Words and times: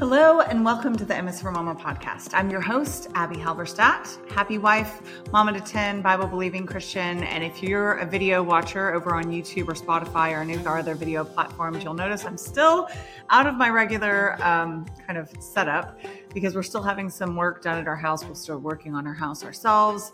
Hello, 0.00 0.40
and 0.40 0.64
welcome 0.64 0.96
to 0.96 1.04
the 1.04 1.14
M 1.14 1.28
Is 1.28 1.42
for 1.42 1.52
Mama 1.52 1.74
podcast. 1.74 2.30
I'm 2.32 2.48
your 2.48 2.62
host, 2.62 3.08
Abby 3.14 3.36
Halberstadt, 3.36 4.30
happy 4.30 4.56
wife, 4.56 5.02
mama 5.30 5.52
to 5.52 5.60
10, 5.60 6.00
Bible 6.00 6.26
believing 6.26 6.64
Christian. 6.64 7.22
And 7.22 7.44
if 7.44 7.62
you're 7.62 7.98
a 7.98 8.06
video 8.06 8.42
watcher 8.42 8.94
over 8.94 9.14
on 9.14 9.24
YouTube 9.24 9.68
or 9.68 9.74
Spotify 9.74 10.32
or 10.32 10.40
any 10.40 10.54
of 10.54 10.66
our 10.66 10.78
other 10.78 10.94
video 10.94 11.22
platforms, 11.22 11.84
you'll 11.84 11.92
notice 11.92 12.24
I'm 12.24 12.38
still 12.38 12.88
out 13.28 13.46
of 13.46 13.56
my 13.56 13.68
regular 13.68 14.42
um, 14.42 14.86
kind 15.06 15.18
of 15.18 15.30
setup 15.38 16.00
because 16.32 16.54
we're 16.54 16.62
still 16.62 16.82
having 16.82 17.10
some 17.10 17.36
work 17.36 17.60
done 17.60 17.76
at 17.76 17.86
our 17.86 17.94
house. 17.94 18.24
We're 18.24 18.34
still 18.36 18.58
working 18.58 18.94
on 18.94 19.06
our 19.06 19.12
house 19.12 19.44
ourselves 19.44 20.12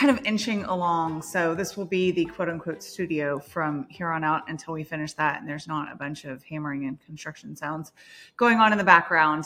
kind 0.00 0.18
of 0.18 0.24
inching 0.24 0.64
along. 0.64 1.20
So 1.20 1.54
this 1.54 1.76
will 1.76 1.84
be 1.84 2.10
the 2.10 2.24
quote 2.24 2.48
unquote 2.48 2.82
studio 2.82 3.38
from 3.38 3.86
here 3.90 4.08
on 4.08 4.24
out 4.24 4.48
until 4.48 4.72
we 4.72 4.82
finish 4.82 5.12
that. 5.14 5.40
And 5.40 5.46
there's 5.46 5.68
not 5.68 5.92
a 5.92 5.94
bunch 5.94 6.24
of 6.24 6.42
hammering 6.42 6.86
and 6.86 6.98
construction 7.02 7.54
sounds 7.54 7.92
going 8.38 8.60
on 8.60 8.72
in 8.72 8.78
the 8.78 8.84
background. 8.84 9.44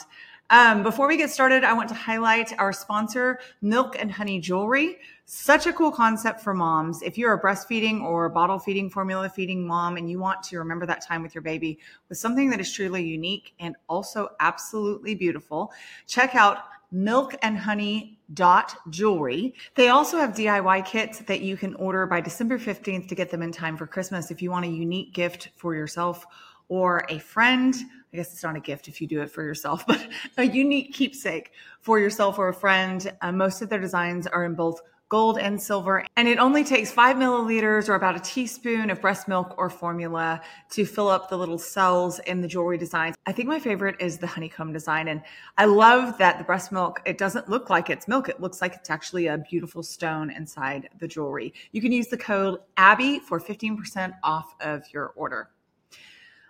Um, 0.51 0.85
before 0.85 1.09
we 1.09 1.17
get 1.17 1.31
started, 1.31 1.65
I 1.65 1.73
want 1.73 1.89
to 1.89 1.97
highlight 1.97 2.57
our 2.57 2.73
sponsor, 2.73 3.41
Milk 3.63 3.97
and 3.99 4.13
Honey 4.13 4.39
Jewelry. 4.39 4.99
Such 5.25 5.67
a 5.67 5.73
cool 5.73 5.91
concept 5.91 6.41
for 6.41 6.55
moms. 6.55 7.03
If 7.03 7.19
you're 7.19 7.33
a 7.33 7.43
breastfeeding 7.43 8.03
or 8.03 8.29
bottle 8.29 8.61
feeding, 8.61 8.91
formula 8.91 9.29
feeding 9.29 9.67
mom, 9.67 9.97
and 9.97 10.09
you 10.09 10.21
want 10.21 10.45
to 10.45 10.59
remember 10.59 10.87
that 10.87 11.05
time 11.05 11.23
with 11.23 11.35
your 11.35 11.43
baby 11.43 11.81
with 12.09 12.19
something 12.19 12.49
that 12.51 12.61
is 12.61 12.73
truly 12.73 13.03
unique 13.03 13.55
and 13.59 13.75
also 13.89 14.29
absolutely 14.39 15.17
beautiful, 15.17 15.73
check 16.07 16.37
out 16.37 16.59
milk 16.95 17.35
and 17.43 17.59
honey 17.59 18.19
dot 18.33 18.77
jewelry. 18.89 19.55
They 19.75 19.89
also 19.89 20.17
have 20.17 20.31
DIY 20.31 20.87
kits 20.87 21.19
that 21.21 21.41
you 21.41 21.57
can 21.57 21.75
order 21.75 22.07
by 22.07 22.21
December 22.21 22.59
15th 22.59 23.09
to 23.09 23.15
get 23.15 23.31
them 23.31 23.43
in 23.43 23.53
time 23.53 23.77
for 23.77 23.87
Christmas 23.87 24.31
if 24.31 24.41
you 24.41 24.51
want 24.51 24.65
a 24.65 24.69
unique 24.69 25.13
gift 25.13 25.51
for 25.57 25.75
yourself 25.75 26.25
or 26.69 27.05
a 27.11 27.19
friend. 27.19 27.75
I 28.13 28.17
guess 28.17 28.33
it's 28.33 28.45
not 28.45 28.57
a 28.57 28.61
gift 28.61 28.89
if 28.89 29.01
you 29.01 29.09
do 29.09 29.21
it 29.23 29.31
for 29.31 29.43
yourself, 29.43 29.87
but 29.89 30.07
a 30.39 30.45
unique 30.45 30.95
keepsake 30.95 31.51
for 31.81 31.99
yourself 31.99 32.39
or 32.39 32.49
a 32.49 32.55
friend. 32.55 33.13
Uh, 33.21 33.33
most 33.33 33.61
of 33.61 33.69
their 33.69 33.81
designs 33.81 34.27
are 34.27 34.45
in 34.45 34.55
both 34.55 34.81
gold 35.15 35.39
and 35.39 35.63
silver. 35.63 36.05
And 36.17 36.27
it 36.27 36.39
only 36.39 36.65
takes 36.65 36.91
five 36.91 37.15
milliliters 37.15 37.89
or 37.89 37.95
about 37.95 38.17
a 38.17 38.19
teaspoon 38.19 38.91
of 38.91 39.01
breast 39.01 39.29
milk 39.29 39.55
or 39.57 39.71
formula 39.71 40.41
to 40.71 40.85
fill 40.85 41.07
up 41.07 41.31
the 41.31 41.39
little 41.39 41.57
cells 41.57 42.19
in 42.27 42.41
the 42.41 42.49
jewelry 42.49 42.79
designs. 42.79 43.15
I 43.25 43.31
think 43.31 43.47
my 43.47 43.61
favorite 43.61 43.95
is 44.01 44.19
the 44.19 44.27
honeycomb 44.27 44.73
design. 44.73 45.07
And 45.07 45.23
I 45.57 45.67
love 45.67 46.19
that 46.19 46.39
the 46.39 46.43
breast 46.43 46.73
milk, 46.73 47.01
it 47.07 47.17
doesn't 47.17 47.49
look 47.49 47.71
like 47.71 47.91
it's 47.91 48.09
milk. 48.09 48.29
It 48.29 48.41
looks 48.41 48.61
like 48.61 48.75
it's 48.75 48.91
actually 48.91 49.29
a 49.29 49.39
beautiful 49.39 49.85
stone 49.85 50.33
inside 50.33 50.89
the 50.99 51.07
jewelry. 51.07 51.55
You 51.71 51.81
can 51.81 51.93
use 51.93 52.09
the 52.09 52.19
code 52.19 52.59
ABBY 52.77 53.21
for 53.21 53.39
15% 53.39 54.15
off 54.25 54.57
of 54.61 54.83
your 54.93 55.13
order. 55.15 55.49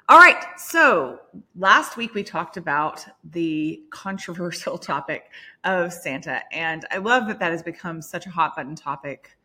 All 0.07 0.19
right. 0.19 0.37
So 0.59 1.19
last 1.57 1.97
week 1.97 2.13
we 2.13 2.23
talked 2.23 2.59
about 2.59 3.07
the 3.25 3.83
controversial 3.89 4.77
topic 4.79 5.31
of 5.65 5.95
Santa. 5.95 6.43
And 6.53 6.85
I 6.91 6.99
love 6.99 7.27
that 7.29 7.39
that 7.39 7.53
has 7.53 7.63
become 7.63 8.03
such 8.03 8.27
a 8.27 8.31
hot 8.31 8.55
button 8.55 8.75
topic 8.75 9.39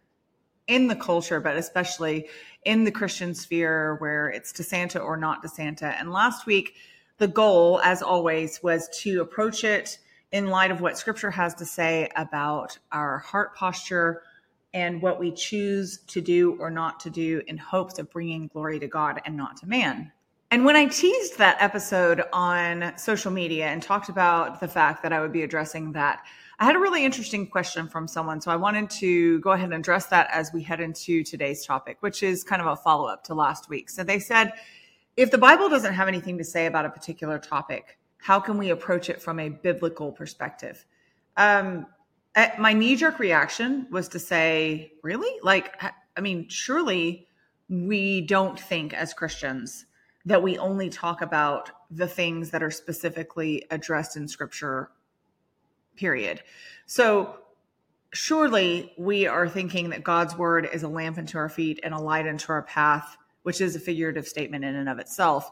in 0.67 0.87
the 0.87 0.97
culture, 0.97 1.39
but 1.39 1.55
especially 1.55 2.27
in 2.65 2.83
the 2.83 2.91
Christian 2.91 3.33
sphere 3.33 3.95
where 3.99 4.27
it's 4.27 4.51
to 4.51 4.63
Santa 4.63 4.99
or 4.99 5.15
not 5.15 5.41
to 5.43 5.47
Santa. 5.47 5.97
And 5.97 6.11
last 6.11 6.45
week, 6.45 6.73
the 7.19 7.29
goal, 7.29 7.79
as 7.81 8.01
always, 8.01 8.61
was 8.61 8.89
to 9.01 9.21
approach 9.21 9.63
it 9.63 9.97
in 10.33 10.47
light 10.47 10.71
of 10.71 10.81
what 10.81 10.97
scripture 10.97 11.31
has 11.31 11.55
to 11.55 11.65
say 11.65 12.09
about 12.17 12.77
our 12.91 13.19
heart 13.19 13.55
posture 13.55 14.23
and 14.73 15.01
what 15.01 15.21
we 15.21 15.31
choose 15.31 15.99
to 16.07 16.19
do 16.19 16.57
or 16.59 16.69
not 16.69 16.99
to 16.99 17.09
do 17.09 17.41
in 17.47 17.57
hopes 17.57 17.97
of 17.97 18.11
bringing 18.11 18.47
glory 18.47 18.77
to 18.79 18.87
God 18.87 19.21
and 19.25 19.37
not 19.37 19.55
to 19.57 19.65
man. 19.65 20.11
And 20.51 20.65
when 20.65 20.75
I 20.75 20.85
teased 20.85 21.37
that 21.37 21.57
episode 21.59 22.23
on 22.33 22.93
social 22.97 23.31
media 23.31 23.67
and 23.67 23.83
talked 23.83 24.09
about 24.09 24.59
the 24.59 24.67
fact 24.67 25.03
that 25.03 25.13
I 25.13 25.21
would 25.21 25.31
be 25.31 25.43
addressing 25.43 25.91
that, 25.91 26.25
I 26.57 26.65
had 26.65 26.75
a 26.75 26.79
really 26.79 27.05
interesting 27.05 27.45
question 27.45 27.87
from 27.87 28.07
someone. 28.07 28.41
So 28.41 28.49
I 28.49 28.55
wanted 28.55 28.89
to 28.91 29.39
go 29.41 29.51
ahead 29.51 29.65
and 29.65 29.75
address 29.75 30.07
that 30.07 30.27
as 30.33 30.51
we 30.51 30.63
head 30.63 30.79
into 30.79 31.23
today's 31.23 31.63
topic, 31.63 31.97
which 31.99 32.23
is 32.23 32.43
kind 32.43 32.63
of 32.63 32.67
a 32.67 32.75
follow 32.75 33.07
up 33.07 33.23
to 33.25 33.35
last 33.35 33.69
week. 33.69 33.91
So 33.91 34.03
they 34.03 34.17
said, 34.17 34.53
if 35.15 35.29
the 35.29 35.37
Bible 35.37 35.69
doesn't 35.69 35.93
have 35.93 36.07
anything 36.07 36.39
to 36.39 36.43
say 36.43 36.65
about 36.65 36.83
a 36.83 36.89
particular 36.89 37.37
topic, 37.37 37.99
how 38.17 38.39
can 38.39 38.57
we 38.57 38.71
approach 38.71 39.07
it 39.07 39.21
from 39.21 39.39
a 39.39 39.49
biblical 39.49 40.11
perspective? 40.11 40.83
Um, 41.37 41.85
eh, 42.33 42.55
my 42.57 42.73
knee 42.73 42.95
jerk 42.95 43.19
reaction 43.19 43.85
was 43.91 44.07
to 44.09 44.19
say, 44.19 44.93
really? 45.03 45.39
Like, 45.43 45.79
I 46.17 46.21
mean, 46.21 46.49
surely 46.49 47.27
we 47.69 48.21
don't 48.21 48.59
think 48.59 48.95
as 48.95 49.13
Christians 49.13 49.85
that 50.25 50.43
we 50.43 50.57
only 50.57 50.89
talk 50.89 51.21
about 51.21 51.71
the 51.89 52.07
things 52.07 52.51
that 52.51 52.61
are 52.61 52.71
specifically 52.71 53.65
addressed 53.71 54.17
in 54.17 54.27
scripture, 54.27 54.91
period. 55.95 56.41
So, 56.85 57.37
surely 58.11 58.93
we 58.97 59.27
are 59.27 59.47
thinking 59.47 59.89
that 59.89 60.03
God's 60.03 60.35
word 60.35 60.67
is 60.71 60.83
a 60.83 60.87
lamp 60.87 61.17
unto 61.17 61.37
our 61.37 61.49
feet 61.49 61.79
and 61.83 61.93
a 61.93 61.99
light 61.99 62.27
unto 62.27 62.51
our 62.51 62.63
path, 62.63 63.17
which 63.43 63.61
is 63.61 63.75
a 63.75 63.79
figurative 63.79 64.27
statement 64.27 64.65
in 64.65 64.75
and 64.75 64.89
of 64.89 64.99
itself, 64.99 65.51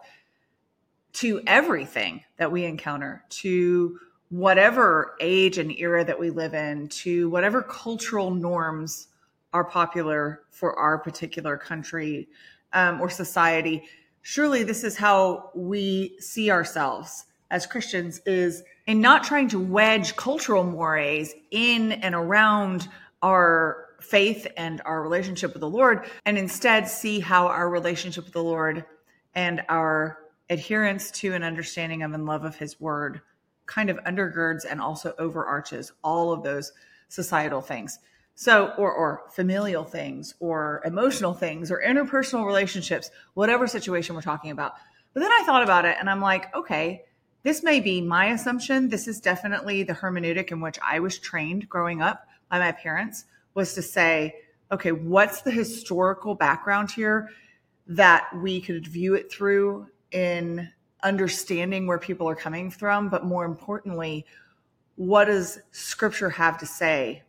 to 1.13 1.41
everything 1.47 2.23
that 2.38 2.51
we 2.51 2.66
encounter, 2.66 3.23
to 3.29 3.99
whatever 4.29 5.16
age 5.19 5.57
and 5.57 5.72
era 5.72 6.03
that 6.03 6.19
we 6.19 6.29
live 6.29 6.53
in, 6.53 6.88
to 6.89 7.29
whatever 7.29 7.61
cultural 7.61 8.31
norms 8.31 9.07
are 9.53 9.63
popular 9.63 10.44
for 10.51 10.78
our 10.78 10.97
particular 10.97 11.57
country 11.57 12.28
um, 12.73 12.99
or 12.99 13.09
society 13.09 13.84
surely 14.22 14.63
this 14.63 14.83
is 14.83 14.97
how 14.97 15.51
we 15.55 16.17
see 16.19 16.51
ourselves 16.51 17.25
as 17.50 17.66
Christians 17.66 18.19
is 18.25 18.63
in 18.85 19.01
not 19.01 19.23
trying 19.23 19.47
to 19.50 19.59
wedge 19.59 20.16
cultural 20.16 20.63
mores 20.63 21.33
in 21.51 21.94
and 21.94 22.13
around 22.13 22.88
our 23.22 23.85
faith 24.01 24.47
and 24.57 24.81
our 24.85 25.01
relationship 25.01 25.53
with 25.53 25.61
the 25.61 25.69
Lord, 25.69 26.09
and 26.25 26.38
instead 26.38 26.88
see 26.88 27.19
how 27.19 27.47
our 27.47 27.69
relationship 27.69 28.25
with 28.25 28.33
the 28.33 28.44
Lord 28.44 28.85
and 29.33 29.63
our 29.69 30.19
adherence 30.49 31.11
to 31.11 31.34
an 31.34 31.44
understanding 31.44 32.03
of 32.03 32.13
and 32.13 32.25
love 32.25 32.44
of 32.44 32.55
His 32.55 32.79
Word 32.79 33.22
kind 33.66 33.89
of 33.89 33.97
undergirds 34.05 34.66
and 34.69 34.79
also 34.79 35.13
overarches 35.19 35.91
all 36.03 36.31
of 36.31 36.44
those 36.44 36.72
societal 37.09 37.61
things. 37.61 37.99
So, 38.40 38.72
or, 38.78 38.92
or 38.92 39.24
familial 39.31 39.84
things 39.84 40.36
or 40.40 40.84
emotional 40.86 41.34
things 41.34 41.72
or 41.72 41.81
interpersonal 41.84 42.46
relationships, 42.46 43.09
whatever 43.34 43.66
situation 43.66 44.14
we're 44.14 44.22
talking 44.22 44.52
about. 44.52 44.74
But 45.16 45.22
then 45.22 45.31
I 45.31 45.42
thought 45.44 45.64
about 45.64 45.86
it 45.86 45.98
and 46.00 46.08
I'm 46.08 46.22
like, 46.22 46.56
okay, 46.56 47.06
this 47.42 47.64
may 47.64 47.80
be 47.80 48.00
my 48.00 48.28
assumption. 48.28 48.90
This 48.90 49.08
is 49.08 49.20
definitely 49.20 49.81
the 49.81 49.94
hermeneutic 49.94 50.52
in 50.52 50.62
which 50.62 50.78
I 50.88 51.00
was 51.00 51.18
trained 51.18 51.68
growing 51.68 52.03
up 52.03 52.28
by 52.52 52.59
my 52.59 52.74
parents 52.74 53.26
was 53.56 53.74
to 53.74 53.81
say, 53.81 54.36
okay, 54.72 54.92
what's 54.92 55.42
the 55.42 55.50
historical 55.50 56.36
background 56.36 56.92
here 56.92 57.30
that 57.88 58.28
we 58.36 58.62
could 58.62 58.86
view 58.86 59.16
it 59.16 59.31
through 59.31 59.88
in 60.12 60.70
understanding 61.02 61.88
where 61.88 61.97
people 61.97 62.30
are 62.30 62.36
coming 62.36 62.70
from? 62.70 63.09
But 63.09 63.26
more 63.26 63.46
importantly, 63.46 64.28
what 64.96 65.26
does 65.26 65.58
scripture 65.72 66.30
have 66.30 66.59
to 66.59 66.68
say 66.68 67.24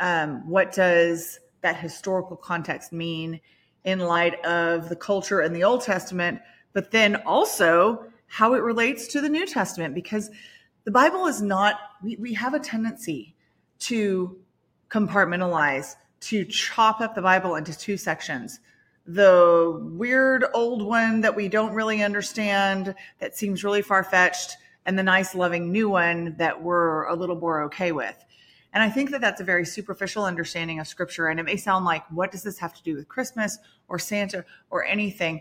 um, 0.00 0.48
what 0.48 0.72
does 0.72 1.40
that 1.62 1.76
historical 1.76 2.36
context 2.36 2.92
mean 2.92 3.40
in 3.84 4.00
light 4.00 4.44
of 4.44 4.88
the 4.88 4.96
culture 4.96 5.42
in 5.42 5.52
the 5.52 5.64
Old 5.64 5.82
Testament, 5.82 6.40
but 6.72 6.90
then 6.90 7.16
also 7.24 8.04
how 8.26 8.54
it 8.54 8.62
relates 8.62 9.06
to 9.08 9.20
the 9.20 9.28
New 9.28 9.46
Testament, 9.46 9.94
because 9.94 10.30
the 10.84 10.90
Bible 10.90 11.26
is 11.26 11.40
not, 11.40 11.76
we, 12.02 12.16
we 12.16 12.34
have 12.34 12.54
a 12.54 12.58
tendency 12.58 13.34
to 13.78 14.36
compartmentalize, 14.88 15.94
to 16.20 16.44
chop 16.44 17.00
up 17.00 17.14
the 17.14 17.22
Bible 17.22 17.54
into 17.54 17.76
two 17.76 17.96
sections. 17.96 18.60
The 19.06 19.80
weird 19.94 20.44
old 20.52 20.82
one 20.82 21.20
that 21.20 21.36
we 21.36 21.48
don't 21.48 21.72
really 21.72 22.02
understand, 22.02 22.94
that 23.20 23.36
seems 23.36 23.62
really 23.62 23.82
far 23.82 24.02
fetched, 24.02 24.56
and 24.84 24.98
the 24.98 25.02
nice, 25.04 25.34
loving 25.34 25.70
new 25.70 25.88
one 25.88 26.34
that 26.38 26.62
we're 26.62 27.04
a 27.04 27.14
little 27.14 27.36
more 27.36 27.62
okay 27.64 27.92
with. 27.92 28.24
And 28.76 28.82
I 28.82 28.90
think 28.90 29.10
that 29.12 29.22
that's 29.22 29.40
a 29.40 29.44
very 29.44 29.64
superficial 29.64 30.26
understanding 30.26 30.80
of 30.80 30.86
scripture. 30.86 31.28
And 31.28 31.40
it 31.40 31.44
may 31.44 31.56
sound 31.56 31.86
like, 31.86 32.04
what 32.10 32.30
does 32.30 32.42
this 32.42 32.58
have 32.58 32.74
to 32.74 32.82
do 32.82 32.94
with 32.94 33.08
Christmas 33.08 33.56
or 33.88 33.98
Santa 33.98 34.44
or 34.68 34.84
anything? 34.84 35.40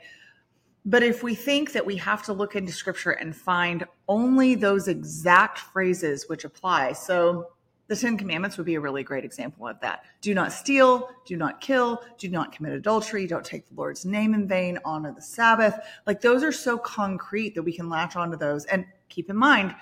But 0.86 1.04
if 1.04 1.22
we 1.22 1.36
think 1.36 1.74
that 1.74 1.86
we 1.86 1.98
have 1.98 2.24
to 2.28 2.34
look 2.34 2.56
into 2.56 2.72
scripture 2.72 3.12
and 3.12 3.36
find 3.36 3.84
only 4.08 4.56
those 4.56 4.88
exact 4.88 5.60
phrases 5.60 6.30
which 6.30 6.46
apply, 6.46 6.94
so 6.94 7.48
the 7.88 7.98
Ten 7.98 8.18
Commandments 8.18 8.56
would 8.56 8.68
be 8.68 8.76
a 8.76 8.80
really 8.80 9.04
great 9.04 9.26
example 9.26 9.68
of 9.68 9.82
that. 9.82 10.06
Do 10.22 10.34
not 10.34 10.54
steal, 10.54 11.10
do 11.26 11.36
not 11.36 11.60
kill, 11.60 12.04
do 12.18 12.30
not 12.30 12.54
commit 12.54 12.72
adultery, 12.72 13.28
don't 13.28 13.44
take 13.44 13.68
the 13.68 13.76
Lord's 13.76 14.06
name 14.06 14.34
in 14.34 14.48
vain, 14.48 14.80
honor 14.86 15.12
the 15.14 15.22
Sabbath. 15.22 15.78
Like 16.08 16.22
those 16.22 16.42
are 16.42 16.54
so 16.54 16.78
concrete 16.78 17.54
that 17.56 17.64
we 17.64 17.74
can 17.74 17.90
latch 17.90 18.16
onto 18.16 18.38
those. 18.38 18.64
And 18.64 18.86
keep 19.10 19.30
in 19.30 19.36
mind, 19.36 19.76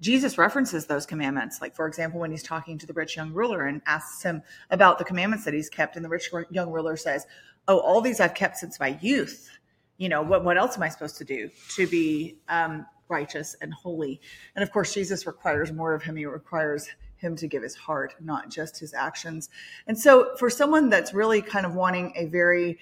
Jesus 0.00 0.38
references 0.38 0.86
those 0.86 1.06
commandments. 1.06 1.60
Like, 1.60 1.74
for 1.74 1.86
example, 1.86 2.20
when 2.20 2.30
he's 2.30 2.42
talking 2.42 2.78
to 2.78 2.86
the 2.86 2.92
rich 2.92 3.16
young 3.16 3.32
ruler 3.32 3.66
and 3.66 3.82
asks 3.86 4.22
him 4.22 4.42
about 4.70 4.98
the 4.98 5.04
commandments 5.04 5.44
that 5.44 5.54
he's 5.54 5.68
kept, 5.68 5.96
and 5.96 6.04
the 6.04 6.08
rich 6.08 6.30
young 6.50 6.70
ruler 6.70 6.96
says, 6.96 7.26
Oh, 7.66 7.78
all 7.78 8.00
these 8.00 8.20
I've 8.20 8.34
kept 8.34 8.56
since 8.56 8.80
my 8.80 8.98
youth. 9.02 9.50
You 9.98 10.08
know, 10.08 10.22
what, 10.22 10.44
what 10.44 10.56
else 10.56 10.76
am 10.76 10.82
I 10.82 10.88
supposed 10.88 11.18
to 11.18 11.24
do 11.24 11.50
to 11.74 11.86
be 11.86 12.38
um, 12.48 12.86
righteous 13.08 13.56
and 13.60 13.72
holy. 13.72 14.20
And 14.54 14.62
of 14.62 14.72
course, 14.72 14.94
Jesus 14.94 15.26
requires 15.26 15.72
more 15.72 15.94
of 15.94 16.02
him. 16.02 16.16
He 16.16 16.26
requires 16.26 16.88
him 17.16 17.36
to 17.36 17.48
give 17.48 17.62
his 17.62 17.74
heart, 17.74 18.14
not 18.20 18.48
just 18.48 18.78
his 18.78 18.94
actions. 18.94 19.50
And 19.86 19.98
so, 19.98 20.36
for 20.36 20.50
someone 20.50 20.88
that's 20.88 21.12
really 21.12 21.42
kind 21.42 21.66
of 21.66 21.74
wanting 21.74 22.12
a 22.16 22.26
very 22.26 22.78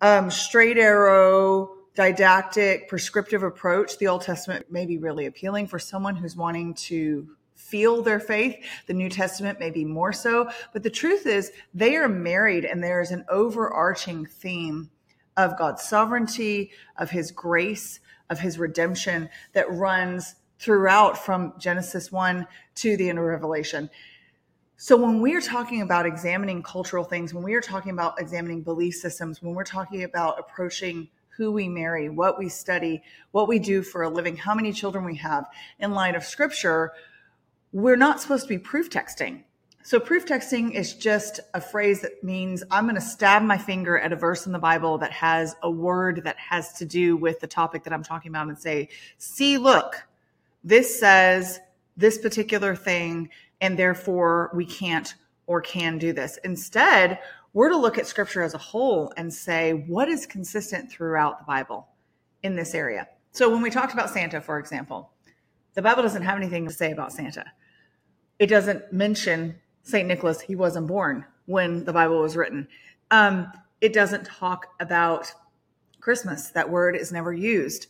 um, 0.00 0.30
straight 0.30 0.78
arrow, 0.78 1.76
didactic, 2.00 2.88
prescriptive 2.88 3.42
approach, 3.42 3.98
the 3.98 4.08
Old 4.08 4.22
Testament 4.22 4.64
may 4.72 4.86
be 4.86 4.96
really 4.96 5.26
appealing. 5.26 5.66
For 5.66 5.78
someone 5.78 6.16
who's 6.16 6.34
wanting 6.34 6.72
to 6.86 7.28
feel 7.54 8.00
their 8.00 8.18
faith, 8.18 8.56
the 8.86 8.94
New 8.94 9.10
Testament 9.10 9.60
may 9.60 9.70
be 9.70 9.84
more 9.84 10.10
so. 10.10 10.48
But 10.72 10.82
the 10.82 10.88
truth 10.88 11.26
is, 11.26 11.52
they 11.74 11.96
are 11.96 12.08
married, 12.08 12.64
and 12.64 12.82
there 12.82 13.02
is 13.02 13.10
an 13.10 13.26
overarching 13.28 14.24
theme 14.24 14.88
of 15.36 15.58
God's 15.58 15.82
sovereignty, 15.82 16.70
of 16.96 17.10
his 17.10 17.30
grace, 17.30 18.00
of 18.30 18.40
his 18.40 18.58
redemption 18.58 19.28
that 19.52 19.70
runs 19.70 20.36
throughout 20.58 21.18
from 21.18 21.52
Genesis 21.58 22.10
1 22.10 22.46
to 22.76 22.96
the 22.96 23.10
end 23.10 23.18
of 23.18 23.26
Revelation. 23.26 23.90
So 24.78 24.96
when 24.96 25.20
we 25.20 25.34
are 25.34 25.42
talking 25.42 25.82
about 25.82 26.06
examining 26.06 26.62
cultural 26.62 27.04
things, 27.04 27.34
when 27.34 27.44
we 27.44 27.52
are 27.52 27.60
talking 27.60 27.92
about 27.92 28.18
examining 28.18 28.62
belief 28.62 28.94
systems, 28.94 29.42
when 29.42 29.54
we're 29.54 29.64
talking 29.64 30.04
about 30.04 30.38
approaching 30.38 31.10
who 31.40 31.50
we 31.50 31.70
marry, 31.70 32.10
what 32.10 32.38
we 32.38 32.50
study, 32.50 33.02
what 33.30 33.48
we 33.48 33.58
do 33.58 33.80
for 33.80 34.02
a 34.02 34.10
living, 34.10 34.36
how 34.36 34.54
many 34.54 34.74
children 34.74 35.06
we 35.06 35.16
have 35.16 35.46
in 35.78 35.90
light 35.92 36.14
of 36.14 36.22
scripture, 36.22 36.92
we're 37.72 37.96
not 37.96 38.20
supposed 38.20 38.42
to 38.42 38.48
be 38.50 38.58
proof 38.58 38.90
texting. 38.90 39.42
So 39.82 39.98
proof 39.98 40.26
texting 40.26 40.74
is 40.74 40.92
just 40.92 41.40
a 41.54 41.60
phrase 41.62 42.02
that 42.02 42.22
means 42.22 42.62
I'm 42.70 42.84
going 42.84 42.94
to 42.96 43.00
stab 43.00 43.42
my 43.42 43.56
finger 43.56 43.98
at 43.98 44.12
a 44.12 44.16
verse 44.16 44.44
in 44.44 44.52
the 44.52 44.58
Bible 44.58 44.98
that 44.98 45.12
has 45.12 45.56
a 45.62 45.70
word 45.70 46.24
that 46.24 46.36
has 46.36 46.74
to 46.74 46.84
do 46.84 47.16
with 47.16 47.40
the 47.40 47.46
topic 47.46 47.84
that 47.84 47.94
I'm 47.94 48.02
talking 48.02 48.30
about 48.30 48.48
and 48.48 48.58
say, 48.58 48.90
see, 49.16 49.56
look, 49.56 49.96
this 50.62 51.00
says 51.00 51.58
this 51.96 52.18
particular 52.18 52.76
thing, 52.76 53.30
and 53.62 53.78
therefore 53.78 54.50
we 54.52 54.66
can't 54.66 55.14
or 55.46 55.62
can 55.62 55.96
do 55.96 56.12
this. 56.12 56.38
Instead, 56.44 57.18
we're 57.52 57.70
to 57.70 57.76
look 57.76 57.98
at 57.98 58.06
scripture 58.06 58.42
as 58.42 58.54
a 58.54 58.58
whole 58.58 59.12
and 59.16 59.32
say, 59.32 59.72
what 59.72 60.08
is 60.08 60.26
consistent 60.26 60.90
throughout 60.90 61.38
the 61.38 61.44
Bible 61.44 61.88
in 62.42 62.54
this 62.54 62.74
area? 62.74 63.08
So 63.32 63.50
when 63.50 63.62
we 63.62 63.70
talked 63.70 63.92
about 63.92 64.10
Santa, 64.10 64.40
for 64.40 64.58
example, 64.58 65.12
the 65.74 65.82
Bible 65.82 66.02
doesn't 66.02 66.22
have 66.22 66.36
anything 66.36 66.66
to 66.66 66.72
say 66.72 66.92
about 66.92 67.12
Santa. 67.12 67.44
It 68.38 68.46
doesn't 68.46 68.92
mention 68.92 69.56
St. 69.82 70.06
Nicholas, 70.06 70.40
he 70.40 70.54
wasn't 70.54 70.86
born 70.86 71.24
when 71.46 71.84
the 71.84 71.92
Bible 71.92 72.20
was 72.20 72.36
written. 72.36 72.68
Um, 73.10 73.52
it 73.80 73.92
doesn't 73.92 74.26
talk 74.26 74.66
about 74.78 75.32
Christmas. 76.00 76.50
That 76.50 76.70
word 76.70 76.96
is 76.96 77.12
never 77.12 77.32
used. 77.32 77.86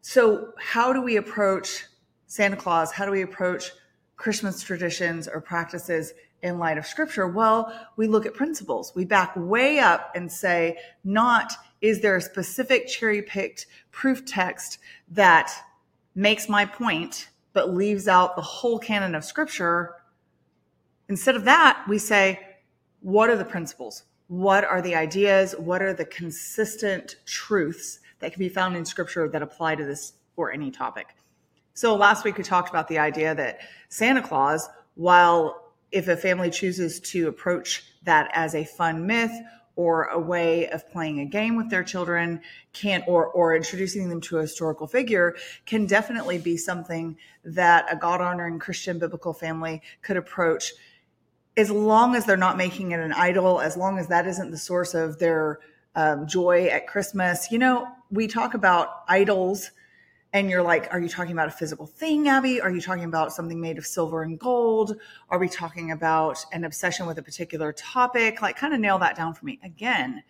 So, 0.00 0.52
how 0.58 0.92
do 0.92 1.00
we 1.00 1.16
approach 1.16 1.84
Santa 2.26 2.56
Claus? 2.56 2.92
How 2.92 3.04
do 3.04 3.12
we 3.12 3.22
approach 3.22 3.70
Christmas 4.16 4.62
traditions 4.62 5.28
or 5.28 5.40
practices 5.40 6.12
in 6.42 6.58
light 6.58 6.78
of 6.78 6.86
scripture? 6.86 7.26
Well, 7.28 7.72
we 7.96 8.06
look 8.06 8.26
at 8.26 8.34
principles. 8.34 8.92
We 8.94 9.04
back 9.04 9.32
way 9.36 9.78
up 9.78 10.12
and 10.14 10.30
say, 10.30 10.78
not 11.04 11.52
is 11.80 12.00
there 12.00 12.16
a 12.16 12.20
specific 12.20 12.86
cherry 12.86 13.22
picked 13.22 13.66
proof 13.90 14.24
text 14.24 14.78
that 15.10 15.50
makes 16.14 16.48
my 16.48 16.64
point, 16.64 17.28
but 17.52 17.74
leaves 17.74 18.06
out 18.06 18.36
the 18.36 18.42
whole 18.42 18.78
canon 18.78 19.14
of 19.14 19.24
scripture 19.24 19.96
Instead 21.12 21.36
of 21.36 21.44
that, 21.44 21.84
we 21.88 21.98
say, 21.98 22.40
what 23.00 23.28
are 23.28 23.36
the 23.36 23.44
principles? 23.44 24.04
What 24.28 24.64
are 24.64 24.80
the 24.80 24.94
ideas? 24.94 25.54
What 25.58 25.82
are 25.82 25.92
the 25.92 26.06
consistent 26.06 27.16
truths 27.26 28.00
that 28.20 28.32
can 28.32 28.40
be 28.40 28.48
found 28.48 28.76
in 28.76 28.84
scripture 28.86 29.28
that 29.28 29.42
apply 29.42 29.74
to 29.74 29.84
this 29.84 30.14
or 30.36 30.52
any 30.52 30.70
topic? 30.70 31.08
So 31.74 31.96
last 31.96 32.24
week 32.24 32.38
we 32.38 32.44
talked 32.44 32.70
about 32.70 32.88
the 32.88 32.98
idea 32.98 33.34
that 33.34 33.60
Santa 33.90 34.22
Claus, 34.22 34.70
while 34.94 35.61
if 35.92 36.08
a 36.08 36.16
family 36.16 36.50
chooses 36.50 37.00
to 37.00 37.28
approach 37.28 37.84
that 38.02 38.30
as 38.32 38.54
a 38.54 38.64
fun 38.64 39.06
myth 39.06 39.32
or 39.74 40.04
a 40.04 40.18
way 40.18 40.68
of 40.68 40.88
playing 40.90 41.20
a 41.20 41.24
game 41.24 41.56
with 41.56 41.70
their 41.70 41.84
children 41.84 42.40
can 42.72 43.02
or 43.06 43.26
or 43.26 43.56
introducing 43.56 44.08
them 44.08 44.20
to 44.20 44.38
a 44.38 44.42
historical 44.42 44.86
figure 44.86 45.34
can 45.64 45.86
definitely 45.86 46.38
be 46.38 46.56
something 46.56 47.16
that 47.44 47.86
a 47.90 47.96
god 47.96 48.20
honoring 48.20 48.58
christian 48.58 48.98
biblical 48.98 49.32
family 49.32 49.80
could 50.02 50.18
approach 50.18 50.72
as 51.56 51.70
long 51.70 52.14
as 52.14 52.24
they're 52.24 52.36
not 52.36 52.56
making 52.56 52.92
it 52.92 53.00
an 53.00 53.12
idol, 53.12 53.60
as 53.60 53.76
long 53.76 53.98
as 53.98 54.08
that 54.08 54.26
isn't 54.26 54.50
the 54.50 54.58
source 54.58 54.94
of 54.94 55.18
their 55.18 55.58
um, 55.94 56.26
joy 56.26 56.66
at 56.66 56.86
Christmas. 56.86 57.50
You 57.50 57.58
know, 57.58 57.88
we 58.10 58.26
talk 58.26 58.54
about 58.54 59.02
idols, 59.08 59.70
and 60.32 60.48
you're 60.48 60.62
like, 60.62 60.88
are 60.92 61.00
you 61.00 61.08
talking 61.08 61.32
about 61.32 61.48
a 61.48 61.52
physical 61.52 61.86
thing, 61.86 62.28
Abby? 62.28 62.60
Are 62.60 62.70
you 62.70 62.80
talking 62.80 63.04
about 63.04 63.32
something 63.32 63.60
made 63.60 63.76
of 63.76 63.84
silver 63.84 64.22
and 64.22 64.38
gold? 64.38 64.96
Are 65.28 65.38
we 65.38 65.48
talking 65.48 65.90
about 65.90 66.44
an 66.52 66.64
obsession 66.64 67.06
with 67.06 67.18
a 67.18 67.22
particular 67.22 67.72
topic? 67.72 68.40
Like, 68.40 68.56
kind 68.56 68.72
of 68.72 68.80
nail 68.80 68.98
that 68.98 69.16
down 69.16 69.34
for 69.34 69.44
me. 69.44 69.60
Again, 69.62 70.22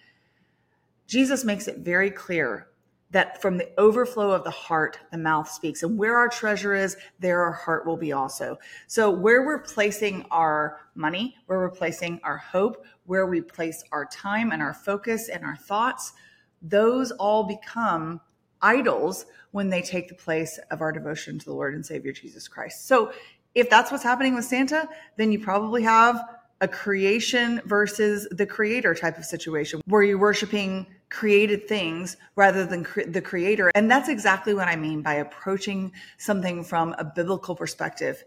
Jesus 1.06 1.44
makes 1.44 1.68
it 1.68 1.78
very 1.78 2.10
clear 2.10 2.66
that 3.12 3.40
from 3.40 3.58
the 3.58 3.68
overflow 3.78 4.30
of 4.32 4.42
the 4.42 4.50
heart, 4.50 4.98
the 5.12 5.18
mouth 5.18 5.48
speaks. 5.48 5.82
And 5.82 5.98
where 5.98 6.16
our 6.16 6.28
treasure 6.28 6.74
is, 6.74 6.96
there 7.20 7.42
our 7.42 7.52
heart 7.52 7.86
will 7.86 7.98
be 7.98 8.12
also. 8.12 8.58
So 8.86 9.10
where 9.10 9.44
we're 9.44 9.60
placing 9.60 10.24
our 10.30 10.80
money, 10.94 11.36
where 11.46 11.58
we're 11.58 11.70
placing 11.70 12.20
our 12.24 12.38
hope, 12.38 12.84
where 13.04 13.26
we 13.26 13.42
place 13.42 13.84
our 13.92 14.06
time 14.06 14.50
and 14.50 14.62
our 14.62 14.72
focus 14.72 15.28
and 15.28 15.44
our 15.44 15.56
thoughts, 15.56 16.14
those 16.62 17.10
all 17.12 17.44
become 17.44 18.20
idols 18.62 19.26
when 19.50 19.68
they 19.68 19.82
take 19.82 20.08
the 20.08 20.14
place 20.14 20.58
of 20.70 20.80
our 20.80 20.92
devotion 20.92 21.38
to 21.38 21.44
the 21.44 21.52
Lord 21.52 21.74
and 21.74 21.84
Savior 21.84 22.12
Jesus 22.12 22.48
Christ. 22.48 22.86
So 22.86 23.12
if 23.54 23.68
that's 23.68 23.90
what's 23.90 24.04
happening 24.04 24.34
with 24.34 24.44
Santa, 24.44 24.88
then 25.16 25.30
you 25.30 25.38
probably 25.38 25.82
have 25.82 26.24
a 26.62 26.68
creation 26.68 27.60
versus 27.66 28.26
the 28.30 28.46
creator 28.46 28.94
type 28.94 29.18
of 29.18 29.24
situation 29.24 29.80
where 29.86 30.02
you're 30.02 30.16
worshiping 30.16 30.86
created 31.10 31.68
things 31.68 32.16
rather 32.36 32.64
than 32.64 32.84
cre- 32.84 33.02
the 33.02 33.20
creator. 33.20 33.70
And 33.74 33.90
that's 33.90 34.08
exactly 34.08 34.54
what 34.54 34.68
I 34.68 34.76
mean 34.76 35.02
by 35.02 35.14
approaching 35.14 35.92
something 36.16 36.64
from 36.64 36.94
a 36.98 37.04
biblical 37.04 37.54
perspective, 37.54 38.24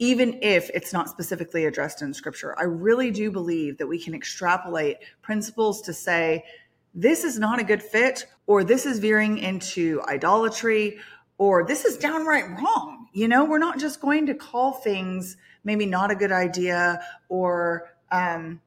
even 0.00 0.40
if 0.42 0.68
it's 0.74 0.92
not 0.92 1.08
specifically 1.08 1.64
addressed 1.64 2.02
in 2.02 2.12
scripture. 2.12 2.58
I 2.58 2.64
really 2.64 3.10
do 3.10 3.30
believe 3.30 3.78
that 3.78 3.86
we 3.86 4.02
can 4.02 4.14
extrapolate 4.14 4.98
principles 5.22 5.80
to 5.82 5.94
say, 5.94 6.44
this 6.96 7.22
is 7.24 7.38
not 7.38 7.60
a 7.60 7.64
good 7.64 7.82
fit, 7.82 8.26
or 8.46 8.64
this 8.64 8.86
is 8.86 8.98
veering 8.98 9.36
into 9.36 10.02
idolatry, 10.08 10.98
or 11.36 11.64
this 11.66 11.84
is 11.84 11.98
downright 11.98 12.48
wrong. 12.58 13.08
You 13.12 13.28
know, 13.28 13.44
we're 13.44 13.58
not 13.58 13.78
just 13.78 14.00
going 14.00 14.26
to 14.26 14.34
call 14.34 14.72
things 14.72 15.36
maybe 15.62 15.84
not 15.84 16.10
a 16.10 16.14
good 16.14 16.32
idea 16.32 17.04
or 17.28 17.92
um, 18.10 18.60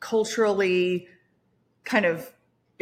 culturally 0.00 1.08
kind 1.84 2.04
of 2.04 2.30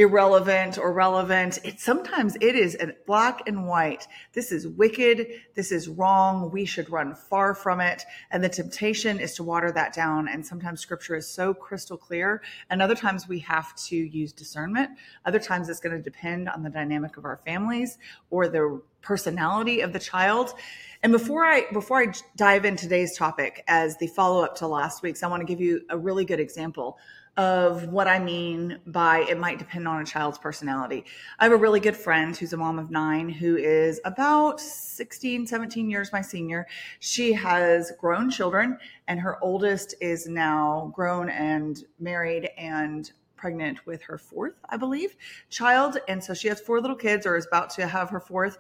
irrelevant 0.01 0.79
or 0.79 0.95
relevant. 0.95 1.59
It 1.63 1.79
sometimes 1.79 2.35
it 2.41 2.57
is 2.57 2.75
black 3.07 3.47
and 3.47 3.69
white. 3.69 4.09
This 4.33 4.51
is 4.51 4.67
wicked. 4.67 5.27
This 5.55 5.71
is 5.71 5.91
wrong. 5.91 6.51
We 6.51 6.65
should 6.65 6.89
run 6.89 7.15
far 7.15 7.55
from 7.55 7.83
it. 7.83 8.05
And 8.31 8.43
the 8.43 8.49
temptation 8.49 9.21
is 9.21 9.35
to 9.35 9.43
water 9.43 9.71
that 9.73 9.93
down. 9.93 10.27
And 10.27 10.45
sometimes 10.45 10.81
scripture 10.81 11.17
is 11.17 11.29
so 11.29 11.53
crystal 11.53 11.99
clear. 11.99 12.41
And 12.71 12.81
other 12.81 12.95
times 12.95 13.29
we 13.29 13.41
have 13.41 13.75
to 13.89 13.95
use 13.95 14.33
discernment. 14.33 14.89
Other 15.27 15.39
times 15.39 15.69
it's 15.69 15.81
going 15.81 15.95
to 15.95 16.03
depend 16.03 16.49
on 16.49 16.63
the 16.63 16.71
dynamic 16.71 17.19
of 17.19 17.27
our 17.27 17.43
families 17.45 17.99
or 18.31 18.49
the 18.49 18.81
personality 19.03 19.83
of 19.83 19.93
the 19.93 19.99
child. 19.99 20.55
And 21.03 21.13
before 21.13 21.45
I 21.45 21.67
before 21.75 21.99
I 21.99 22.13
dive 22.37 22.65
into 22.65 22.85
today's 22.85 23.19
topic 23.19 23.65
as 23.69 23.99
the 23.99 24.07
follow 24.07 24.43
up 24.43 24.57
to 24.57 24.67
last 24.67 25.03
week's, 25.03 25.23
I 25.23 25.29
want 25.29 25.43
to 25.43 25.47
give 25.47 25.61
you 25.61 25.83
a 25.91 25.99
really 25.99 26.25
good 26.25 26.41
example 26.41 26.99
of 27.41 27.89
what 27.89 28.07
I 28.07 28.19
mean 28.19 28.81
by 28.85 29.21
it 29.21 29.39
might 29.39 29.59
depend 29.59 29.89
on 29.89 30.03
a 30.03 30.05
child's 30.05 30.37
personality. 30.37 31.07
I 31.39 31.45
have 31.45 31.55
a 31.55 31.57
really 31.57 31.81
good 31.81 31.97
friend 31.97 32.37
who's 32.37 32.53
a 32.53 32.59
mom 32.59 32.79
of 32.79 32.91
nine 32.91 33.31
who 33.31 33.57
is 33.57 33.99
about 34.05 34.61
16, 34.61 35.47
17 35.47 35.89
years 35.89 36.13
my 36.13 36.21
senior. 36.21 36.67
She 36.99 37.33
has 37.33 37.93
grown 37.99 38.29
children, 38.29 38.77
and 39.09 39.19
her 39.21 39.43
oldest 39.43 39.95
is 40.03 40.29
now 40.29 40.93
grown 40.95 41.31
and 41.31 41.83
married 41.99 42.51
and 42.59 43.11
pregnant 43.37 43.87
with 43.87 44.03
her 44.03 44.19
fourth, 44.19 44.57
I 44.69 44.77
believe, 44.77 45.17
child. 45.49 45.97
And 46.09 46.23
so 46.23 46.35
she 46.35 46.49
has 46.49 46.61
four 46.61 46.79
little 46.79 46.95
kids 46.95 47.25
or 47.25 47.37
is 47.37 47.47
about 47.47 47.71
to 47.71 47.87
have 47.87 48.11
her 48.11 48.21
fourth. 48.21 48.59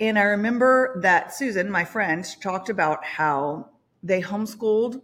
And 0.00 0.18
I 0.18 0.22
remember 0.22 0.98
that 1.02 1.32
Susan, 1.32 1.70
my 1.70 1.84
friend, 1.84 2.26
talked 2.42 2.68
about 2.68 3.04
how 3.04 3.68
they 4.02 4.20
homeschooled 4.20 5.02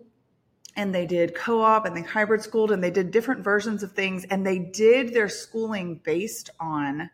and 0.77 0.95
they 0.95 1.07
did 1.07 1.35
co-op 1.35 1.85
and 1.85 1.97
they 1.97 2.03
hybrid 2.03 2.43
schooled 2.43 2.71
and 2.71 2.83
they 2.83 2.91
did 2.91 3.11
different 3.11 3.43
versions 3.43 3.83
of 3.83 3.93
things 3.93 4.25
and 4.31 4.47
they 4.47 4.59
did 4.59 5.13
their 5.13 5.29
schooling 5.29 6.01
based 6.05 6.51
on 6.61 7.11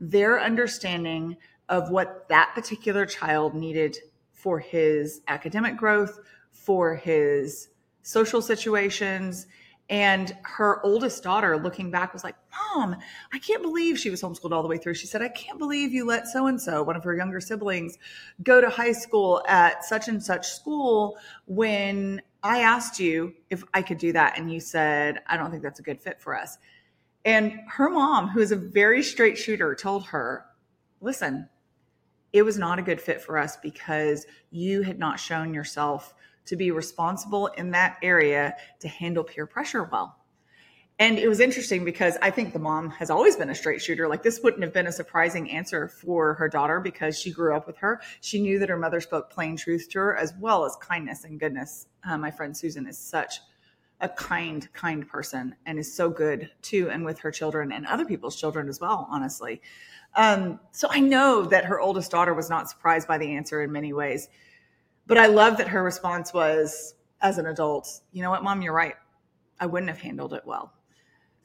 their 0.00 0.40
understanding 0.40 1.36
of 1.68 1.90
what 1.90 2.28
that 2.28 2.52
particular 2.54 3.06
child 3.06 3.54
needed 3.54 3.96
for 4.32 4.58
his 4.58 5.20
academic 5.28 5.76
growth 5.76 6.20
for 6.50 6.94
his 6.94 7.68
social 8.02 8.42
situations 8.42 9.46
And 9.90 10.34
her 10.44 10.84
oldest 10.84 11.22
daughter, 11.22 11.58
looking 11.58 11.90
back, 11.90 12.14
was 12.14 12.24
like, 12.24 12.36
Mom, 12.50 12.96
I 13.34 13.38
can't 13.38 13.60
believe 13.62 13.98
she 13.98 14.08
was 14.08 14.22
homeschooled 14.22 14.52
all 14.52 14.62
the 14.62 14.68
way 14.68 14.78
through. 14.78 14.94
She 14.94 15.06
said, 15.06 15.20
I 15.20 15.28
can't 15.28 15.58
believe 15.58 15.92
you 15.92 16.06
let 16.06 16.26
so 16.26 16.46
and 16.46 16.60
so, 16.60 16.82
one 16.82 16.96
of 16.96 17.04
her 17.04 17.14
younger 17.14 17.40
siblings, 17.40 17.98
go 18.42 18.62
to 18.62 18.70
high 18.70 18.92
school 18.92 19.42
at 19.46 19.84
such 19.84 20.08
and 20.08 20.22
such 20.22 20.48
school 20.48 21.18
when 21.44 22.22
I 22.44 22.60
asked 22.60 23.00
you 23.00 23.32
if 23.48 23.64
I 23.72 23.80
could 23.80 23.96
do 23.96 24.12
that. 24.12 24.38
And 24.38 24.52
you 24.52 24.60
said, 24.60 25.20
I 25.26 25.38
don't 25.38 25.50
think 25.50 25.62
that's 25.62 25.80
a 25.80 25.82
good 25.82 26.00
fit 26.00 26.20
for 26.20 26.38
us. 26.38 26.58
And 27.24 27.58
her 27.68 27.88
mom, 27.88 28.28
who 28.28 28.40
is 28.40 28.52
a 28.52 28.56
very 28.56 29.02
straight 29.02 29.38
shooter, 29.38 29.74
told 29.74 30.04
her, 30.06 30.44
Listen, 31.00 31.48
it 32.34 32.42
was 32.42 32.58
not 32.58 32.78
a 32.78 32.82
good 32.82 33.00
fit 33.00 33.20
for 33.20 33.38
us 33.38 33.56
because 33.56 34.26
you 34.50 34.82
had 34.82 34.98
not 34.98 35.18
shown 35.18 35.54
yourself 35.54 36.14
to 36.44 36.56
be 36.56 36.70
responsible 36.70 37.46
in 37.48 37.70
that 37.70 37.96
area 38.02 38.54
to 38.80 38.88
handle 38.88 39.24
peer 39.24 39.46
pressure 39.46 39.84
well. 39.84 40.23
And 41.00 41.18
it 41.18 41.28
was 41.28 41.40
interesting 41.40 41.84
because 41.84 42.16
I 42.22 42.30
think 42.30 42.52
the 42.52 42.60
mom 42.60 42.90
has 42.90 43.10
always 43.10 43.34
been 43.34 43.50
a 43.50 43.54
straight 43.54 43.82
shooter. 43.82 44.06
Like 44.06 44.22
this 44.22 44.40
wouldn't 44.42 44.62
have 44.62 44.72
been 44.72 44.86
a 44.86 44.92
surprising 44.92 45.50
answer 45.50 45.88
for 45.88 46.34
her 46.34 46.48
daughter 46.48 46.78
because 46.78 47.18
she 47.18 47.32
grew 47.32 47.56
up 47.56 47.66
with 47.66 47.76
her. 47.78 48.00
She 48.20 48.40
knew 48.40 48.60
that 48.60 48.68
her 48.68 48.76
mother 48.76 49.00
spoke 49.00 49.28
plain 49.28 49.56
truth 49.56 49.88
to 49.90 49.98
her 49.98 50.16
as 50.16 50.32
well 50.38 50.64
as 50.64 50.76
kindness 50.76 51.24
and 51.24 51.40
goodness. 51.40 51.88
Uh, 52.08 52.16
my 52.16 52.30
friend 52.30 52.56
Susan 52.56 52.86
is 52.86 52.96
such 52.96 53.40
a 54.00 54.08
kind, 54.08 54.72
kind 54.72 55.08
person 55.08 55.56
and 55.66 55.80
is 55.80 55.92
so 55.92 56.10
good 56.10 56.50
to 56.62 56.88
and 56.90 57.04
with 57.04 57.18
her 57.18 57.32
children 57.32 57.72
and 57.72 57.86
other 57.86 58.04
people's 58.04 58.36
children 58.36 58.68
as 58.68 58.80
well, 58.80 59.08
honestly. 59.10 59.62
Um, 60.14 60.60
so 60.70 60.86
I 60.90 61.00
know 61.00 61.44
that 61.46 61.64
her 61.64 61.80
oldest 61.80 62.12
daughter 62.12 62.34
was 62.34 62.48
not 62.48 62.70
surprised 62.70 63.08
by 63.08 63.18
the 63.18 63.34
answer 63.34 63.62
in 63.62 63.72
many 63.72 63.92
ways. 63.92 64.28
But 65.06 65.18
I 65.18 65.26
love 65.26 65.56
that 65.58 65.68
her 65.68 65.82
response 65.82 66.32
was, 66.32 66.94
as 67.20 67.38
an 67.38 67.46
adult, 67.46 68.00
you 68.12 68.22
know 68.22 68.30
what, 68.30 68.44
mom, 68.44 68.62
you're 68.62 68.72
right. 68.72 68.94
I 69.58 69.66
wouldn't 69.66 69.90
have 69.90 70.00
handled 70.00 70.32
it 70.32 70.42
well. 70.46 70.72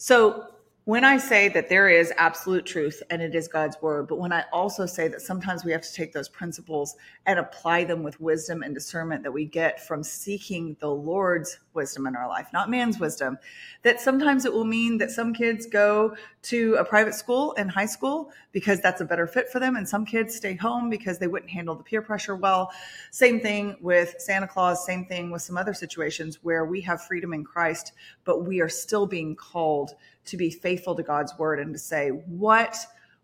So 0.01 0.47
when 0.85 1.03
I 1.03 1.17
say 1.17 1.49
that 1.49 1.67
there 1.67 1.89
is 1.89 2.13
absolute 2.15 2.65
truth 2.65 3.03
and 3.09 3.21
it 3.21 3.35
is 3.35 3.49
God's 3.49 3.75
word, 3.81 4.07
but 4.07 4.17
when 4.17 4.31
I 4.31 4.45
also 4.53 4.85
say 4.85 5.09
that 5.09 5.21
sometimes 5.21 5.65
we 5.65 5.73
have 5.73 5.81
to 5.81 5.93
take 5.93 6.13
those 6.13 6.29
principles 6.29 6.95
and 7.25 7.37
apply 7.37 7.83
them 7.83 8.01
with 8.01 8.19
wisdom 8.21 8.63
and 8.63 8.73
discernment 8.73 9.23
that 9.23 9.31
we 9.31 9.43
get 9.43 9.85
from 9.85 10.01
seeking 10.01 10.77
the 10.79 10.89
Lord's 10.89 11.59
wisdom 11.79 12.05
in 12.05 12.15
our 12.15 12.27
life, 12.27 12.49
not 12.51 12.69
man's 12.69 12.99
wisdom, 12.99 13.39
that 13.83 14.01
sometimes 14.01 14.43
it 14.43 14.51
will 14.51 14.65
mean 14.65 14.97
that 14.97 15.11
some 15.11 15.33
kids 15.33 15.65
go 15.65 16.13
to 16.41 16.75
a 16.75 16.83
private 16.83 17.13
school 17.15 17.53
in 17.53 17.69
high 17.69 17.85
school 17.85 18.31
because 18.51 18.81
that's 18.81 18.99
a 18.99 19.05
better 19.05 19.25
fit 19.25 19.49
for 19.49 19.59
them. 19.59 19.77
And 19.77 19.87
some 19.87 20.05
kids 20.05 20.35
stay 20.35 20.55
home 20.55 20.89
because 20.89 21.17
they 21.19 21.27
wouldn't 21.27 21.49
handle 21.49 21.75
the 21.75 21.83
peer 21.83 22.01
pressure 22.01 22.35
well. 22.35 22.69
Same 23.11 23.39
thing 23.39 23.77
with 23.81 24.15
Santa 24.19 24.47
Claus, 24.47 24.85
same 24.85 25.05
thing 25.05 25.31
with 25.31 25.41
some 25.41 25.57
other 25.57 25.73
situations 25.73 26.39
where 26.43 26.65
we 26.65 26.81
have 26.81 27.01
freedom 27.01 27.31
in 27.33 27.45
Christ, 27.45 27.93
but 28.25 28.45
we 28.45 28.59
are 28.59 28.69
still 28.69 29.07
being 29.07 29.35
called 29.35 29.95
to 30.25 30.35
be 30.35 30.49
faithful 30.49 30.95
to 30.95 31.03
God's 31.03 31.33
word 31.39 31.59
and 31.59 31.73
to 31.73 31.79
say 31.79 32.09
what 32.09 32.75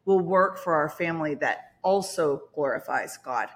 will 0.05 0.21
work 0.21 0.57
for 0.57 0.75
our 0.75 0.89
family 0.89 1.35
that 1.35 1.74
also 1.83 2.43
glorifies 2.53 3.17
God. 3.17 3.50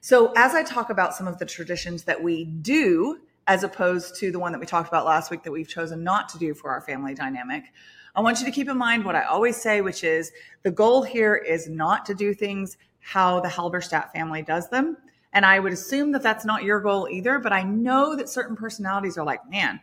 So, 0.00 0.32
as 0.36 0.54
I 0.54 0.62
talk 0.62 0.90
about 0.90 1.14
some 1.14 1.26
of 1.26 1.38
the 1.38 1.44
traditions 1.44 2.04
that 2.04 2.22
we 2.22 2.44
do, 2.44 3.18
as 3.48 3.64
opposed 3.64 4.14
to 4.16 4.30
the 4.30 4.38
one 4.38 4.52
that 4.52 4.60
we 4.60 4.66
talked 4.66 4.88
about 4.88 5.06
last 5.06 5.30
week 5.30 5.42
that 5.42 5.50
we've 5.50 5.68
chosen 5.68 6.04
not 6.04 6.28
to 6.28 6.38
do 6.38 6.54
for 6.54 6.70
our 6.70 6.82
family 6.82 7.14
dynamic, 7.14 7.64
I 8.14 8.20
want 8.20 8.38
you 8.38 8.46
to 8.46 8.52
keep 8.52 8.68
in 8.68 8.76
mind 8.76 9.04
what 9.04 9.16
I 9.16 9.24
always 9.24 9.56
say, 9.56 9.80
which 9.80 10.04
is 10.04 10.30
the 10.62 10.70
goal 10.70 11.02
here 11.02 11.34
is 11.34 11.68
not 11.68 12.04
to 12.06 12.14
do 12.14 12.34
things 12.34 12.76
how 13.00 13.40
the 13.40 13.48
Halberstadt 13.48 14.12
family 14.12 14.42
does 14.42 14.68
them. 14.68 14.98
And 15.32 15.46
I 15.46 15.58
would 15.60 15.72
assume 15.72 16.12
that 16.12 16.22
that's 16.22 16.44
not 16.44 16.62
your 16.62 16.80
goal 16.80 17.08
either, 17.10 17.38
but 17.38 17.52
I 17.52 17.62
know 17.62 18.16
that 18.16 18.28
certain 18.28 18.54
personalities 18.54 19.16
are 19.16 19.24
like, 19.24 19.48
man, 19.48 19.80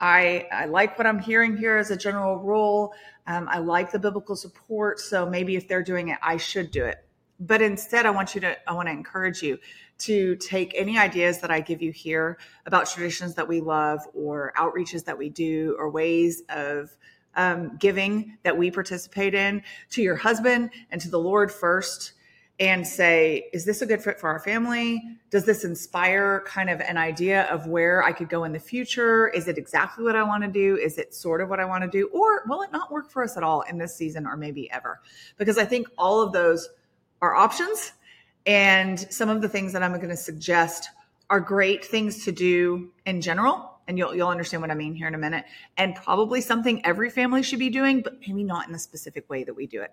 I, 0.00 0.46
I 0.52 0.66
like 0.66 0.98
what 0.98 1.06
I'm 1.06 1.18
hearing 1.18 1.56
here 1.56 1.76
as 1.76 1.90
a 1.90 1.96
general 1.96 2.36
rule. 2.36 2.92
Um, 3.26 3.48
I 3.48 3.58
like 3.58 3.92
the 3.92 3.98
biblical 3.98 4.36
support. 4.36 5.00
So 5.00 5.28
maybe 5.28 5.56
if 5.56 5.68
they're 5.68 5.82
doing 5.82 6.08
it, 6.08 6.18
I 6.22 6.36
should 6.36 6.70
do 6.70 6.84
it. 6.84 7.04
But 7.38 7.62
instead, 7.62 8.04
I 8.04 8.10
want 8.10 8.34
you 8.34 8.40
to, 8.42 8.56
I 8.68 8.74
want 8.74 8.88
to 8.88 8.92
encourage 8.92 9.42
you 9.42 9.58
to 10.00 10.36
take 10.36 10.72
any 10.74 10.98
ideas 10.98 11.40
that 11.40 11.50
I 11.50 11.60
give 11.60 11.82
you 11.82 11.92
here 11.92 12.38
about 12.66 12.88
traditions 12.88 13.34
that 13.34 13.46
we 13.46 13.60
love 13.60 14.00
or 14.14 14.52
outreaches 14.56 15.04
that 15.04 15.16
we 15.16 15.28
do 15.28 15.76
or 15.78 15.90
ways 15.90 16.42
of 16.48 16.90
um, 17.36 17.76
giving 17.78 18.36
that 18.42 18.56
we 18.56 18.70
participate 18.70 19.34
in 19.34 19.62
to 19.90 20.02
your 20.02 20.16
husband 20.16 20.70
and 20.90 21.00
to 21.00 21.10
the 21.10 21.18
Lord 21.18 21.52
first 21.52 22.12
and 22.60 22.86
say, 22.86 23.48
is 23.54 23.64
this 23.64 23.80
a 23.80 23.86
good 23.86 24.02
fit 24.02 24.20
for 24.20 24.28
our 24.28 24.38
family? 24.38 25.02
Does 25.30 25.46
this 25.46 25.64
inspire 25.64 26.44
kind 26.46 26.68
of 26.68 26.80
an 26.82 26.98
idea 26.98 27.44
of 27.44 27.66
where 27.66 28.02
I 28.04 28.12
could 28.12 28.28
go 28.28 28.44
in 28.44 28.52
the 28.52 28.60
future? 28.60 29.28
Is 29.28 29.48
it 29.48 29.56
exactly 29.56 30.04
what 30.04 30.14
I 30.14 30.22
want 30.22 30.44
to 30.44 30.50
do? 30.50 30.76
Is 30.76 30.98
it 30.98 31.14
sort 31.14 31.40
of 31.40 31.48
what 31.48 31.58
I 31.58 31.64
want 31.64 31.84
to 31.84 31.88
do? 31.88 32.08
Or 32.08 32.42
will 32.46 32.60
it 32.60 32.70
not 32.70 32.92
work 32.92 33.10
for 33.10 33.24
us 33.24 33.38
at 33.38 33.42
all 33.42 33.62
in 33.62 33.78
this 33.78 33.96
season 33.96 34.26
or 34.26 34.36
maybe 34.36 34.70
ever? 34.70 35.00
Because 35.38 35.56
I 35.56 35.64
think 35.64 35.88
all 35.96 36.20
of 36.20 36.34
those 36.34 36.68
are 37.22 37.34
options. 37.34 37.92
And 38.46 38.98
some 39.12 39.28
of 39.28 39.42
the 39.42 39.48
things 39.48 39.72
that 39.72 39.82
I'm 39.82 39.92
going 39.94 40.08
to 40.08 40.16
suggest 40.16 40.90
are 41.28 41.40
great 41.40 41.84
things 41.84 42.24
to 42.24 42.32
do 42.32 42.90
in 43.06 43.20
general. 43.20 43.66
And 43.86 43.98
you'll, 43.98 44.14
you'll 44.14 44.28
understand 44.28 44.60
what 44.60 44.70
I 44.70 44.74
mean 44.74 44.94
here 44.94 45.08
in 45.08 45.14
a 45.14 45.18
minute. 45.18 45.44
And 45.76 45.94
probably 45.94 46.40
something 46.40 46.84
every 46.84 47.10
family 47.10 47.42
should 47.42 47.58
be 47.58 47.70
doing, 47.70 48.02
but 48.02 48.20
maybe 48.26 48.44
not 48.44 48.66
in 48.66 48.72
the 48.72 48.78
specific 48.78 49.28
way 49.28 49.42
that 49.44 49.54
we 49.54 49.66
do 49.66 49.82
it. 49.82 49.92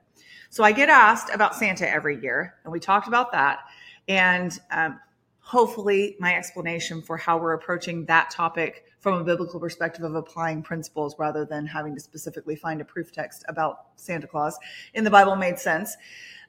So 0.49 0.63
I 0.63 0.71
get 0.71 0.89
asked 0.89 1.33
about 1.33 1.55
Santa 1.55 1.89
every 1.89 2.21
year, 2.21 2.55
and 2.63 2.71
we 2.71 2.79
talked 2.79 3.07
about 3.07 3.31
that. 3.31 3.59
And 4.07 4.57
um, 4.71 4.99
hopefully, 5.39 6.15
my 6.19 6.35
explanation 6.35 7.01
for 7.01 7.17
how 7.17 7.37
we're 7.37 7.53
approaching 7.53 8.05
that 8.05 8.29
topic 8.29 8.85
from 8.99 9.21
a 9.21 9.23
biblical 9.23 9.59
perspective 9.59 10.03
of 10.03 10.15
applying 10.15 10.61
principles 10.61 11.15
rather 11.17 11.45
than 11.45 11.65
having 11.65 11.95
to 11.95 12.01
specifically 12.01 12.55
find 12.55 12.81
a 12.81 12.85
proof 12.85 13.11
text 13.11 13.45
about 13.47 13.87
Santa 13.95 14.27
Claus 14.27 14.57
in 14.93 15.03
the 15.03 15.09
Bible 15.09 15.35
made 15.35 15.57
sense. 15.59 15.95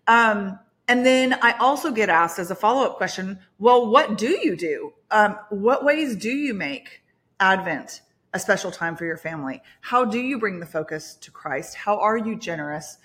Um, 0.07 0.59
and 0.89 1.07
then 1.07 1.39
I 1.43 1.53
also 1.59 1.93
get 1.93 2.09
asked 2.09 2.39
as 2.39 2.51
a 2.51 2.55
follow 2.55 2.85
up 2.85 2.97
question 2.97 3.39
well, 3.59 3.91
what 3.91 4.19
do 4.19 4.31
you 4.43 4.57
do? 4.57 4.93
Um, 5.11 5.39
what 5.51 5.85
ways 5.85 6.17
do 6.17 6.31
you 6.31 6.55
make 6.55 7.03
Advent 7.39 8.03
a 8.35 8.39
special 8.39 8.71
time 8.71 8.97
for 8.97 9.05
your 9.05 9.17
family? 9.17 9.63
How 9.81 10.05
do 10.05 10.19
you 10.19 10.39
bring 10.39 10.61
the 10.61 10.67
focus 10.67 11.15
to 11.21 11.31
Christ? 11.31 11.75
How 11.77 11.99
are 11.99 12.19
you 12.19 12.37
generous? 12.37 12.99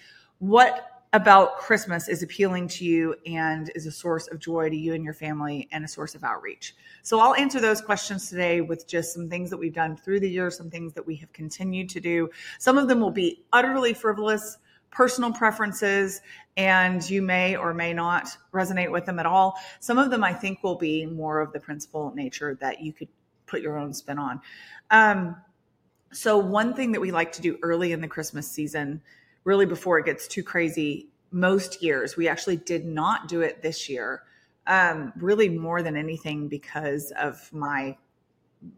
what 0.43 1.03
about 1.13 1.57
Christmas 1.57 2.09
is 2.09 2.21
appealing 2.21 2.67
to 2.67 2.83
you 2.83 3.15
and 3.25 3.71
is 3.75 3.85
a 3.85 3.91
source 3.91 4.27
of 4.27 4.39
joy 4.39 4.69
to 4.69 4.75
you 4.75 4.93
and 4.93 5.05
your 5.05 5.13
family 5.13 5.69
and 5.71 5.85
a 5.85 5.87
source 5.87 6.15
of 6.15 6.23
outreach? 6.25 6.75
So 7.01 7.17
I'll 7.17 7.33
answer 7.35 7.61
those 7.61 7.79
questions 7.79 8.29
today 8.29 8.59
with 8.59 8.85
just 8.85 9.13
some 9.13 9.29
things 9.29 9.49
that 9.51 9.57
we've 9.57 9.73
done 9.73 9.95
through 9.95 10.19
the 10.19 10.29
year, 10.29 10.51
some 10.51 10.69
things 10.69 10.91
that 10.95 11.07
we 11.07 11.15
have 11.15 11.31
continued 11.31 11.87
to 11.91 12.01
do. 12.01 12.29
Some 12.59 12.77
of 12.77 12.89
them 12.89 12.99
will 12.99 13.09
be 13.09 13.45
utterly 13.53 13.93
frivolous, 13.93 14.57
personal 14.93 15.33
preferences, 15.33 16.21
and 16.55 17.07
you 17.09 17.21
may 17.21 17.55
or 17.55 17.73
may 17.73 17.93
not 17.93 18.29
resonate 18.53 18.91
with 18.91 19.05
them 19.05 19.19
at 19.19 19.25
all. 19.25 19.55
Some 19.79 19.97
of 19.97 20.11
them 20.11 20.23
I 20.23 20.33
think 20.33 20.63
will 20.63 20.75
be 20.75 21.05
more 21.05 21.41
of 21.41 21.51
the 21.51 21.59
principle 21.59 22.13
nature 22.15 22.57
that 22.61 22.81
you 22.81 22.93
could 22.93 23.09
put 23.47 23.61
your 23.61 23.77
own 23.77 23.93
spin 23.93 24.19
on. 24.19 24.39
Um, 24.91 25.35
so, 26.11 26.37
one 26.37 26.75
thing 26.75 26.91
that 26.91 27.01
we 27.01 27.11
like 27.11 27.31
to 27.33 27.41
do 27.41 27.57
early 27.63 27.91
in 27.91 28.01
the 28.01 28.07
Christmas 28.07 28.49
season 28.49 29.01
really 29.43 29.65
before 29.65 29.99
it 29.99 30.05
gets 30.05 30.27
too 30.27 30.43
crazy 30.43 31.09
most 31.31 31.81
years. 31.81 32.15
We 32.15 32.27
actually 32.27 32.57
did 32.57 32.85
not 32.85 33.27
do 33.27 33.41
it 33.41 33.61
this 33.61 33.89
year, 33.89 34.23
um, 34.67 35.11
really 35.17 35.49
more 35.49 35.81
than 35.81 35.97
anything 35.97 36.47
because 36.47 37.11
of 37.19 37.51
my 37.51 37.97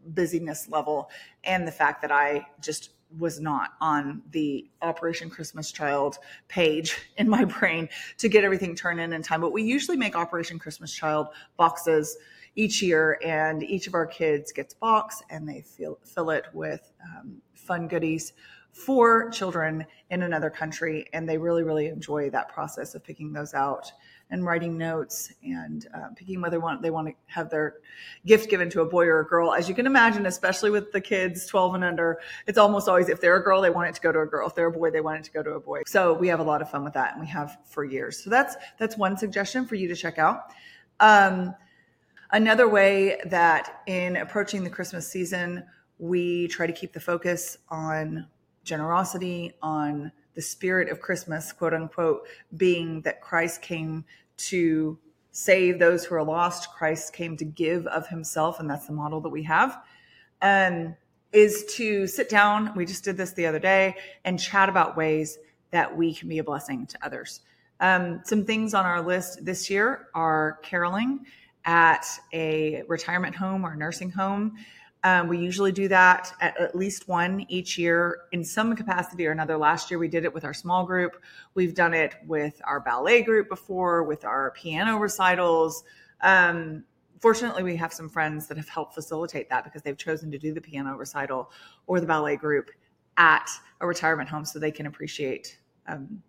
busyness 0.08 0.68
level 0.68 1.10
and 1.44 1.68
the 1.68 1.72
fact 1.72 2.02
that 2.02 2.10
I 2.10 2.46
just 2.60 2.90
was 3.18 3.40
not 3.40 3.70
on 3.80 4.22
the 4.30 4.68
Operation 4.82 5.30
Christmas 5.30 5.72
Child 5.72 6.18
page 6.48 6.96
in 7.16 7.28
my 7.28 7.44
brain 7.44 7.88
to 8.18 8.28
get 8.28 8.44
everything 8.44 8.74
turned 8.74 9.00
in 9.00 9.12
in 9.12 9.22
time. 9.22 9.40
But 9.40 9.52
we 9.52 9.62
usually 9.62 9.96
make 9.96 10.16
Operation 10.16 10.58
Christmas 10.58 10.92
Child 10.92 11.28
boxes 11.56 12.16
each 12.54 12.82
year, 12.82 13.18
and 13.24 13.62
each 13.62 13.86
of 13.86 13.94
our 13.94 14.06
kids 14.06 14.50
gets 14.50 14.74
a 14.74 14.78
box 14.78 15.22
and 15.28 15.46
they 15.46 15.60
fill, 15.60 15.98
fill 16.04 16.30
it 16.30 16.46
with 16.54 16.90
um, 17.04 17.42
fun 17.54 17.86
goodies 17.86 18.32
for 18.76 19.30
children 19.30 19.86
in 20.10 20.22
another 20.22 20.50
country 20.50 21.06
and 21.14 21.26
they 21.26 21.38
really 21.38 21.62
really 21.62 21.86
enjoy 21.86 22.28
that 22.28 22.46
process 22.50 22.94
of 22.94 23.02
picking 23.02 23.32
those 23.32 23.54
out 23.54 23.90
and 24.30 24.44
writing 24.44 24.76
notes 24.76 25.32
and 25.42 25.86
uh, 25.94 26.08
picking 26.16 26.40
whether 26.40 26.58
want, 26.58 26.82
they 26.82 26.90
want 26.90 27.08
to 27.08 27.14
have 27.26 27.48
their 27.48 27.76
gift 28.24 28.50
given 28.50 28.68
to 28.70 28.80
a 28.80 28.84
boy 28.84 29.06
or 29.06 29.20
a 29.20 29.26
girl. 29.26 29.54
As 29.54 29.68
you 29.68 29.74
can 29.74 29.86
imagine 29.86 30.26
especially 30.26 30.70
with 30.70 30.92
the 30.92 31.00
kids 31.00 31.46
12 31.46 31.76
and 31.76 31.84
under 31.84 32.18
it's 32.46 32.58
almost 32.58 32.88
always 32.88 33.08
if 33.08 33.20
they're 33.20 33.36
a 33.36 33.42
girl 33.42 33.60
they 33.60 33.70
want 33.70 33.88
it 33.88 33.94
to 33.94 34.00
go 34.00 34.10
to 34.10 34.20
a 34.20 34.26
girl. 34.26 34.48
If 34.48 34.54
they're 34.54 34.66
a 34.66 34.72
boy 34.72 34.90
they 34.90 35.00
want 35.00 35.20
it 35.20 35.24
to 35.24 35.32
go 35.32 35.42
to 35.42 35.50
a 35.52 35.60
boy. 35.60 35.82
So 35.86 36.12
we 36.12 36.28
have 36.28 36.40
a 36.40 36.44
lot 36.44 36.60
of 36.60 36.70
fun 36.70 36.82
with 36.84 36.94
that 36.94 37.12
and 37.12 37.20
we 37.20 37.28
have 37.28 37.58
for 37.66 37.84
years. 37.84 38.22
So 38.22 38.30
that's 38.30 38.56
that's 38.78 38.96
one 38.96 39.16
suggestion 39.16 39.66
for 39.66 39.76
you 39.76 39.88
to 39.88 39.94
check 39.94 40.18
out. 40.18 40.52
Um, 40.98 41.54
another 42.32 42.68
way 42.68 43.20
that 43.26 43.82
in 43.86 44.16
approaching 44.16 44.64
the 44.64 44.70
christmas 44.70 45.06
season 45.06 45.64
we 45.98 46.48
try 46.48 46.66
to 46.66 46.72
keep 46.72 46.92
the 46.92 47.00
focus 47.00 47.58
on 47.68 48.26
generosity, 48.64 49.54
on 49.62 50.12
the 50.36 50.42
spirit 50.42 50.88
of 50.88 51.00
Christmas, 51.00 51.50
quote 51.50 51.74
unquote, 51.74 52.28
being 52.56 53.00
that 53.00 53.20
Christ 53.20 53.62
came 53.62 54.04
to 54.36 54.96
save 55.32 55.78
those 55.78 56.04
who 56.04 56.14
are 56.14 56.22
lost. 56.22 56.72
Christ 56.72 57.12
came 57.12 57.36
to 57.38 57.44
give 57.44 57.86
of 57.88 58.06
himself, 58.06 58.60
and 58.60 58.70
that's 58.70 58.86
the 58.86 58.92
model 58.92 59.20
that 59.22 59.30
we 59.30 59.42
have. 59.42 59.82
Um, 60.40 60.94
is 61.32 61.64
to 61.76 62.06
sit 62.06 62.28
down. 62.28 62.72
We 62.76 62.86
just 62.86 63.02
did 63.02 63.16
this 63.16 63.32
the 63.32 63.46
other 63.46 63.58
day 63.58 63.96
and 64.24 64.38
chat 64.38 64.68
about 64.68 64.96
ways 64.96 65.38
that 65.70 65.96
we 65.96 66.14
can 66.14 66.28
be 66.28 66.38
a 66.38 66.44
blessing 66.44 66.86
to 66.86 66.98
others. 67.02 67.40
Um, 67.80 68.22
some 68.24 68.44
things 68.44 68.72
on 68.72 68.86
our 68.86 69.02
list 69.02 69.44
this 69.44 69.68
year 69.68 70.08
are 70.14 70.58
caroling 70.62 71.26
at 71.64 72.06
a 72.32 72.82
retirement 72.88 73.34
home 73.34 73.64
or 73.64 73.74
nursing 73.74 74.10
home. 74.10 74.56
Um, 75.06 75.28
we 75.28 75.38
usually 75.38 75.70
do 75.70 75.86
that 75.86 76.32
at 76.40 76.60
at 76.60 76.74
least 76.74 77.06
one 77.06 77.46
each 77.48 77.78
year 77.78 78.22
in 78.32 78.42
some 78.42 78.74
capacity 78.74 79.24
or 79.24 79.30
another. 79.30 79.56
Last 79.56 79.88
year 79.88 80.00
we 80.00 80.08
did 80.08 80.24
it 80.24 80.34
with 80.34 80.44
our 80.44 80.52
small 80.52 80.84
group. 80.84 81.22
We've 81.54 81.74
done 81.74 81.94
it 81.94 82.16
with 82.26 82.60
our 82.64 82.80
ballet 82.80 83.22
group 83.22 83.48
before, 83.48 84.02
with 84.02 84.24
our 84.24 84.50
piano 84.56 84.96
recitals. 84.96 85.84
Um, 86.22 86.82
fortunately, 87.20 87.62
we 87.62 87.76
have 87.76 87.92
some 87.92 88.08
friends 88.08 88.48
that 88.48 88.56
have 88.56 88.68
helped 88.68 88.96
facilitate 88.96 89.48
that 89.48 89.62
because 89.62 89.80
they've 89.82 89.96
chosen 89.96 90.28
to 90.32 90.38
do 90.38 90.52
the 90.52 90.60
piano 90.60 90.96
recital 90.96 91.52
or 91.86 92.00
the 92.00 92.06
ballet 92.06 92.34
group 92.34 92.72
at 93.16 93.48
a 93.80 93.86
retirement 93.86 94.28
home 94.28 94.44
so 94.44 94.58
they 94.58 94.72
can 94.72 94.86
appreciate 94.86 95.56
um, 95.86 96.20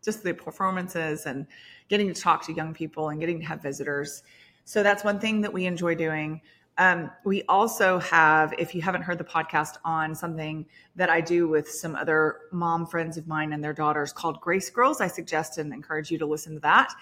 just 0.00 0.22
the 0.22 0.32
performances 0.32 1.26
and 1.26 1.44
getting 1.88 2.06
to 2.06 2.20
talk 2.20 2.46
to 2.46 2.52
young 2.52 2.72
people 2.72 3.08
and 3.08 3.18
getting 3.18 3.40
to 3.40 3.46
have 3.46 3.60
visitors. 3.60 4.22
So 4.64 4.84
that's 4.84 5.02
one 5.02 5.18
thing 5.18 5.40
that 5.40 5.52
we 5.52 5.66
enjoy 5.66 5.96
doing. 5.96 6.40
Um, 6.78 7.10
we 7.24 7.42
also 7.44 7.98
have, 7.98 8.54
if 8.58 8.74
you 8.74 8.80
haven't 8.80 9.02
heard 9.02 9.18
the 9.18 9.24
podcast 9.24 9.76
on 9.84 10.14
something 10.14 10.64
that 10.96 11.10
I 11.10 11.20
do 11.20 11.46
with 11.46 11.68
some 11.68 11.94
other 11.94 12.40
mom 12.50 12.86
friends 12.86 13.18
of 13.18 13.26
mine 13.26 13.52
and 13.52 13.62
their 13.62 13.74
daughters 13.74 14.12
called 14.12 14.40
Grace 14.40 14.70
Girls, 14.70 15.00
I 15.00 15.06
suggest 15.06 15.58
and 15.58 15.72
encourage 15.72 16.10
you 16.10 16.18
to 16.18 16.26
listen 16.26 16.54
to 16.54 16.60
that. 16.60 16.92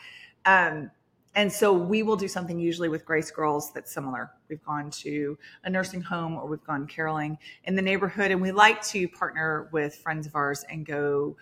Um, 0.44 0.90
and 1.36 1.52
so 1.52 1.72
we 1.72 2.02
will 2.02 2.16
do 2.16 2.26
something 2.26 2.58
usually 2.58 2.88
with 2.88 3.04
Grace 3.04 3.30
Girls 3.30 3.72
that's 3.72 3.92
similar. 3.92 4.32
We've 4.48 4.64
gone 4.64 4.90
to 4.90 5.38
a 5.62 5.70
nursing 5.70 6.02
home 6.02 6.34
or 6.34 6.48
we've 6.48 6.64
gone 6.64 6.88
caroling 6.88 7.38
in 7.64 7.76
the 7.76 7.82
neighborhood, 7.82 8.32
and 8.32 8.42
we 8.42 8.50
like 8.50 8.82
to 8.86 9.06
partner 9.06 9.68
with 9.72 9.94
friends 9.94 10.26
of 10.26 10.34
ours 10.34 10.64
and 10.68 10.84
go 10.84 11.36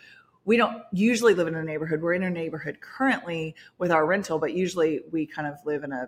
we 0.45 0.57
don't 0.57 0.83
usually 0.93 1.35
live 1.35 1.47
in 1.47 1.57
a 1.57 1.63
neighborhood. 1.63 2.01
We're 2.01 2.15
in 2.15 2.23
a 2.23 2.31
neighborhood 2.31 2.79
currently 2.81 3.55
with 3.77 3.93
our 3.93 4.07
rental, 4.07 4.39
but 4.39 4.55
usually 4.55 5.03
we 5.13 5.27
kind 5.27 5.47
of 5.47 5.57
live 5.67 5.85
in 5.85 5.93
a 5.93 6.07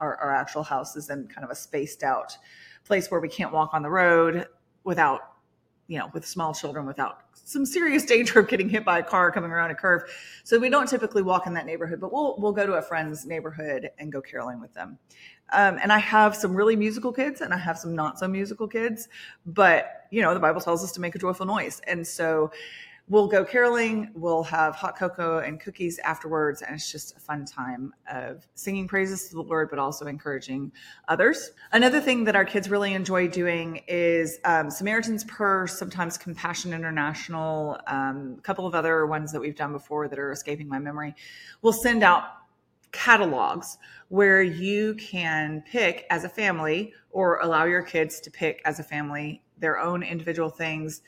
our, 0.00 0.16
our 0.16 0.34
actual 0.34 0.62
house 0.62 0.96
is 0.96 1.10
in 1.10 1.26
kind 1.28 1.44
of 1.44 1.50
a 1.50 1.54
spaced 1.54 2.02
out 2.02 2.36
place 2.84 3.10
where 3.10 3.20
we 3.20 3.28
can't 3.28 3.52
walk 3.52 3.70
on 3.74 3.82
the 3.82 3.90
road 3.90 4.46
without 4.84 5.20
you 5.88 5.98
know 5.98 6.10
with 6.12 6.26
small 6.26 6.54
children 6.54 6.86
without 6.86 7.20
some 7.32 7.64
serious 7.64 8.04
danger 8.04 8.40
of 8.40 8.48
getting 8.48 8.68
hit 8.68 8.84
by 8.84 8.98
a 8.98 9.02
car 9.02 9.30
coming 9.32 9.50
around 9.50 9.70
a 9.70 9.74
curve. 9.74 10.02
So 10.44 10.58
we 10.58 10.68
don't 10.68 10.88
typically 10.88 11.22
walk 11.22 11.46
in 11.46 11.54
that 11.54 11.66
neighborhood 11.66 12.00
but 12.00 12.12
we'll 12.12 12.36
we'll 12.38 12.52
go 12.52 12.66
to 12.66 12.74
a 12.74 12.82
friend's 12.82 13.26
neighborhood 13.26 13.90
and 13.98 14.12
go 14.12 14.20
caroling 14.20 14.60
with 14.60 14.72
them. 14.74 14.98
Um, 15.50 15.78
and 15.82 15.90
i 15.90 15.98
have 15.98 16.36
some 16.36 16.54
really 16.54 16.76
musical 16.76 17.10
kids 17.10 17.40
and 17.40 17.54
i 17.54 17.56
have 17.56 17.78
some 17.78 17.94
not 17.94 18.18
so 18.18 18.28
musical 18.28 18.68
kids 18.68 19.08
but 19.46 20.06
you 20.10 20.20
know 20.20 20.34
the 20.34 20.40
bible 20.40 20.60
tells 20.60 20.84
us 20.84 20.92
to 20.92 21.00
make 21.00 21.14
a 21.14 21.18
joyful 21.18 21.46
noise. 21.46 21.80
And 21.86 22.06
so 22.06 22.50
we'll 23.08 23.26
go 23.26 23.44
caroling. 23.44 24.10
We'll 24.14 24.42
have 24.44 24.74
hot 24.74 24.96
cocoa 24.96 25.38
and 25.38 25.60
cookies 25.60 25.98
afterwards. 26.00 26.62
And 26.62 26.74
it's 26.74 26.90
just 26.90 27.16
a 27.16 27.20
fun 27.20 27.44
time 27.44 27.94
of 28.10 28.46
singing 28.54 28.86
praises 28.86 29.28
to 29.28 29.36
the 29.36 29.42
Lord, 29.42 29.70
but 29.70 29.78
also 29.78 30.06
encouraging 30.06 30.72
others. 31.08 31.50
Another 31.72 32.00
thing 32.00 32.24
that 32.24 32.36
our 32.36 32.44
kids 32.44 32.68
really 32.68 32.92
enjoy 32.92 33.28
doing 33.28 33.82
is 33.88 34.38
um, 34.44 34.70
Samaritan's 34.70 35.24
Purse, 35.24 35.78
sometimes 35.78 36.18
Compassion 36.18 36.72
International, 36.72 37.78
um, 37.86 38.36
a 38.38 38.42
couple 38.42 38.66
of 38.66 38.74
other 38.74 39.06
ones 39.06 39.32
that 39.32 39.40
we've 39.40 39.56
done 39.56 39.72
before 39.72 40.08
that 40.08 40.18
are 40.18 40.32
escaping 40.32 40.68
my 40.68 40.78
memory. 40.78 41.14
We'll 41.62 41.72
send 41.72 42.02
out 42.02 42.24
catalogs 42.92 43.78
where 44.08 44.42
you 44.42 44.94
can 44.94 45.62
pick 45.66 46.06
as 46.10 46.24
a 46.24 46.28
family 46.28 46.92
or 47.10 47.38
allow 47.40 47.64
your 47.64 47.82
kids 47.82 48.20
to 48.20 48.30
pick 48.30 48.62
as 48.64 48.78
a 48.78 48.82
family 48.82 49.42
their 49.58 49.78
own 49.78 50.02
individual 50.02 50.48
things 50.48 51.02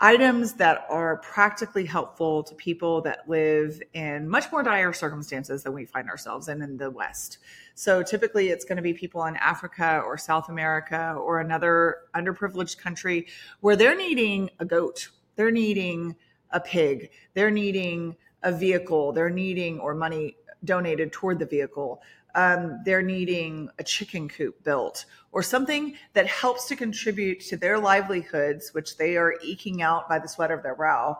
items 0.00 0.54
that 0.54 0.86
are 0.88 1.18
practically 1.18 1.84
helpful 1.84 2.42
to 2.42 2.54
people 2.54 3.02
that 3.02 3.28
live 3.28 3.82
in 3.92 4.28
much 4.28 4.50
more 4.50 4.62
dire 4.62 4.92
circumstances 4.92 5.62
than 5.62 5.74
we 5.74 5.84
find 5.84 6.08
ourselves 6.08 6.48
in 6.48 6.62
in 6.62 6.78
the 6.78 6.90
West. 6.90 7.38
So 7.74 8.02
typically 8.02 8.48
it's 8.48 8.64
going 8.64 8.76
to 8.76 8.82
be 8.82 8.94
people 8.94 9.24
in 9.26 9.36
Africa 9.36 10.02
or 10.04 10.16
South 10.16 10.48
America 10.48 11.14
or 11.18 11.40
another 11.40 11.98
underprivileged 12.14 12.78
country 12.78 13.26
where 13.60 13.76
they're 13.76 13.96
needing 13.96 14.50
a 14.58 14.64
goat, 14.64 15.10
they're 15.36 15.50
needing 15.50 16.16
a 16.50 16.60
pig, 16.60 17.10
they're 17.34 17.50
needing 17.50 18.16
a 18.42 18.52
vehicle, 18.52 19.12
they're 19.12 19.30
needing 19.30 19.78
or 19.78 19.94
money 19.94 20.36
donated 20.64 21.12
toward 21.12 21.38
the 21.38 21.46
vehicle 21.46 22.02
um, 22.34 22.80
they're 22.84 23.02
needing 23.02 23.70
a 23.78 23.84
chicken 23.84 24.28
coop 24.28 24.62
built 24.64 25.04
or 25.32 25.42
something 25.42 25.94
that 26.14 26.26
helps 26.26 26.68
to 26.68 26.76
contribute 26.76 27.40
to 27.40 27.56
their 27.56 27.78
livelihoods, 27.78 28.70
which 28.72 28.96
they 28.96 29.16
are 29.16 29.34
eking 29.42 29.82
out 29.82 30.08
by 30.08 30.18
the 30.18 30.28
sweat 30.28 30.50
of 30.50 30.62
their 30.62 30.74
brow. 30.74 31.18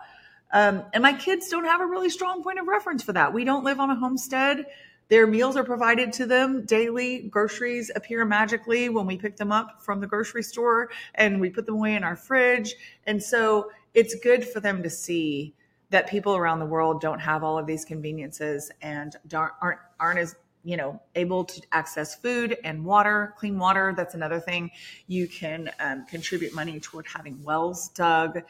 Um, 0.53 0.83
and 0.93 1.03
my 1.03 1.13
kids 1.13 1.49
don't 1.49 1.65
have 1.65 1.81
a 1.81 1.87
really 1.87 2.11
strong 2.11 2.43
point 2.43 2.59
of 2.59 2.67
reference 2.67 3.03
for 3.03 3.13
that. 3.13 3.33
We 3.33 3.45
don't 3.45 3.65
live 3.65 3.79
on 3.79 3.91
a 3.91 3.95
homestead. 3.95 4.67
Their 5.09 5.27
meals 5.27 5.57
are 5.57 5.65
provided 5.65 6.13
to 6.15 6.27
them 6.27 6.65
daily. 6.65 7.23
Groceries 7.23 7.91
appear 7.95 8.25
magically 8.25 8.89
when 8.89 9.07
we 9.07 9.17
pick 9.17 9.37
them 9.37 9.53
up 9.53 9.83
from 9.83 10.01
the 10.01 10.07
grocery 10.07 10.43
store 10.43 10.91
and 11.15 11.41
we 11.41 11.51
put 11.51 11.67
them 11.67 11.77
away 11.77 11.95
in 11.95 12.05
our 12.05 12.17
fridge. 12.17 12.75
And 13.07 13.23
so 13.23 13.71
it's 13.95 14.15
good 14.17 14.47
for 14.47 14.61
them 14.61 14.83
to 14.85 14.91
see 14.91 15.55
that 15.91 16.09
people 16.09 16.37
around 16.37 16.61
the 16.61 16.67
world 16.67 17.01
don't 17.01 17.19
have 17.19 17.43
all 17.43 17.59
of 17.59 17.67
these 17.67 17.85
conveniences 17.85 18.71
and 18.81 19.17
aren't 19.35 19.79
aren't 19.99 20.19
as 20.19 20.37
you 20.63 20.77
know 20.77 21.01
able 21.15 21.45
to 21.45 21.61
access 21.73 22.15
food 22.15 22.57
and 22.65 22.85
water 22.85 23.35
clean 23.39 23.59
water 23.59 23.95
that's 23.97 24.15
another 24.15 24.41
thing. 24.41 24.71
You 25.07 25.27
can 25.27 25.71
um, 25.81 26.07
contribute 26.07 26.55
money 26.55 26.81
toward 26.81 27.07
having 27.07 27.43
wells 27.43 27.89
dug. 27.89 28.41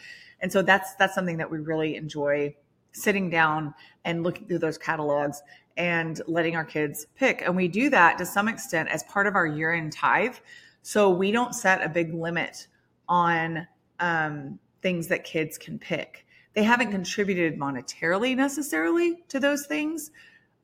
And 0.41 0.51
so 0.53 0.63
that's 0.63 0.95
that's 0.95 1.15
something 1.15 1.37
that 1.39 1.51
we 1.51 1.59
really 1.59 1.97
enjoy 1.97 2.55
sitting 2.93 3.31
down 3.31 3.75
and 4.05 4.23
looking 4.23 4.47
through 4.47 4.59
those 4.59 4.79
catalogs 4.79 5.43
and 5.77 6.21
letting 6.27 6.57
our 6.57 6.65
kids 6.65 7.07
pick. 7.17 7.43
And 7.43 7.57
we 7.57 7.69
do 7.69 7.91
that 7.91 8.19
to 8.19 8.27
some 8.27 8.49
extent 8.49 8.89
as 8.89 9.03
part 9.05 9.27
of 9.27 9.35
our 9.35 9.47
year-end 9.47 9.93
tithe. 9.93 10.35
So 10.83 11.11
we 11.11 11.31
don't 11.31 11.55
set 11.55 11.83
a 11.83 11.89
big 11.89 12.13
limit 12.13 12.67
on 13.09 13.67
um, 14.01 14.59
things 14.83 15.07
that 15.09 15.25
kids 15.25 15.57
can 15.59 15.79
pick. 15.79 16.27
They 16.55 16.65
haven't 16.65 16.91
contributed 16.91 17.59
monetarily 17.59 18.37
necessarily 18.37 19.23
to 19.29 19.39
those 19.39 19.67
things 19.67 20.11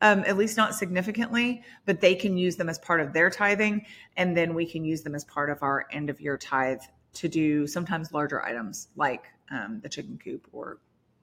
um, 0.02 0.20
at 0.26 0.36
least 0.36 0.56
not 0.56 0.74
significantly, 0.74 1.62
but 1.84 2.00
they 2.00 2.14
can 2.14 2.36
use 2.36 2.56
them 2.56 2.68
as 2.68 2.78
part 2.78 3.00
of 3.00 3.12
their 3.12 3.30
tithing. 3.30 3.86
And 4.16 4.36
then 4.36 4.54
we 4.54 4.66
can 4.66 4.84
use 4.84 5.02
them 5.02 5.14
as 5.14 5.24
part 5.24 5.50
of 5.50 5.62
our 5.62 5.86
end 5.90 6.10
of 6.10 6.20
year 6.20 6.36
tithe 6.36 6.80
to 7.14 7.28
do 7.28 7.66
sometimes 7.66 8.12
larger 8.12 8.44
items 8.44 8.88
like 8.96 9.24
um, 9.50 9.80
the 9.82 9.88
chicken 9.88 10.18
coop 10.22 10.46
or 10.52 10.78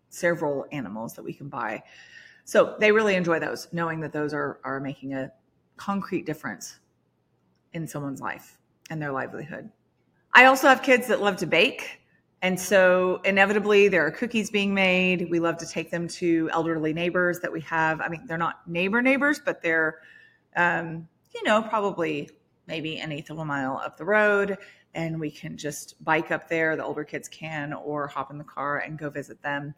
several 0.09 0.65
animals 0.71 1.13
that 1.13 1.23
we 1.23 1.33
can 1.33 1.49
buy. 1.49 1.83
So 2.45 2.75
they 2.79 2.91
really 2.91 3.15
enjoy 3.15 3.39
those, 3.39 3.67
knowing 3.71 3.99
that 4.01 4.11
those 4.11 4.33
are, 4.33 4.59
are 4.63 4.79
making 4.79 5.13
a 5.13 5.31
concrete 5.77 6.25
difference 6.25 6.79
in 7.73 7.87
someone's 7.87 8.21
life 8.21 8.57
and 8.89 9.01
their 9.01 9.11
livelihood. 9.11 9.69
I 10.33 10.45
also 10.45 10.67
have 10.67 10.81
kids 10.81 11.07
that 11.07 11.21
love 11.21 11.37
to 11.37 11.45
bake. 11.45 12.01
And 12.43 12.59
so 12.59 13.21
inevitably 13.23 13.87
there 13.87 14.05
are 14.05 14.11
cookies 14.11 14.51
being 14.51 14.73
made. 14.73 15.29
We 15.31 15.39
love 15.39 15.57
to 15.59 15.65
take 15.65 15.89
them 15.89 16.09
to 16.09 16.49
elderly 16.51 16.91
neighbors 16.91 17.39
that 17.39 17.49
we 17.49 17.61
have. 17.61 18.01
I 18.01 18.09
mean, 18.09 18.25
they're 18.27 18.37
not 18.37 18.67
neighbor 18.67 19.01
neighbors, 19.01 19.39
but 19.43 19.61
they're, 19.61 20.01
um, 20.57 21.07
you 21.33 21.41
know, 21.43 21.61
probably 21.61 22.29
maybe 22.67 22.99
an 22.99 23.13
eighth 23.13 23.29
of 23.29 23.39
a 23.39 23.45
mile 23.45 23.81
up 23.83 23.97
the 23.97 24.03
road. 24.03 24.57
And 24.93 25.21
we 25.21 25.31
can 25.31 25.55
just 25.55 25.95
bike 26.03 26.31
up 26.31 26.49
there. 26.49 26.75
The 26.75 26.83
older 26.83 27.05
kids 27.05 27.29
can, 27.29 27.71
or 27.71 28.07
hop 28.07 28.29
in 28.29 28.37
the 28.37 28.43
car 28.43 28.79
and 28.79 28.99
go 28.99 29.09
visit 29.09 29.41
them. 29.41 29.73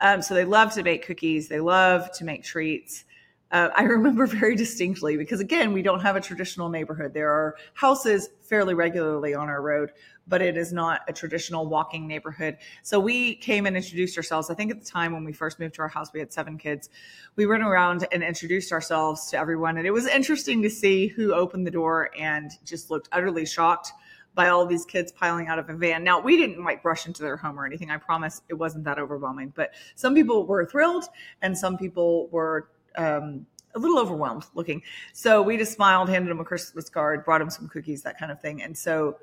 Um, 0.00 0.20
so 0.20 0.34
they 0.34 0.44
love 0.44 0.74
to 0.74 0.82
bake 0.82 1.06
cookies. 1.06 1.46
They 1.46 1.60
love 1.60 2.10
to 2.14 2.24
make 2.24 2.42
treats. 2.42 3.04
Uh, 3.52 3.68
I 3.76 3.82
remember 3.84 4.26
very 4.26 4.56
distinctly 4.56 5.16
because, 5.16 5.40
again, 5.40 5.72
we 5.72 5.82
don't 5.82 6.00
have 6.00 6.16
a 6.16 6.20
traditional 6.20 6.68
neighborhood. 6.68 7.14
There 7.14 7.30
are 7.30 7.56
houses 7.74 8.30
fairly 8.42 8.74
regularly 8.74 9.34
on 9.34 9.48
our 9.48 9.62
road, 9.62 9.92
but 10.30 10.40
it 10.40 10.56
is 10.56 10.72
not 10.72 11.02
a 11.08 11.12
traditional 11.12 11.66
walking 11.66 12.06
neighborhood. 12.06 12.56
So 12.82 12.98
we 12.98 13.34
came 13.34 13.66
and 13.66 13.76
introduced 13.76 14.16
ourselves. 14.16 14.48
I 14.48 14.54
think 14.54 14.70
at 14.70 14.82
the 14.82 14.88
time 14.88 15.12
when 15.12 15.24
we 15.24 15.32
first 15.32 15.58
moved 15.58 15.74
to 15.74 15.82
our 15.82 15.88
house, 15.88 16.12
we 16.14 16.20
had 16.20 16.32
seven 16.32 16.56
kids. 16.56 16.88
We 17.36 17.44
went 17.44 17.62
around 17.62 18.06
and 18.12 18.22
introduced 18.22 18.72
ourselves 18.72 19.28
to 19.30 19.38
everyone. 19.38 19.76
And 19.76 19.86
it 19.86 19.90
was 19.90 20.06
interesting 20.06 20.62
to 20.62 20.70
see 20.70 21.08
who 21.08 21.34
opened 21.34 21.66
the 21.66 21.70
door 21.70 22.10
and 22.18 22.50
just 22.64 22.90
looked 22.90 23.08
utterly 23.12 23.44
shocked 23.44 23.92
by 24.32 24.48
all 24.48 24.64
these 24.64 24.84
kids 24.84 25.10
piling 25.10 25.48
out 25.48 25.58
of 25.58 25.68
a 25.68 25.74
van. 25.74 26.04
Now, 26.04 26.20
we 26.20 26.36
didn't 26.36 26.62
like 26.62 26.84
rush 26.84 27.06
into 27.06 27.22
their 27.22 27.36
home 27.36 27.58
or 27.58 27.66
anything. 27.66 27.90
I 27.90 27.96
promise 27.96 28.42
it 28.48 28.54
wasn't 28.54 28.84
that 28.84 29.00
overwhelming, 29.00 29.52
but 29.56 29.74
some 29.96 30.14
people 30.14 30.46
were 30.46 30.64
thrilled 30.64 31.04
and 31.42 31.58
some 31.58 31.76
people 31.76 32.28
were 32.28 32.70
um, 32.96 33.44
a 33.74 33.78
little 33.78 33.98
overwhelmed 33.98 34.44
looking. 34.54 34.82
So 35.12 35.42
we 35.42 35.56
just 35.56 35.72
smiled, 35.72 36.08
handed 36.08 36.30
them 36.30 36.40
a 36.40 36.44
Christmas 36.44 36.88
card, 36.88 37.24
brought 37.24 37.38
them 37.38 37.50
some 37.50 37.68
cookies, 37.68 38.02
that 38.02 38.18
kind 38.18 38.30
of 38.30 38.40
thing. 38.40 38.62
And 38.62 38.76
so 38.78 39.16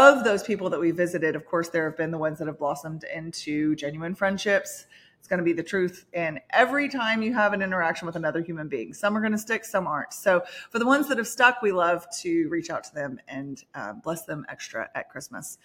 of 0.00 0.24
those 0.24 0.42
people 0.42 0.70
that 0.70 0.80
we 0.80 0.90
visited, 0.90 1.36
of 1.36 1.44
course, 1.44 1.68
there 1.68 1.84
have 1.84 1.96
been 1.96 2.10
the 2.10 2.18
ones 2.18 2.38
that 2.38 2.46
have 2.46 2.58
blossomed 2.58 3.04
into 3.14 3.74
genuine 3.76 4.14
friendships 4.14 4.86
It's 5.18 5.28
going 5.28 5.38
to 5.38 5.44
be 5.44 5.52
the 5.52 5.62
truth. 5.62 6.04
And 6.12 6.40
every 6.50 6.88
time 6.88 7.22
you 7.22 7.32
have 7.34 7.52
an 7.52 7.62
interaction 7.62 8.06
with 8.06 8.16
another 8.16 8.42
human 8.42 8.68
being, 8.68 8.92
some 8.92 9.16
are 9.16 9.20
going 9.20 9.32
to 9.32 9.38
stick, 9.38 9.64
some 9.64 9.86
aren't. 9.86 10.12
So 10.12 10.42
for 10.70 10.78
the 10.78 10.86
ones 10.86 11.08
that 11.08 11.18
have 11.18 11.28
stuck, 11.28 11.62
we 11.62 11.70
love 11.70 12.06
to 12.22 12.48
reach 12.48 12.70
out 12.70 12.82
to 12.84 12.94
them 12.94 13.20
and 13.28 13.62
uh, 13.74 13.92
bless 13.92 14.24
them 14.24 14.44
extra 14.48 14.88
at 14.94 15.10
Christmas. 15.10 15.58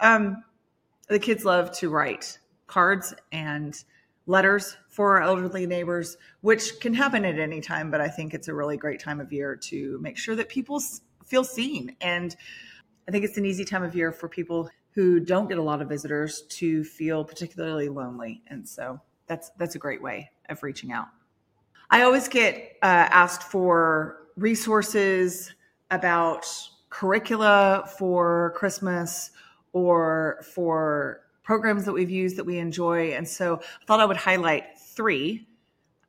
Um, 0.00 0.42
the 1.08 1.20
kids 1.20 1.44
love 1.44 1.70
to 1.78 1.90
write 1.90 2.38
cards 2.66 3.14
and 3.30 3.76
letters 4.26 4.76
for 4.88 5.16
our 5.16 5.22
elderly 5.22 5.66
neighbors, 5.66 6.16
which 6.40 6.80
can 6.80 6.94
happen 6.94 7.24
at 7.24 7.38
any 7.38 7.60
time. 7.60 7.90
But 7.90 8.00
I 8.00 8.08
think 8.08 8.34
it's 8.34 8.48
a 8.48 8.54
really 8.54 8.76
great 8.76 9.00
time 9.00 9.20
of 9.20 9.32
year 9.32 9.54
to 9.56 9.98
make 10.00 10.16
sure 10.16 10.34
that 10.34 10.48
people 10.48 10.80
feel 11.24 11.44
seen. 11.44 11.94
And 12.00 12.34
I 13.06 13.10
think 13.10 13.24
it's 13.24 13.36
an 13.36 13.44
easy 13.44 13.64
time 13.64 13.82
of 13.82 13.94
year 13.94 14.12
for 14.12 14.28
people 14.28 14.68
who 14.92 15.20
don't 15.20 15.48
get 15.48 15.58
a 15.58 15.62
lot 15.62 15.82
of 15.82 15.88
visitors 15.88 16.42
to 16.42 16.84
feel 16.84 17.24
particularly 17.24 17.88
lonely. 17.88 18.42
And 18.48 18.66
so 18.68 19.00
that's 19.26 19.50
that's 19.58 19.74
a 19.74 19.78
great 19.78 20.02
way 20.02 20.30
of 20.48 20.62
reaching 20.62 20.92
out. 20.92 21.08
I 21.90 22.02
always 22.02 22.28
get 22.28 22.76
uh, 22.82 23.08
asked 23.10 23.42
for 23.42 24.28
resources 24.36 25.52
about 25.90 26.46
curricula 26.90 27.88
for 27.98 28.52
Christmas 28.56 29.30
or 29.72 30.42
for 30.54 31.20
programs 31.42 31.84
that 31.84 31.92
we've 31.92 32.10
used 32.10 32.36
that 32.36 32.44
we 32.44 32.58
enjoy. 32.58 33.12
And 33.12 33.28
so 33.28 33.60
I 33.60 33.84
thought 33.86 34.00
I 34.00 34.06
would 34.06 34.16
highlight 34.16 34.78
three. 34.78 35.46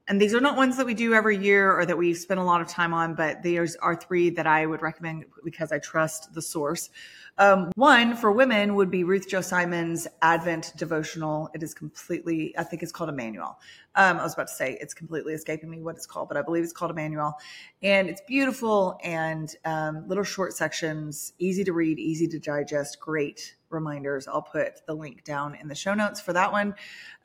And 0.08 0.22
these 0.22 0.36
are 0.36 0.42
not 0.42 0.56
ones 0.56 0.78
that 0.78 0.86
we 0.86 0.94
do 0.94 1.16
every 1.16 1.36
year 1.36 1.76
or 1.78 1.84
that 1.86 1.98
we 1.98 2.14
spend 2.14 2.40
a 2.40 2.44
lot 2.44 2.62
of 2.62 2.68
time 2.68 2.94
on, 2.94 3.16
but 3.16 3.42
these 3.42 3.76
are 3.78 3.96
three 3.96 4.30
that 4.32 4.46
I 4.46 4.66
would 4.66 4.84
recommend 4.84 5.26
because 5.44 5.72
I 5.72 5.80
trust 5.80 6.34
the 6.34 6.44
source. 6.44 6.92
Um, 7.38 7.72
one 7.76 8.16
for 8.16 8.32
women 8.32 8.76
would 8.76 8.92
be 8.92 9.04
Ruth 9.04 9.28
Chou 9.28 9.42
Simons' 9.42 10.08
Advent 10.22 10.74
devotional. 10.78 11.50
It 11.56 11.64
is 11.64 11.74
completely, 11.74 12.56
I 12.58 12.64
think 12.64 12.84
it's 12.84 12.92
called 12.92 13.10
Emmanuel. 13.10 13.60
Um, 13.96 14.20
I 14.20 14.24
was 14.24 14.34
about 14.36 14.48
to 14.48 14.54
say 14.54 14.78
it's 14.80 14.94
completely 14.94 15.34
escaping 15.34 15.70
me 15.70 15.82
what 15.82 15.96
it's 15.96 16.06
called, 16.06 16.28
but 16.28 16.38
I 16.38 16.44
believe 16.44 16.64
it's 16.64 16.72
called 16.72 16.92
Emmanuel. 16.92 17.38
And 17.82 18.08
it's 18.08 18.22
beautiful 18.22 19.00
and 19.04 19.54
um, 19.66 20.08
little 20.08 20.24
short 20.24 20.54
sections, 20.54 21.34
easy 21.40 21.64
to 21.64 21.74
read, 21.74 21.98
easy 21.98 22.28
to 22.28 22.40
digest, 22.40 23.00
great 23.00 23.55
reminders. 23.76 24.28
I'll 24.28 24.42
put 24.42 24.86
the 24.88 24.94
link 24.94 25.24
down 25.24 25.56
in 25.56 25.68
the 25.68 25.76
show 25.76 25.94
notes 25.94 26.20
for 26.20 26.34
that 26.34 26.52
one. 26.52 26.74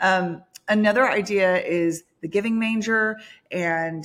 Um, 0.01 0.43
another 0.69 1.09
idea 1.09 1.63
is 1.63 2.05
the 2.21 2.29
giving 2.29 2.59
manger 2.59 3.17
and 3.51 4.05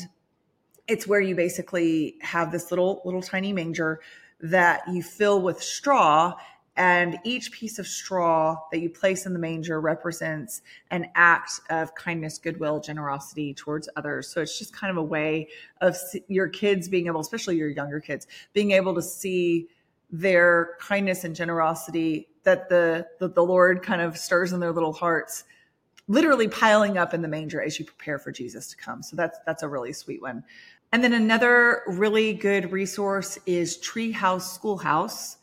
it's 0.87 1.07
where 1.07 1.19
you 1.19 1.35
basically 1.35 2.15
have 2.21 2.51
this 2.51 2.71
little 2.71 3.01
little 3.05 3.21
tiny 3.21 3.51
manger 3.51 3.99
that 4.39 4.81
you 4.87 5.01
fill 5.01 5.41
with 5.41 5.61
straw 5.61 6.33
and 6.77 7.17
each 7.23 7.51
piece 7.51 7.79
of 7.79 7.87
straw 7.87 8.57
that 8.71 8.79
you 8.79 8.89
place 8.89 9.25
in 9.25 9.33
the 9.33 9.39
manger 9.39 9.79
represents 9.79 10.61
an 10.91 11.07
act 11.15 11.61
of 11.69 11.95
kindness, 11.95 12.37
goodwill, 12.37 12.81
generosity 12.81 13.53
towards 13.53 13.87
others. 13.95 14.27
So 14.27 14.41
it's 14.41 14.59
just 14.59 14.73
kind 14.73 14.91
of 14.91 14.97
a 14.97 15.03
way 15.03 15.47
of 15.79 15.95
your 16.27 16.49
kids 16.49 16.89
being 16.89 17.07
able, 17.07 17.21
especially 17.21 17.55
your 17.55 17.69
younger 17.69 18.01
kids, 18.01 18.27
being 18.51 18.71
able 18.71 18.93
to 18.95 19.01
see 19.01 19.69
their 20.11 20.77
kindness 20.79 21.23
and 21.23 21.35
generosity 21.35 22.27
that 22.43 22.69
the, 22.69 23.07
that 23.19 23.35
the 23.35 23.43
Lord 23.43 23.81
kind 23.81 24.01
of 24.01 24.17
stirs 24.17 24.53
in 24.53 24.59
their 24.59 24.71
little 24.71 24.93
hearts, 24.93 25.45
literally 26.07 26.47
piling 26.47 26.97
up 26.97 27.13
in 27.13 27.21
the 27.21 27.27
manger 27.27 27.61
as 27.61 27.79
you 27.79 27.85
prepare 27.85 28.19
for 28.19 28.31
Jesus 28.31 28.67
to 28.69 28.77
come. 28.77 29.01
So 29.01 29.15
that's 29.15 29.39
that's 29.45 29.63
a 29.63 29.67
really 29.67 29.93
sweet 29.93 30.21
one. 30.21 30.43
And 30.91 31.03
then 31.03 31.13
another 31.13 31.81
really 31.87 32.33
good 32.33 32.71
resource 32.71 33.37
is 33.45 33.77
Treehouse 33.79 34.53
Schoolhouse 34.53 35.37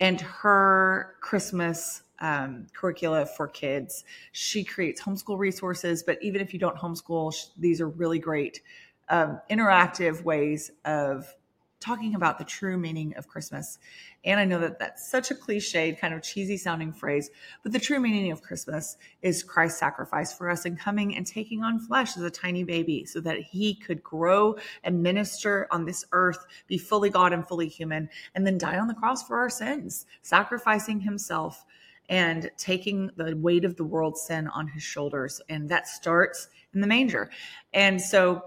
and 0.00 0.20
her 0.20 1.16
Christmas 1.20 2.02
um, 2.20 2.66
curricula 2.72 3.26
for 3.26 3.48
kids. 3.48 4.04
She 4.32 4.64
creates 4.64 5.02
homeschool 5.02 5.38
resources, 5.38 6.02
but 6.02 6.22
even 6.22 6.40
if 6.40 6.52
you 6.54 6.58
don't 6.58 6.76
homeschool, 6.76 7.34
these 7.58 7.80
are 7.80 7.88
really 7.88 8.18
great 8.18 8.62
um, 9.08 9.40
interactive 9.50 10.22
ways 10.22 10.70
of 10.84 11.34
talking 11.80 12.14
about 12.14 12.38
the 12.38 12.44
true 12.44 12.78
meaning 12.78 13.14
of 13.16 13.28
Christmas. 13.28 13.78
And 14.24 14.40
I 14.40 14.44
know 14.44 14.58
that 14.60 14.78
that's 14.78 15.10
such 15.10 15.30
a 15.30 15.34
cliched, 15.34 15.98
kind 16.00 16.14
of 16.14 16.22
cheesy 16.22 16.56
sounding 16.56 16.92
phrase, 16.92 17.30
but 17.62 17.72
the 17.72 17.78
true 17.78 18.00
meaning 18.00 18.32
of 18.32 18.42
Christmas 18.42 18.96
is 19.22 19.42
Christ's 19.42 19.78
sacrifice 19.78 20.32
for 20.32 20.50
us 20.50 20.64
and 20.64 20.78
coming 20.78 21.16
and 21.16 21.26
taking 21.26 21.62
on 21.62 21.78
flesh 21.78 22.16
as 22.16 22.22
a 22.22 22.30
tiny 22.30 22.64
baby 22.64 23.04
so 23.04 23.20
that 23.20 23.38
he 23.38 23.74
could 23.74 24.02
grow 24.02 24.56
and 24.84 25.02
minister 25.02 25.68
on 25.70 25.84
this 25.84 26.04
earth, 26.12 26.46
be 26.66 26.78
fully 26.78 27.10
God 27.10 27.32
and 27.32 27.46
fully 27.46 27.68
human, 27.68 28.08
and 28.34 28.46
then 28.46 28.58
die 28.58 28.78
on 28.78 28.88
the 28.88 28.94
cross 28.94 29.22
for 29.22 29.38
our 29.38 29.50
sins, 29.50 30.06
sacrificing 30.22 31.00
himself 31.00 31.64
and 32.08 32.50
taking 32.56 33.10
the 33.16 33.36
weight 33.36 33.64
of 33.64 33.76
the 33.76 33.84
world's 33.84 34.22
sin 34.22 34.46
on 34.48 34.68
his 34.68 34.82
shoulders. 34.82 35.40
And 35.48 35.68
that 35.68 35.88
starts 35.88 36.48
in 36.72 36.80
the 36.80 36.86
manger. 36.86 37.30
And 37.72 38.00
so 38.00 38.42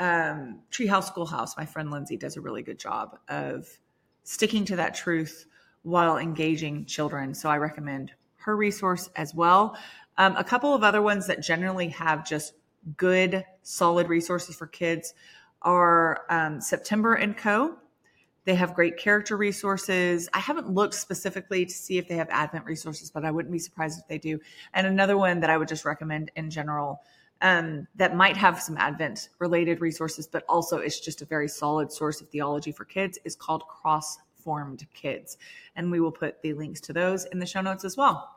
um, 0.00 0.60
Treehouse 0.72 1.04
Schoolhouse, 1.04 1.56
my 1.56 1.66
friend 1.66 1.90
Lindsay 1.90 2.16
does 2.16 2.36
a 2.36 2.40
really 2.40 2.62
good 2.62 2.78
job 2.78 3.18
of 3.28 3.68
sticking 4.24 4.64
to 4.64 4.76
that 4.76 4.94
truth 4.94 5.46
while 5.82 6.16
engaging 6.16 6.86
children. 6.86 7.34
So 7.34 7.48
I 7.50 7.58
recommend 7.58 8.12
her 8.36 8.56
resource 8.56 9.10
as 9.14 9.34
well. 9.34 9.76
Um, 10.16 10.34
a 10.36 10.44
couple 10.44 10.74
of 10.74 10.82
other 10.82 11.02
ones 11.02 11.26
that 11.26 11.42
generally 11.42 11.88
have 11.88 12.26
just 12.26 12.54
good, 12.96 13.44
solid 13.62 14.08
resources 14.08 14.56
for 14.56 14.66
kids 14.66 15.12
are 15.62 16.22
um, 16.30 16.62
September 16.62 17.14
and 17.14 17.36
Co. 17.36 17.76
They 18.46 18.54
have 18.54 18.74
great 18.74 18.96
character 18.96 19.36
resources. 19.36 20.30
I 20.32 20.38
haven't 20.38 20.70
looked 20.70 20.94
specifically 20.94 21.66
to 21.66 21.72
see 21.72 21.98
if 21.98 22.08
they 22.08 22.16
have 22.16 22.28
Advent 22.30 22.64
resources, 22.64 23.10
but 23.10 23.26
I 23.26 23.30
wouldn't 23.30 23.52
be 23.52 23.58
surprised 23.58 23.98
if 23.98 24.08
they 24.08 24.16
do. 24.16 24.40
And 24.72 24.86
another 24.86 25.18
one 25.18 25.40
that 25.40 25.50
I 25.50 25.58
would 25.58 25.68
just 25.68 25.84
recommend 25.84 26.30
in 26.36 26.48
general 26.48 27.02
um, 27.42 27.86
that 27.96 28.14
might 28.14 28.36
have 28.36 28.60
some 28.60 28.76
Advent 28.76 29.30
related 29.38 29.80
resources, 29.80 30.26
but 30.26 30.44
also 30.48 30.78
it's 30.78 31.00
just 31.00 31.22
a 31.22 31.24
very 31.24 31.48
solid 31.48 31.90
source 31.90 32.20
of 32.20 32.28
theology 32.28 32.72
for 32.72 32.84
kids 32.84 33.18
is 33.24 33.34
called 33.34 33.66
Cross 33.66 34.18
Formed 34.34 34.86
Kids. 34.94 35.38
And 35.76 35.90
we 35.90 36.00
will 36.00 36.12
put 36.12 36.42
the 36.42 36.52
links 36.52 36.80
to 36.82 36.92
those 36.92 37.24
in 37.26 37.38
the 37.38 37.46
show 37.46 37.60
notes 37.60 37.84
as 37.84 37.96
well. 37.96 38.36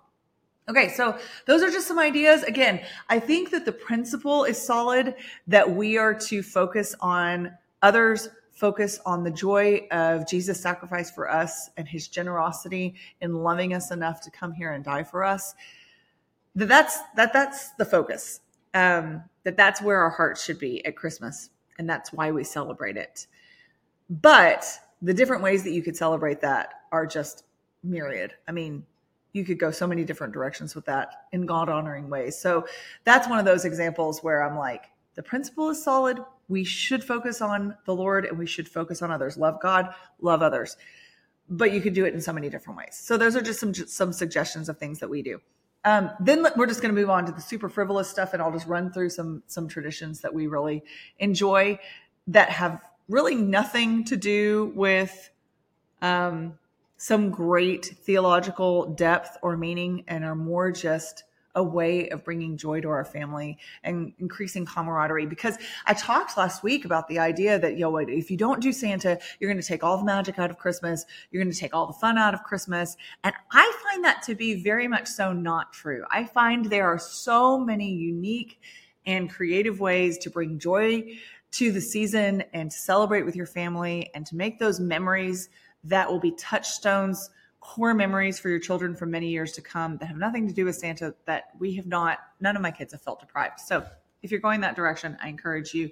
Okay, 0.69 0.89
so 0.89 1.17
those 1.45 1.61
are 1.61 1.69
just 1.69 1.87
some 1.87 1.99
ideas. 1.99 2.43
Again, 2.43 2.81
I 3.09 3.19
think 3.19 3.51
that 3.51 3.65
the 3.65 3.73
principle 3.73 4.45
is 4.45 4.57
solid 4.57 5.15
that 5.47 5.69
we 5.69 5.97
are 5.97 6.13
to 6.13 6.41
focus 6.41 6.95
on 7.01 7.51
others, 7.81 8.29
focus 8.53 8.97
on 9.05 9.25
the 9.25 9.31
joy 9.31 9.85
of 9.91 10.25
Jesus' 10.25 10.61
sacrifice 10.61 11.11
for 11.11 11.29
us 11.29 11.69
and 11.75 11.85
his 11.85 12.07
generosity 12.07 12.95
in 13.19 13.33
loving 13.33 13.73
us 13.73 13.91
enough 13.91 14.21
to 14.21 14.31
come 14.31 14.53
here 14.53 14.71
and 14.71 14.85
die 14.85 15.03
for 15.03 15.25
us. 15.25 15.53
That's 16.55 16.99
that 17.15 17.33
that's 17.33 17.71
the 17.71 17.85
focus 17.85 18.39
um, 18.73 19.23
that 19.43 19.57
that's 19.57 19.81
where 19.81 19.99
our 19.99 20.09
hearts 20.09 20.43
should 20.43 20.59
be 20.59 20.85
at 20.85 20.95
Christmas. 20.95 21.49
And 21.79 21.89
that's 21.89 22.13
why 22.13 22.31
we 22.31 22.43
celebrate 22.43 22.97
it. 22.97 23.27
But 24.09 24.65
the 25.01 25.13
different 25.13 25.43
ways 25.43 25.63
that 25.63 25.71
you 25.71 25.81
could 25.81 25.97
celebrate 25.97 26.41
that 26.41 26.73
are 26.91 27.05
just 27.05 27.43
myriad. 27.83 28.33
I 28.47 28.51
mean, 28.51 28.85
you 29.33 29.43
could 29.43 29.59
go 29.59 29.71
so 29.71 29.87
many 29.87 30.03
different 30.03 30.33
directions 30.33 30.75
with 30.75 30.85
that 30.85 31.25
in 31.31 31.45
God 31.45 31.67
honoring 31.67 32.09
ways. 32.09 32.37
So 32.37 32.65
that's 33.03 33.27
one 33.27 33.39
of 33.39 33.45
those 33.45 33.65
examples 33.65 34.23
where 34.23 34.43
I'm 34.43 34.57
like, 34.57 34.85
the 35.15 35.23
principle 35.23 35.69
is 35.69 35.83
solid. 35.83 36.19
We 36.47 36.63
should 36.63 37.03
focus 37.03 37.41
on 37.41 37.75
the 37.85 37.95
Lord 37.95 38.25
and 38.25 38.37
we 38.37 38.45
should 38.45 38.67
focus 38.67 39.01
on 39.01 39.11
others. 39.11 39.37
Love 39.37 39.59
God, 39.61 39.93
love 40.21 40.41
others. 40.41 40.77
But 41.49 41.71
you 41.71 41.81
could 41.81 41.93
do 41.93 42.05
it 42.05 42.13
in 42.13 42.21
so 42.21 42.33
many 42.33 42.49
different 42.49 42.77
ways. 42.77 42.99
So 43.01 43.17
those 43.17 43.35
are 43.35 43.41
just 43.41 43.59
some 43.59 43.73
some 43.73 44.13
suggestions 44.13 44.69
of 44.69 44.77
things 44.77 44.99
that 44.99 45.09
we 45.09 45.21
do. 45.21 45.41
Um, 45.85 46.11
then 46.19 46.45
we're 46.55 46.67
just 46.67 46.81
going 46.81 46.93
to 46.93 46.99
move 46.99 47.09
on 47.09 47.25
to 47.25 47.31
the 47.31 47.41
super 47.41 47.67
frivolous 47.67 48.09
stuff, 48.09 48.33
and 48.33 48.41
I'll 48.41 48.51
just 48.51 48.67
run 48.67 48.91
through 48.91 49.09
some 49.09 49.43
some 49.47 49.67
traditions 49.67 50.21
that 50.21 50.33
we 50.33 50.47
really 50.47 50.83
enjoy 51.19 51.79
that 52.27 52.49
have 52.49 52.81
really 53.09 53.35
nothing 53.35 54.05
to 54.05 54.15
do 54.15 54.71
with 54.75 55.29
um, 56.01 56.57
some 56.97 57.31
great 57.31 57.85
theological 57.85 58.93
depth 58.93 59.37
or 59.41 59.57
meaning, 59.57 60.05
and 60.07 60.23
are 60.23 60.35
more 60.35 60.71
just 60.71 61.23
a 61.55 61.63
way 61.63 62.09
of 62.09 62.23
bringing 62.23 62.57
joy 62.57 62.81
to 62.81 62.89
our 62.89 63.05
family 63.05 63.57
and 63.83 64.13
increasing 64.19 64.65
camaraderie. 64.65 65.25
Because 65.25 65.57
I 65.85 65.93
talked 65.93 66.37
last 66.37 66.63
week 66.63 66.85
about 66.85 67.07
the 67.07 67.19
idea 67.19 67.59
that, 67.59 67.77
yo, 67.77 67.91
know, 67.91 67.97
if 67.97 68.31
you 68.31 68.37
don't 68.37 68.61
do 68.61 68.71
Santa, 68.71 69.19
you're 69.39 69.51
going 69.51 69.61
to 69.61 69.67
take 69.67 69.83
all 69.83 69.97
the 69.97 70.03
magic 70.03 70.39
out 70.39 70.49
of 70.49 70.57
Christmas. 70.57 71.05
You're 71.31 71.43
going 71.43 71.53
to 71.53 71.59
take 71.59 71.75
all 71.75 71.87
the 71.87 71.93
fun 71.93 72.17
out 72.17 72.33
of 72.33 72.43
Christmas. 72.43 72.97
And 73.23 73.33
I 73.51 73.73
find 73.89 74.03
that 74.03 74.23
to 74.23 74.35
be 74.35 74.63
very 74.63 74.87
much 74.87 75.07
so 75.07 75.33
not 75.33 75.73
true. 75.73 76.03
I 76.09 76.25
find 76.25 76.65
there 76.65 76.87
are 76.87 76.99
so 76.99 77.59
many 77.59 77.91
unique 77.91 78.59
and 79.05 79.29
creative 79.29 79.79
ways 79.79 80.17
to 80.19 80.29
bring 80.29 80.59
joy 80.59 81.03
to 81.51 81.71
the 81.71 81.81
season 81.81 82.43
and 82.53 82.71
to 82.71 82.77
celebrate 82.77 83.23
with 83.23 83.35
your 83.35 83.45
family 83.45 84.09
and 84.15 84.25
to 84.25 84.35
make 84.35 84.57
those 84.57 84.79
memories 84.79 85.49
that 85.83 86.09
will 86.09 86.19
be 86.19 86.31
touchstones 86.31 87.29
core 87.63 87.93
memories 87.93 88.37
for 88.37 88.49
your 88.49 88.59
children 88.59 88.93
for 88.93 89.05
many 89.05 89.29
years 89.29 89.53
to 89.53 89.61
come 89.61 89.97
that 89.97 90.07
have 90.07 90.17
nothing 90.17 90.47
to 90.47 90.53
do 90.53 90.65
with 90.65 90.75
Santa 90.75 91.15
that 91.25 91.45
we 91.59 91.75
have 91.75 91.87
not, 91.87 92.19
none 92.41 92.55
of 92.55 92.61
my 92.61 92.71
kids 92.71 92.91
have 92.91 93.01
felt 93.01 93.21
deprived. 93.21 93.59
So 93.59 93.85
if 94.21 94.31
you're 94.31 94.41
going 94.41 94.61
that 94.61 94.75
direction, 94.75 95.17
I 95.21 95.29
encourage 95.29 95.73
you 95.73 95.89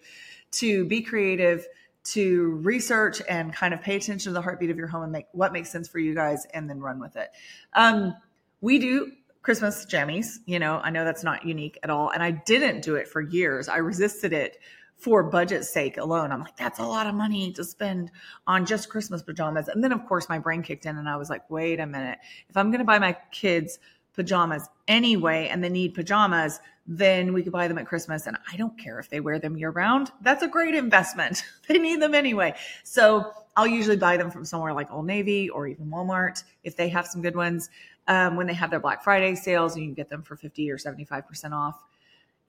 to 0.51 0.85
be 0.85 1.01
creative, 1.01 1.65
to 2.03 2.59
research 2.63 3.21
and 3.29 3.53
kind 3.53 3.73
of 3.73 3.81
pay 3.81 3.95
attention 3.95 4.31
to 4.31 4.33
the 4.33 4.41
heartbeat 4.41 4.69
of 4.69 4.77
your 4.77 4.87
home 4.87 5.03
and 5.03 5.11
make 5.11 5.27
what 5.31 5.53
makes 5.53 5.71
sense 5.71 5.87
for 5.87 5.99
you 5.99 6.13
guys 6.13 6.45
and 6.53 6.69
then 6.69 6.79
run 6.79 6.99
with 6.99 7.15
it. 7.15 7.29
Um, 7.73 8.15
we 8.59 8.77
do 8.77 9.11
Christmas 9.41 9.85
jammies. 9.85 10.39
You 10.45 10.59
know, 10.59 10.79
I 10.83 10.89
know 10.89 11.05
that's 11.05 11.23
not 11.23 11.45
unique 11.45 11.79
at 11.83 11.89
all. 11.89 12.09
And 12.09 12.21
I 12.21 12.31
didn't 12.31 12.81
do 12.81 12.95
it 12.95 13.07
for 13.07 13.21
years. 13.21 13.69
I 13.69 13.77
resisted 13.77 14.33
it 14.33 14.57
for 15.01 15.23
budget 15.23 15.65
sake 15.65 15.97
alone. 15.97 16.31
I'm 16.31 16.41
like, 16.41 16.55
that's 16.55 16.77
a 16.77 16.85
lot 16.85 17.07
of 17.07 17.15
money 17.15 17.51
to 17.53 17.63
spend 17.63 18.11
on 18.45 18.67
just 18.67 18.87
Christmas 18.87 19.23
pajamas. 19.23 19.67
And 19.67 19.83
then, 19.83 19.91
of 19.91 20.05
course, 20.05 20.29
my 20.29 20.37
brain 20.37 20.61
kicked 20.61 20.85
in 20.85 20.95
and 20.95 21.09
I 21.09 21.17
was 21.17 21.27
like, 21.27 21.49
wait 21.49 21.79
a 21.79 21.87
minute. 21.87 22.19
If 22.49 22.55
I'm 22.55 22.69
going 22.69 22.79
to 22.79 22.85
buy 22.85 22.99
my 22.99 23.17
kids 23.31 23.79
pajamas 24.13 24.67
anyway 24.87 25.47
and 25.51 25.63
they 25.63 25.69
need 25.69 25.95
pajamas, 25.95 26.59
then 26.85 27.33
we 27.33 27.41
could 27.41 27.51
buy 27.51 27.67
them 27.67 27.79
at 27.79 27.87
Christmas. 27.87 28.27
And 28.27 28.37
I 28.51 28.57
don't 28.57 28.77
care 28.77 28.99
if 28.99 29.09
they 29.09 29.19
wear 29.21 29.39
them 29.39 29.57
year 29.57 29.71
round. 29.71 30.11
That's 30.21 30.43
a 30.43 30.47
great 30.47 30.75
investment. 30.75 31.43
they 31.67 31.79
need 31.79 31.99
them 31.99 32.13
anyway. 32.13 32.53
So 32.83 33.31
I'll 33.57 33.67
usually 33.67 33.97
buy 33.97 34.17
them 34.17 34.29
from 34.29 34.45
somewhere 34.45 34.73
like 34.73 34.91
Old 34.91 35.07
Navy 35.07 35.49
or 35.49 35.65
even 35.65 35.87
Walmart 35.87 36.43
if 36.63 36.75
they 36.75 36.89
have 36.89 37.07
some 37.07 37.23
good 37.23 37.35
ones. 37.35 37.69
Um, 38.07 38.35
when 38.35 38.47
they 38.47 38.53
have 38.53 38.71
their 38.71 38.79
Black 38.79 39.03
Friday 39.03 39.35
sales, 39.35 39.75
and 39.75 39.83
you 39.83 39.87
can 39.89 39.93
get 39.93 40.09
them 40.09 40.23
for 40.23 40.35
50 40.35 40.69
or 40.71 40.77
75% 40.77 41.53
off. 41.53 41.83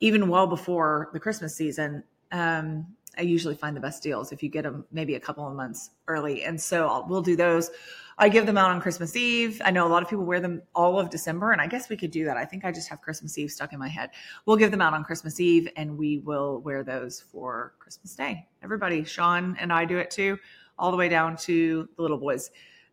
Even 0.01 0.29
well 0.29 0.47
before 0.47 1.11
the 1.13 1.21
Christmas 1.21 1.55
season, 1.55 2.03
um, 2.33 2.87
I 3.17 3.23
usually 3.23 3.55
find 3.55 3.77
the 3.77 3.81
best 3.81 4.03
deals 4.03 4.33
if 4.33 4.43
you 4.43 4.49
get 4.49 4.63
them 4.63 4.85
maybe 4.91 5.15
a 5.15 5.21
couple 5.21 5.47
of 5.47 5.55
months 5.55 5.91
early. 6.09 6.45
And 6.45 6.61
so 6.61 6.89
I'll, 6.89 7.07
we'll 7.07 7.23
do 7.23 7.37
those. 7.37 7.71
I 8.19 8.29
give 8.29 8.47
them 8.47 8.59
out 8.59 8.71
on 8.71 8.81
Christmas 8.81 9.17
Eve. 9.17 9.61
I 9.65 9.71
know 9.71 9.87
a 9.87 9.89
lot 9.89 10.03
of 10.03 10.09
people 10.09 10.25
wear 10.25 10.41
them 10.41 10.63
all 10.75 10.99
of 10.99 11.11
December, 11.11 11.53
and 11.53 11.61
I 11.61 11.67
guess 11.67 11.89
we 11.89 11.97
could 11.97 12.11
do 12.11 12.25
that. 12.25 12.37
I 12.37 12.45
think 12.45 12.65
I 12.65 12.73
just 12.73 12.89
have 12.89 13.01
Christmas 13.01 13.37
Eve 13.39 13.51
stuck 13.51 13.73
in 13.73 13.79
my 13.79 13.89
head. 13.89 14.11
We'll 14.47 14.57
give 14.57 14.71
them 14.71 14.81
out 14.83 14.93
on 14.93 15.03
Christmas 15.03 15.41
Eve, 15.41 15.69
and 15.77 15.97
we 15.97 16.19
will 16.19 16.61
wear 16.61 16.85
those 16.85 17.21
for 17.21 17.75
Christmas 17.79 18.15
Day. 18.15 18.47
Everybody, 18.63 19.05
Sean 19.05 19.57
and 19.59 19.73
I 19.73 19.85
do 19.85 19.99
it 19.99 20.11
too, 20.11 20.39
all 20.79 20.91
the 20.91 20.97
way 20.97 21.09
down 21.09 21.37
to 21.39 21.89
the 21.97 22.03
little 22.03 22.19
boys. 22.19 22.51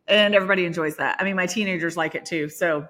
And 0.08 0.34
everybody 0.34 0.64
enjoys 0.64 0.96
that. 0.96 1.16
I 1.20 1.24
mean, 1.24 1.36
my 1.36 1.46
teenagers 1.46 1.96
like 1.96 2.14
it 2.14 2.24
too. 2.24 2.48
So 2.48 2.88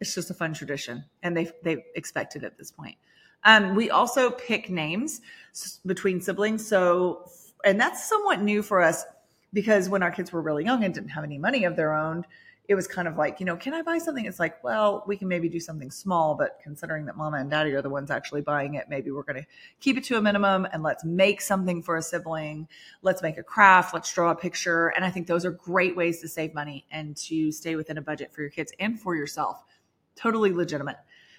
it's 0.00 0.14
just 0.14 0.30
a 0.30 0.34
fun 0.34 0.52
tradition, 0.52 1.04
and 1.22 1.36
they 1.36 1.50
they 1.62 1.84
expect 1.94 2.36
it 2.36 2.44
at 2.44 2.56
this 2.58 2.70
point. 2.70 2.96
Um, 3.46 3.74
we 3.74 3.90
also 3.90 4.30
pick 4.30 4.68
names 4.68 5.22
between 5.86 6.20
siblings. 6.20 6.66
So, 6.66 7.30
and 7.64 7.80
that's 7.80 8.06
somewhat 8.06 8.42
new 8.42 8.62
for 8.62 8.82
us 8.82 9.04
because 9.52 9.88
when 9.88 10.02
our 10.02 10.10
kids 10.10 10.32
were 10.32 10.42
really 10.42 10.64
young 10.64 10.84
and 10.84 10.92
didn't 10.92 11.10
have 11.10 11.24
any 11.24 11.38
money 11.38 11.64
of 11.64 11.76
their 11.76 11.94
own, 11.94 12.26
it 12.68 12.74
was 12.74 12.88
kind 12.88 13.06
of 13.06 13.16
like, 13.16 13.38
you 13.38 13.46
know, 13.46 13.56
can 13.56 13.72
I 13.72 13.82
buy 13.82 13.98
something? 13.98 14.26
It's 14.26 14.40
like, 14.40 14.62
well, 14.64 15.04
we 15.06 15.16
can 15.16 15.28
maybe 15.28 15.48
do 15.48 15.60
something 15.60 15.92
small, 15.92 16.34
but 16.34 16.58
considering 16.60 17.06
that 17.06 17.16
mama 17.16 17.36
and 17.36 17.48
daddy 17.48 17.72
are 17.74 17.82
the 17.82 17.88
ones 17.88 18.10
actually 18.10 18.40
buying 18.40 18.74
it, 18.74 18.86
maybe 18.88 19.12
we're 19.12 19.22
going 19.22 19.40
to 19.40 19.46
keep 19.78 19.96
it 19.96 20.02
to 20.04 20.18
a 20.18 20.20
minimum 20.20 20.66
and 20.72 20.82
let's 20.82 21.04
make 21.04 21.40
something 21.40 21.80
for 21.80 21.96
a 21.96 22.02
sibling. 22.02 22.66
Let's 23.02 23.22
make 23.22 23.38
a 23.38 23.44
craft. 23.44 23.94
Let's 23.94 24.12
draw 24.12 24.32
a 24.32 24.34
picture. 24.34 24.88
And 24.88 25.04
I 25.04 25.10
think 25.10 25.28
those 25.28 25.44
are 25.44 25.52
great 25.52 25.96
ways 25.96 26.20
to 26.22 26.28
save 26.28 26.52
money 26.52 26.84
and 26.90 27.16
to 27.18 27.52
stay 27.52 27.76
within 27.76 27.98
a 27.98 28.02
budget 28.02 28.32
for 28.34 28.40
your 28.40 28.50
kids 28.50 28.72
and 28.80 28.98
for 28.98 29.14
yourself. 29.14 29.62
Totally 30.16 30.52
legitimate. 30.52 30.96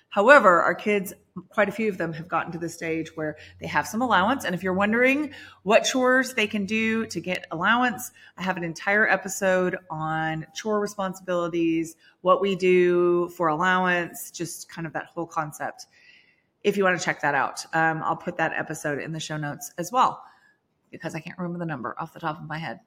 However, 0.09 0.61
our 0.61 0.73
kids, 0.73 1.13
quite 1.49 1.69
a 1.69 1.71
few 1.71 1.89
of 1.89 1.97
them 1.97 2.13
have 2.13 2.27
gotten 2.27 2.51
to 2.53 2.57
the 2.57 2.69
stage 2.69 3.15
where 3.15 3.37
they 3.59 3.67
have 3.67 3.87
some 3.87 4.01
allowance. 4.01 4.45
And 4.45 4.55
if 4.55 4.63
you're 4.63 4.73
wondering 4.73 5.33
what 5.63 5.83
chores 5.83 6.33
they 6.33 6.47
can 6.47 6.65
do 6.65 7.05
to 7.07 7.19
get 7.19 7.45
allowance, 7.51 8.11
I 8.37 8.43
have 8.43 8.57
an 8.57 8.63
entire 8.63 9.07
episode 9.07 9.77
on 9.89 10.47
chore 10.55 10.79
responsibilities, 10.79 11.95
what 12.21 12.41
we 12.41 12.55
do 12.55 13.29
for 13.29 13.49
allowance, 13.49 14.31
just 14.31 14.69
kind 14.69 14.87
of 14.87 14.93
that 14.93 15.05
whole 15.05 15.27
concept. 15.27 15.87
If 16.63 16.77
you 16.77 16.83
want 16.83 16.97
to 16.97 17.05
check 17.05 17.21
that 17.21 17.35
out, 17.35 17.65
um, 17.73 18.01
I'll 18.03 18.15
put 18.15 18.37
that 18.37 18.53
episode 18.53 18.99
in 18.99 19.11
the 19.11 19.19
show 19.19 19.37
notes 19.37 19.71
as 19.77 19.91
well 19.91 20.23
because 20.89 21.15
I 21.15 21.19
can't 21.19 21.37
remember 21.37 21.59
the 21.59 21.65
number 21.65 21.95
off 21.99 22.13
the 22.13 22.19
top 22.19 22.39
of 22.39 22.47
my 22.47 22.57
head. 22.57 22.79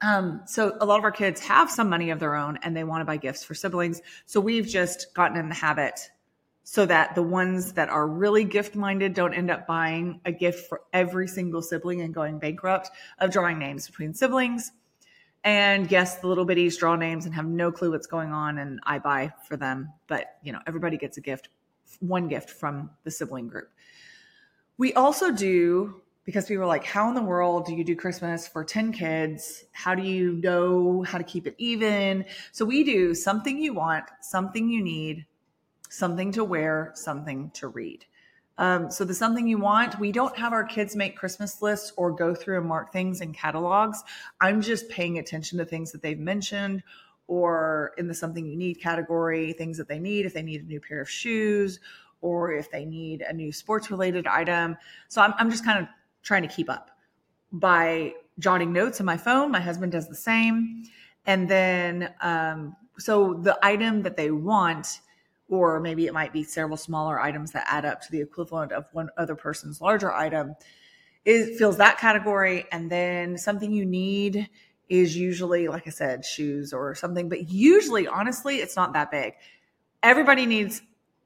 Um, 0.00 0.42
so 0.46 0.76
a 0.80 0.86
lot 0.86 0.98
of 0.98 1.04
our 1.04 1.10
kids 1.10 1.40
have 1.40 1.68
some 1.70 1.90
money 1.90 2.10
of 2.10 2.20
their 2.20 2.36
own 2.36 2.58
and 2.62 2.76
they 2.76 2.84
want 2.84 3.00
to 3.00 3.04
buy 3.04 3.16
gifts 3.16 3.42
for 3.42 3.54
siblings. 3.54 4.00
So 4.26 4.40
we've 4.40 4.66
just 4.66 5.12
gotten 5.14 5.36
in 5.36 5.48
the 5.48 5.56
habit 5.56 6.08
so 6.70 6.84
that 6.84 7.14
the 7.14 7.22
ones 7.22 7.72
that 7.72 7.88
are 7.88 8.06
really 8.06 8.44
gift 8.44 8.76
minded 8.76 9.14
don't 9.14 9.32
end 9.32 9.50
up 9.50 9.66
buying 9.66 10.20
a 10.26 10.30
gift 10.30 10.68
for 10.68 10.82
every 10.92 11.26
single 11.26 11.62
sibling 11.62 12.02
and 12.02 12.12
going 12.12 12.38
bankrupt 12.38 12.90
of 13.20 13.30
drawing 13.30 13.58
names 13.58 13.86
between 13.86 14.12
siblings. 14.12 14.70
And 15.42 15.90
yes, 15.90 16.16
the 16.16 16.26
little 16.26 16.44
bitties 16.44 16.78
draw 16.78 16.94
names 16.94 17.24
and 17.24 17.34
have 17.34 17.46
no 17.46 17.72
clue 17.72 17.92
what's 17.92 18.06
going 18.06 18.32
on, 18.32 18.58
and 18.58 18.80
I 18.82 18.98
buy 18.98 19.32
for 19.46 19.56
them. 19.56 19.94
But 20.08 20.36
you 20.42 20.52
know, 20.52 20.58
everybody 20.66 20.98
gets 20.98 21.16
a 21.16 21.22
gift, 21.22 21.48
one 22.00 22.28
gift 22.28 22.50
from 22.50 22.90
the 23.02 23.10
sibling 23.10 23.48
group. 23.48 23.70
We 24.76 24.92
also 24.92 25.30
do 25.30 26.02
because 26.26 26.44
people 26.44 26.64
are 26.64 26.66
like, 26.66 26.84
how 26.84 27.08
in 27.08 27.14
the 27.14 27.22
world 27.22 27.64
do 27.64 27.74
you 27.74 27.82
do 27.82 27.96
Christmas 27.96 28.46
for 28.46 28.62
10 28.62 28.92
kids? 28.92 29.64
How 29.72 29.94
do 29.94 30.02
you 30.02 30.32
know 30.32 31.02
how 31.02 31.16
to 31.16 31.24
keep 31.24 31.46
it 31.46 31.54
even? 31.56 32.26
So 32.52 32.66
we 32.66 32.84
do 32.84 33.14
something 33.14 33.56
you 33.56 33.72
want, 33.72 34.04
something 34.20 34.68
you 34.68 34.82
need, 34.82 35.24
something 35.88 36.32
to 36.32 36.44
wear, 36.44 36.92
something 36.94 37.50
to 37.54 37.68
read. 37.68 38.04
Um, 38.58 38.90
so 38.90 39.04
the 39.04 39.14
something 39.14 39.46
you 39.46 39.58
want, 39.58 40.00
we 40.00 40.10
don't 40.10 40.36
have 40.36 40.52
our 40.52 40.64
kids 40.64 40.96
make 40.96 41.16
Christmas 41.16 41.62
lists 41.62 41.92
or 41.96 42.10
go 42.10 42.34
through 42.34 42.58
and 42.58 42.66
mark 42.66 42.92
things 42.92 43.20
in 43.20 43.32
catalogs. 43.32 44.02
I'm 44.40 44.60
just 44.60 44.88
paying 44.88 45.18
attention 45.18 45.58
to 45.58 45.64
things 45.64 45.92
that 45.92 46.02
they've 46.02 46.18
mentioned 46.18 46.82
or 47.28 47.92
in 47.98 48.08
the 48.08 48.14
something 48.14 48.44
you 48.46 48.56
need 48.56 48.80
category, 48.80 49.52
things 49.52 49.76
that 49.78 49.86
they 49.86 49.98
need, 49.98 50.26
if 50.26 50.34
they 50.34 50.42
need 50.42 50.62
a 50.62 50.64
new 50.64 50.80
pair 50.80 51.00
of 51.00 51.08
shoes 51.08 51.78
or 52.20 52.52
if 52.52 52.68
they 52.70 52.84
need 52.84 53.22
a 53.22 53.32
new 53.32 53.52
sports 53.52 53.90
related 53.92 54.26
item. 54.26 54.76
So 55.06 55.22
I'm, 55.22 55.34
I'm 55.38 55.50
just 55.50 55.64
kind 55.64 55.78
of 55.78 55.86
trying 56.22 56.42
to 56.42 56.48
keep 56.48 56.68
up 56.68 56.90
by 57.52 58.14
jotting 58.40 58.72
notes 58.72 58.98
on 58.98 59.06
my 59.06 59.16
phone. 59.16 59.52
My 59.52 59.60
husband 59.60 59.92
does 59.92 60.08
the 60.08 60.16
same. 60.16 60.82
And 61.26 61.48
then, 61.48 62.12
um, 62.22 62.74
so 62.98 63.34
the 63.34 63.56
item 63.62 64.02
that 64.02 64.16
they 64.16 64.32
want, 64.32 65.00
or 65.48 65.80
maybe 65.80 66.06
it 66.06 66.12
might 66.12 66.32
be 66.32 66.42
several 66.42 66.76
smaller 66.76 67.20
items 67.20 67.52
that 67.52 67.66
add 67.66 67.84
up 67.84 68.02
to 68.02 68.12
the 68.12 68.20
equivalent 68.20 68.72
of 68.72 68.86
one 68.92 69.08
other 69.16 69.34
person's 69.34 69.80
larger 69.80 70.12
item. 70.12 70.54
It 71.24 71.58
fills 71.58 71.78
that 71.78 71.98
category 71.98 72.66
and 72.70 72.90
then 72.90 73.38
something 73.38 73.72
you 73.72 73.84
need 73.84 74.48
is 74.88 75.14
usually 75.14 75.68
like 75.68 75.86
i 75.86 75.90
said 75.90 76.24
shoes 76.24 76.72
or 76.72 76.94
something 76.94 77.28
but 77.28 77.50
usually 77.50 78.08
honestly 78.08 78.56
it's 78.56 78.76
not 78.76 78.92
that 78.92 79.10
big. 79.10 79.34
Everybody 80.02 80.46
needs 80.46 80.82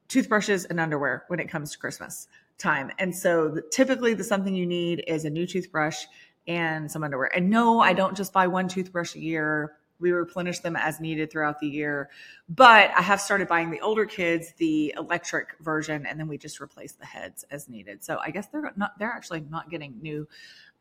toothbrushes 0.09 0.65
and 0.65 0.81
underwear 0.81 1.25
when 1.29 1.41
it 1.41 1.49
comes 1.49 1.73
to 1.73 1.79
christmas 1.79 2.27
time 2.59 2.91
and 2.99 3.15
so 3.15 3.49
the, 3.49 3.63
typically 3.71 4.15
the 4.15 4.25
something 4.25 4.55
you 4.55 4.67
need 4.67 5.05
is 5.07 5.25
a 5.25 5.31
new 5.31 5.47
toothbrush 5.47 6.05
and 6.47 6.91
some 6.91 7.05
underwear. 7.05 7.31
And 7.35 7.51
no 7.51 7.81
i 7.81 7.93
don't 7.93 8.17
just 8.17 8.33
buy 8.33 8.47
one 8.49 8.69
toothbrush 8.69 9.15
a 9.15 9.21
year 9.21 9.75
we 10.03 10.11
replenish 10.11 10.59
them 10.59 10.77
as 10.77 11.01
needed 11.01 11.31
throughout 11.31 11.61
the 11.61 11.69
year. 11.69 12.11
But 12.49 12.91
I 12.97 13.01
have 13.01 13.21
started 13.21 13.49
buying 13.49 13.71
the 13.71 13.81
older 13.81 14.05
kids 14.05 14.53
the 14.59 14.93
electric 14.99 15.57
version, 15.61 16.05
and 16.05 16.21
then 16.21 16.29
we 16.29 16.37
just 16.37 16.61
replace 16.61 16.93
the 16.93 17.07
heads 17.07 17.45
as 17.51 17.69
needed. 17.69 18.05
So 18.05 18.19
I 18.23 18.31
guess 18.31 18.49
they're 18.49 18.73
not 18.77 18.99
they're 18.99 19.12
actually 19.12 19.41
not 19.49 19.71
getting 19.71 19.95
new 20.03 20.29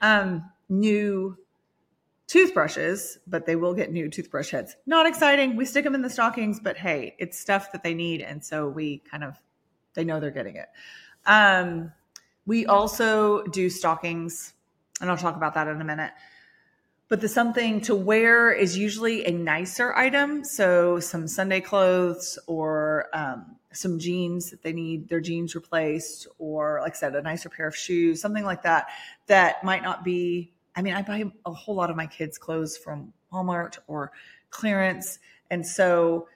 um, 0.01 0.49
new 0.67 1.38
toothbrushes, 2.27 3.19
but 3.27 3.45
they 3.45 3.55
will 3.55 3.73
get 3.73 3.91
new 3.91 4.10
toothbrush 4.10 4.51
heads. 4.51 4.75
Not 4.86 5.05
exciting. 5.05 5.55
We 5.55 5.65
stick 5.65 5.84
them 5.84 5.95
in 5.95 6.01
the 6.01 6.10
stockings, 6.10 6.60
but 6.60 6.77
hey, 6.77 7.15
it's 7.19 7.39
stuff 7.39 7.71
that 7.71 7.84
they 7.84 7.93
need, 7.93 8.21
and 8.21 8.43
so 8.43 8.67
we 8.67 8.99
kind 9.10 9.23
of 9.23 9.39
they 9.93 10.03
know 10.03 10.19
they're 10.19 10.31
getting 10.31 10.55
it. 10.55 10.67
Um, 11.25 11.91
we 12.45 12.65
also 12.65 13.43
do 13.43 13.69
stockings, 13.69 14.53
and 14.99 15.10
I'll 15.10 15.17
talk 15.17 15.36
about 15.36 15.53
that 15.53 15.67
in 15.67 15.79
a 15.79 15.86
minute 15.86 16.12
but 17.12 17.19
the 17.19 17.28
something 17.28 17.82
to 17.82 17.93
wear 17.93 18.54
is 18.54 18.78
usually 18.78 19.26
a 19.26 19.32
nicer 19.32 19.93
item. 19.93 20.45
So 20.45 21.02
some 21.02 21.28
Sunday 21.28 21.60
clothes 21.60 22.39
or 22.47 23.08
um, 23.12 23.58
some 23.74 24.00
jeans 24.00 24.50
that 24.50 24.63
they 24.63 24.71
need 24.71 25.10
their 25.10 25.19
jeans 25.19 25.54
replaced, 25.54 26.30
or 26.39 26.80
like 26.82 26.93
I 26.93 26.95
said, 26.95 27.13
a 27.13 27.21
nicer 27.21 27.50
pair 27.50 27.67
of 27.67 27.76
shoes, 27.76 28.21
something 28.21 28.45
like 28.45 28.63
that, 28.63 28.88
that 29.28 29.62
might 29.62 29.84
not 29.84 30.06
be. 30.06 30.54
I 30.74 30.82
mean, 30.82 30.93
I 30.93 31.02
buy 31.02 31.26
a 31.45 31.52
whole 31.52 31.76
lot 31.76 31.89
of 31.89 31.97
my 31.97 32.08
kids' 32.08 32.38
clothes 32.38 32.78
from 32.78 33.12
Walmart 33.34 33.78
or 33.88 34.13
clearance. 34.50 35.19
And 35.50 35.67
so 35.67 36.30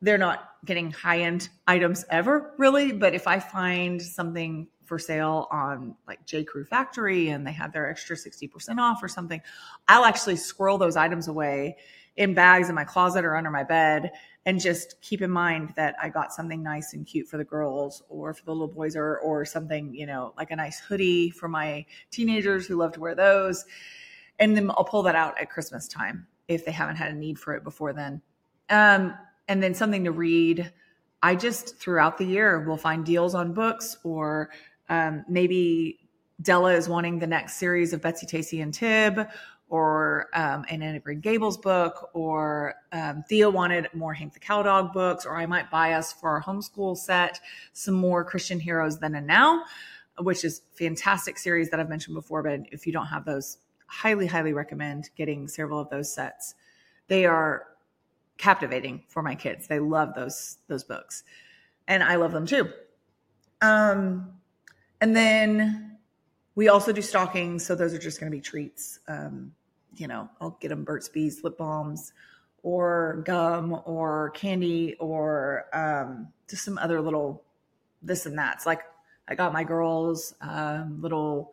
they're 0.00 0.16
not 0.16 0.48
getting 0.64 0.92
high 0.92 1.20
end 1.20 1.50
items 1.66 2.06
ever, 2.08 2.54
really. 2.56 2.92
But 2.92 3.14
if 3.14 3.26
I 3.26 3.38
find 3.38 4.00
something 4.00 4.66
for 4.92 4.98
sale 4.98 5.48
on 5.50 5.96
like 6.06 6.22
J. 6.26 6.44
Crew 6.44 6.66
Factory 6.66 7.30
and 7.30 7.46
they 7.46 7.52
have 7.52 7.72
their 7.72 7.88
extra 7.88 8.14
60% 8.14 8.78
off 8.78 9.02
or 9.02 9.08
something, 9.08 9.40
I'll 9.88 10.04
actually 10.04 10.36
squirrel 10.36 10.76
those 10.76 10.96
items 10.96 11.28
away 11.28 11.78
in 12.18 12.34
bags 12.34 12.68
in 12.68 12.74
my 12.74 12.84
closet 12.84 13.24
or 13.24 13.34
under 13.34 13.50
my 13.50 13.64
bed 13.64 14.12
and 14.44 14.60
just 14.60 15.00
keep 15.00 15.22
in 15.22 15.30
mind 15.30 15.72
that 15.76 15.94
I 16.02 16.10
got 16.10 16.34
something 16.34 16.62
nice 16.62 16.92
and 16.92 17.06
cute 17.06 17.26
for 17.26 17.38
the 17.38 17.44
girls 17.44 18.02
or 18.10 18.34
for 18.34 18.44
the 18.44 18.52
little 18.52 18.68
boys 18.68 18.94
or 18.94 19.18
or 19.20 19.46
something, 19.46 19.94
you 19.94 20.04
know, 20.04 20.34
like 20.36 20.50
a 20.50 20.56
nice 20.56 20.78
hoodie 20.78 21.30
for 21.30 21.48
my 21.48 21.86
teenagers 22.10 22.66
who 22.66 22.76
love 22.76 22.92
to 22.92 23.00
wear 23.00 23.14
those. 23.14 23.64
And 24.38 24.54
then 24.54 24.70
I'll 24.72 24.84
pull 24.84 25.04
that 25.04 25.14
out 25.14 25.40
at 25.40 25.48
Christmas 25.48 25.88
time 25.88 26.26
if 26.48 26.66
they 26.66 26.72
haven't 26.72 26.96
had 26.96 27.12
a 27.12 27.14
need 27.14 27.38
for 27.38 27.54
it 27.54 27.64
before 27.64 27.94
then. 27.94 28.20
Um, 28.68 29.14
and 29.48 29.62
then 29.62 29.72
something 29.72 30.04
to 30.04 30.12
read. 30.12 30.70
I 31.22 31.36
just 31.36 31.78
throughout 31.78 32.18
the 32.18 32.24
year 32.26 32.60
will 32.60 32.76
find 32.76 33.06
deals 33.06 33.34
on 33.34 33.54
books 33.54 33.96
or 34.02 34.50
um, 34.92 35.24
maybe 35.26 35.98
Della 36.42 36.74
is 36.74 36.86
wanting 36.86 37.18
the 37.18 37.26
next 37.26 37.54
series 37.54 37.94
of 37.94 38.02
Betsy 38.02 38.26
Tacy 38.26 38.62
and 38.62 38.74
Tib, 38.74 39.26
or 39.70 40.28
um, 40.34 40.66
an 40.68 40.82
Anne 40.82 40.96
of 40.96 41.02
Green 41.02 41.20
Gables 41.20 41.56
book, 41.56 42.10
or 42.12 42.74
um, 42.92 43.24
Thea 43.26 43.48
wanted 43.48 43.88
more 43.94 44.12
Hank 44.12 44.34
the 44.34 44.38
Cowdog 44.38 44.92
books, 44.92 45.24
or 45.24 45.34
I 45.34 45.46
might 45.46 45.70
buy 45.70 45.94
us 45.94 46.12
for 46.12 46.28
our 46.28 46.42
homeschool 46.42 46.98
set 46.98 47.40
some 47.72 47.94
more 47.94 48.22
Christian 48.22 48.60
Heroes 48.60 48.98
Then 48.98 49.14
and 49.14 49.26
Now, 49.26 49.64
which 50.18 50.44
is 50.44 50.60
fantastic 50.72 51.38
series 51.38 51.70
that 51.70 51.80
I've 51.80 51.88
mentioned 51.88 52.14
before. 52.14 52.42
But 52.42 52.60
if 52.70 52.86
you 52.86 52.92
don't 52.92 53.06
have 53.06 53.24
those, 53.24 53.56
highly, 53.86 54.26
highly 54.26 54.52
recommend 54.52 55.08
getting 55.16 55.48
several 55.48 55.80
of 55.80 55.88
those 55.88 56.12
sets. 56.12 56.54
They 57.08 57.24
are 57.24 57.66
captivating 58.36 59.04
for 59.08 59.22
my 59.22 59.36
kids. 59.36 59.68
They 59.68 59.80
love 59.80 60.12
those 60.14 60.58
those 60.68 60.84
books, 60.84 61.24
and 61.88 62.02
I 62.02 62.16
love 62.16 62.32
them 62.32 62.44
too. 62.44 62.68
Um, 63.62 64.41
and 65.02 65.16
then 65.16 65.98
we 66.54 66.68
also 66.68 66.92
do 66.92 67.02
stockings, 67.02 67.66
so 67.66 67.74
those 67.74 67.92
are 67.92 67.98
just 67.98 68.20
going 68.20 68.30
to 68.30 68.36
be 68.36 68.40
treats. 68.40 69.00
Um, 69.08 69.52
you 69.96 70.06
know, 70.06 70.30
I'll 70.40 70.56
get 70.60 70.68
them 70.68 70.84
Burt's 70.84 71.08
Bees 71.08 71.42
lip 71.42 71.58
balms 71.58 72.12
or 72.62 73.22
gum 73.26 73.82
or 73.84 74.30
candy 74.30 74.94
or 75.00 75.66
um, 75.72 76.28
just 76.48 76.64
some 76.64 76.78
other 76.78 77.00
little 77.00 77.42
this 78.00 78.26
and 78.26 78.38
that's. 78.38 78.64
Like 78.64 78.82
I 79.26 79.34
got 79.34 79.52
my 79.52 79.64
girls 79.64 80.36
um, 80.40 81.02
little, 81.02 81.52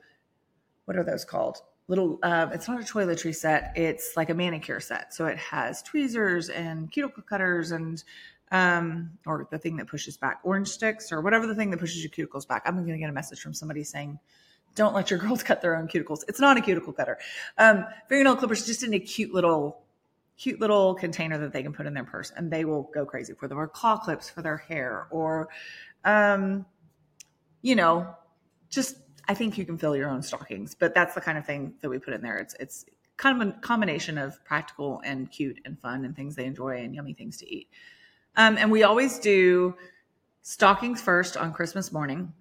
what 0.85 0.95
are 0.95 1.03
those 1.03 1.25
called? 1.25 1.57
Little, 1.88 2.19
uh, 2.21 2.49
it's 2.53 2.67
not 2.67 2.79
a 2.79 2.83
toiletry 2.83 3.35
set. 3.35 3.73
It's 3.75 4.15
like 4.15 4.29
a 4.29 4.35
manicure 4.35 4.79
set. 4.79 5.12
So 5.12 5.25
it 5.25 5.38
has 5.39 5.81
tweezers 5.81 6.49
and 6.49 6.91
cuticle 6.91 7.23
cutters 7.23 7.71
and, 7.71 8.03
um, 8.51 9.12
or 9.25 9.47
the 9.51 9.57
thing 9.57 9.77
that 9.77 9.88
pushes 9.88 10.17
back 10.17 10.39
orange 10.43 10.67
sticks 10.67 11.12
or 11.12 11.21
whatever 11.21 11.47
the 11.47 11.55
thing 11.55 11.69
that 11.71 11.79
pushes 11.79 12.03
your 12.03 12.09
cuticles 12.09 12.47
back. 12.47 12.63
I'm 12.65 12.75
going 12.75 12.88
to 12.88 12.97
get 12.97 13.09
a 13.09 13.13
message 13.13 13.39
from 13.39 13.53
somebody 13.53 13.83
saying, 13.83 14.19
don't 14.75 14.93
let 14.93 15.09
your 15.09 15.19
girls 15.19 15.43
cut 15.43 15.62
their 15.62 15.75
own 15.75 15.88
cuticles. 15.88 16.23
It's 16.27 16.39
not 16.39 16.57
a 16.57 16.62
cuticle 16.62 16.93
cutter. 16.93 17.17
Um, 17.57 17.85
fingernail 18.07 18.38
clippers 18.38 18.65
just 18.65 18.83
in 18.83 18.93
a 18.93 18.99
cute 18.99 19.33
little, 19.33 19.81
cute 20.38 20.59
little 20.59 20.95
container 20.95 21.38
that 21.39 21.53
they 21.53 21.63
can 21.63 21.73
put 21.73 21.85
in 21.85 21.93
their 21.93 22.03
purse 22.03 22.31
and 22.35 22.51
they 22.51 22.65
will 22.65 22.89
go 22.93 23.05
crazy 23.05 23.33
for 23.33 23.47
them 23.47 23.59
or 23.59 23.67
claw 23.67 23.97
clips 23.97 24.29
for 24.29 24.41
their 24.41 24.57
hair 24.57 25.07
or, 25.12 25.49
um, 26.05 26.65
you 27.62 27.75
know, 27.75 28.15
just 28.69 28.95
I 29.27 29.35
think 29.35 29.57
you 29.57 29.65
can 29.65 29.77
fill 29.77 29.95
your 29.95 30.09
own 30.09 30.23
stockings, 30.23 30.73
but 30.73 30.95
that's 30.95 31.13
the 31.13 31.21
kind 31.21 31.38
of 31.38 31.45
thing 31.45 31.75
that 31.81 31.89
we 31.89 31.99
put 31.99 32.15
in 32.15 32.21
there. 32.21 32.38
It's 32.38 32.55
it's 32.59 32.85
kind 33.17 33.41
of 33.41 33.47
a 33.47 33.51
combination 33.59 34.17
of 34.17 34.43
practical 34.43 35.01
and 35.03 35.29
cute 35.29 35.59
and 35.65 35.77
fun 35.79 36.05
and 36.05 36.15
things 36.15 36.35
they 36.35 36.45
enjoy 36.45 36.77
and 36.77 36.95
yummy 36.95 37.13
things 37.13 37.38
to 37.38 37.53
eat. 37.53 37.67
Um, 38.39 38.58
and 38.58 38.71
we 38.71 38.84
always 38.84 39.19
do 39.19 39.75
stockings 40.43 41.02
first 41.02 41.36
on 41.36 41.52
Christmas 41.52 41.91
morning. 41.91 42.32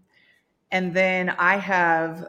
And 0.70 0.94
then 0.94 1.28
I 1.28 1.56
have 1.56 2.28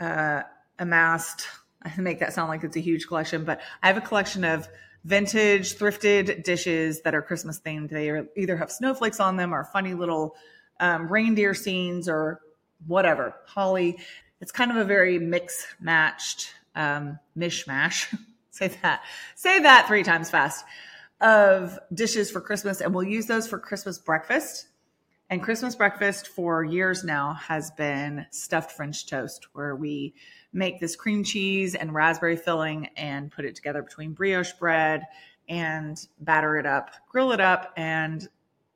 uh, 0.00 0.42
amassed, 0.78 1.46
I 1.82 1.92
make 2.00 2.18
that 2.20 2.32
sound 2.32 2.48
like 2.48 2.64
it's 2.64 2.76
a 2.76 2.80
huge 2.80 3.06
collection, 3.06 3.44
but 3.44 3.60
I 3.82 3.88
have 3.88 3.98
a 3.98 4.00
collection 4.00 4.42
of 4.42 4.66
vintage 5.04 5.76
thrifted 5.76 6.44
dishes 6.44 7.02
that 7.02 7.14
are 7.14 7.20
Christmas 7.20 7.60
themed. 7.60 7.90
They 7.90 8.22
either 8.40 8.56
have 8.56 8.72
snowflakes 8.72 9.20
on 9.20 9.36
them 9.36 9.54
or 9.54 9.64
funny 9.64 9.92
little 9.92 10.34
um, 10.80 11.06
reindeer 11.12 11.52
scenes 11.52 12.08
or 12.08 12.40
whatever, 12.86 13.34
holly. 13.44 13.98
It's 14.40 14.50
kind 14.50 14.70
of 14.70 14.78
a 14.78 14.84
very 14.84 15.18
mix 15.18 15.66
matched 15.78 16.54
um, 16.74 17.18
mishmash. 17.36 18.18
say 18.50 18.68
that. 18.80 19.02
Say 19.34 19.60
that 19.60 19.88
three 19.88 20.04
times 20.04 20.30
fast 20.30 20.64
of 21.24 21.78
dishes 21.94 22.30
for 22.30 22.42
Christmas, 22.42 22.82
and 22.82 22.94
we'll 22.94 23.02
use 23.02 23.26
those 23.26 23.48
for 23.48 23.58
Christmas 23.58 23.98
breakfast. 23.98 24.68
And 25.30 25.42
Christmas 25.42 25.74
breakfast 25.74 26.28
for 26.28 26.62
years 26.62 27.02
now 27.02 27.32
has 27.32 27.70
been 27.70 28.26
stuffed 28.30 28.70
French 28.72 29.06
toast, 29.06 29.48
where 29.54 29.74
we 29.74 30.14
make 30.52 30.80
this 30.80 30.94
cream 30.94 31.24
cheese 31.24 31.74
and 31.74 31.94
raspberry 31.94 32.36
filling 32.36 32.88
and 32.98 33.32
put 33.32 33.46
it 33.46 33.56
together 33.56 33.82
between 33.82 34.12
brioche 34.12 34.52
bread 34.52 35.04
and 35.48 36.06
batter 36.20 36.58
it 36.58 36.66
up, 36.66 36.90
grill 37.08 37.32
it 37.32 37.40
up, 37.40 37.72
and 37.74 38.28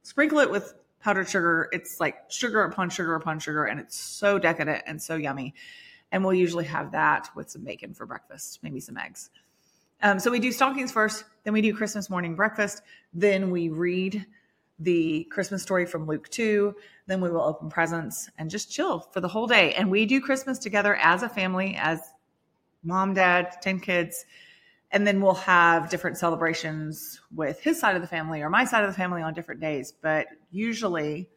sprinkle 0.02 0.38
it 0.38 0.50
with 0.50 0.74
powdered 1.00 1.28
sugar. 1.28 1.68
It's 1.70 2.00
like 2.00 2.16
sugar 2.30 2.62
upon 2.62 2.88
sugar 2.88 3.14
upon 3.14 3.40
sugar, 3.40 3.66
and 3.66 3.78
it's 3.78 3.96
so 3.96 4.38
decadent 4.38 4.84
and 4.86 5.02
so 5.02 5.16
yummy. 5.16 5.54
And 6.10 6.24
we'll 6.24 6.32
usually 6.32 6.64
have 6.64 6.92
that 6.92 7.28
with 7.36 7.50
some 7.50 7.62
bacon 7.62 7.92
for 7.92 8.06
breakfast, 8.06 8.60
maybe 8.62 8.80
some 8.80 8.96
eggs. 8.96 9.28
Um, 10.02 10.18
so 10.18 10.30
we 10.30 10.38
do 10.38 10.52
stockings 10.52 10.92
first, 10.92 11.24
then 11.44 11.52
we 11.52 11.60
do 11.60 11.74
Christmas 11.74 12.08
morning 12.08 12.34
breakfast, 12.34 12.82
then 13.12 13.50
we 13.50 13.68
read 13.68 14.24
the 14.78 15.24
Christmas 15.30 15.62
story 15.62 15.86
from 15.86 16.06
Luke 16.06 16.28
2, 16.28 16.74
then 17.06 17.20
we 17.20 17.30
will 17.30 17.42
open 17.42 17.68
presents 17.68 18.30
and 18.38 18.48
just 18.48 18.70
chill 18.70 19.00
for 19.00 19.20
the 19.20 19.26
whole 19.26 19.48
day. 19.48 19.72
And 19.74 19.90
we 19.90 20.06
do 20.06 20.20
Christmas 20.20 20.58
together 20.58 20.94
as 20.96 21.24
a 21.24 21.28
family, 21.28 21.76
as 21.80 22.00
mom, 22.84 23.14
dad, 23.14 23.56
10 23.60 23.80
kids 23.80 24.24
and 24.90 25.06
then 25.06 25.20
we'll 25.20 25.34
have 25.34 25.90
different 25.90 26.16
celebrations 26.16 27.20
with 27.34 27.60
his 27.60 27.78
side 27.78 27.94
of 27.94 28.02
the 28.02 28.08
family 28.08 28.40
or 28.40 28.48
my 28.48 28.64
side 28.64 28.84
of 28.84 28.90
the 28.90 28.96
family 28.96 29.22
on 29.22 29.34
different 29.34 29.60
days. 29.60 29.92
But 29.92 30.28
usually, 30.50 31.28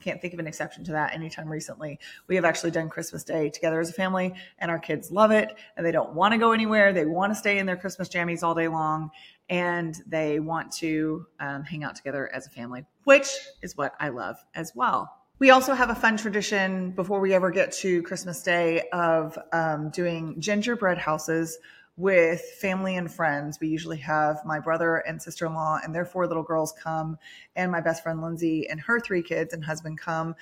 I 0.00 0.02
can't 0.02 0.20
think 0.20 0.32
of 0.32 0.40
an 0.40 0.46
exception 0.46 0.82
to 0.84 0.92
that 0.92 1.12
anytime 1.14 1.48
recently. 1.48 1.98
We 2.26 2.34
have 2.36 2.46
actually 2.46 2.70
done 2.70 2.88
Christmas 2.88 3.22
Day 3.22 3.50
together 3.50 3.80
as 3.80 3.90
a 3.90 3.92
family, 3.92 4.34
and 4.58 4.70
our 4.70 4.78
kids 4.78 5.10
love 5.10 5.30
it. 5.30 5.54
And 5.76 5.84
they 5.84 5.92
don't 5.92 6.14
want 6.14 6.32
to 6.32 6.38
go 6.38 6.52
anywhere. 6.52 6.92
They 6.92 7.04
want 7.04 7.32
to 7.32 7.34
stay 7.34 7.58
in 7.58 7.66
their 7.66 7.76
Christmas 7.76 8.08
jammies 8.08 8.42
all 8.42 8.54
day 8.54 8.68
long, 8.68 9.10
and 9.50 9.94
they 10.06 10.40
want 10.40 10.72
to 10.72 11.26
um, 11.38 11.64
hang 11.64 11.84
out 11.84 11.96
together 11.96 12.30
as 12.32 12.46
a 12.46 12.50
family, 12.50 12.84
which 13.04 13.28
is 13.60 13.76
what 13.76 13.94
I 14.00 14.08
love 14.08 14.36
as 14.54 14.72
well. 14.74 15.16
We 15.38 15.50
also 15.50 15.74
have 15.74 15.90
a 15.90 15.94
fun 15.94 16.16
tradition 16.16 16.92
before 16.92 17.20
we 17.20 17.34
ever 17.34 17.50
get 17.50 17.72
to 17.72 18.02
Christmas 18.02 18.42
Day 18.42 18.88
of 18.92 19.38
um, 19.52 19.90
doing 19.90 20.38
gingerbread 20.38 20.96
houses 20.96 21.58
with 22.00 22.40
family 22.40 22.96
and 22.96 23.12
friends. 23.12 23.58
We 23.60 23.68
usually 23.68 23.98
have 23.98 24.40
my 24.44 24.58
brother 24.58 24.96
and 24.96 25.20
sister 25.20 25.44
in 25.44 25.54
law 25.54 25.78
and 25.84 25.94
their 25.94 26.06
four 26.06 26.26
little 26.26 26.42
girls 26.42 26.72
come, 26.72 27.18
and 27.56 27.70
my 27.70 27.82
best 27.82 28.02
friend 28.02 28.22
Lindsay 28.22 28.66
and 28.68 28.80
her 28.80 29.00
three 29.00 29.22
kids 29.22 29.52
and 29.52 29.62
husband 29.62 29.98
come. 29.98 30.34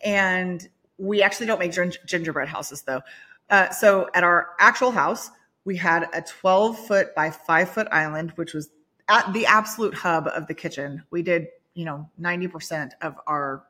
And 0.00 0.68
we 0.98 1.22
actually 1.22 1.46
don't 1.46 1.60
make 1.60 1.72
gingerbread 2.06 2.48
houses 2.48 2.82
though. 2.82 3.00
Uh, 3.48 3.70
so 3.70 4.10
at 4.12 4.24
our 4.24 4.48
actual 4.58 4.90
house, 4.90 5.30
we 5.64 5.76
had 5.76 6.08
a 6.12 6.20
12 6.20 6.78
foot 6.86 7.14
by 7.14 7.30
five 7.30 7.70
foot 7.70 7.86
island, 7.92 8.32
which 8.34 8.52
was 8.52 8.70
at 9.08 9.32
the 9.32 9.46
absolute 9.46 9.94
hub 9.94 10.26
of 10.26 10.48
the 10.48 10.54
kitchen. 10.54 11.04
We 11.10 11.22
did, 11.22 11.46
you 11.74 11.84
know, 11.84 12.10
90% 12.20 12.90
of 13.02 13.14
our 13.26 13.64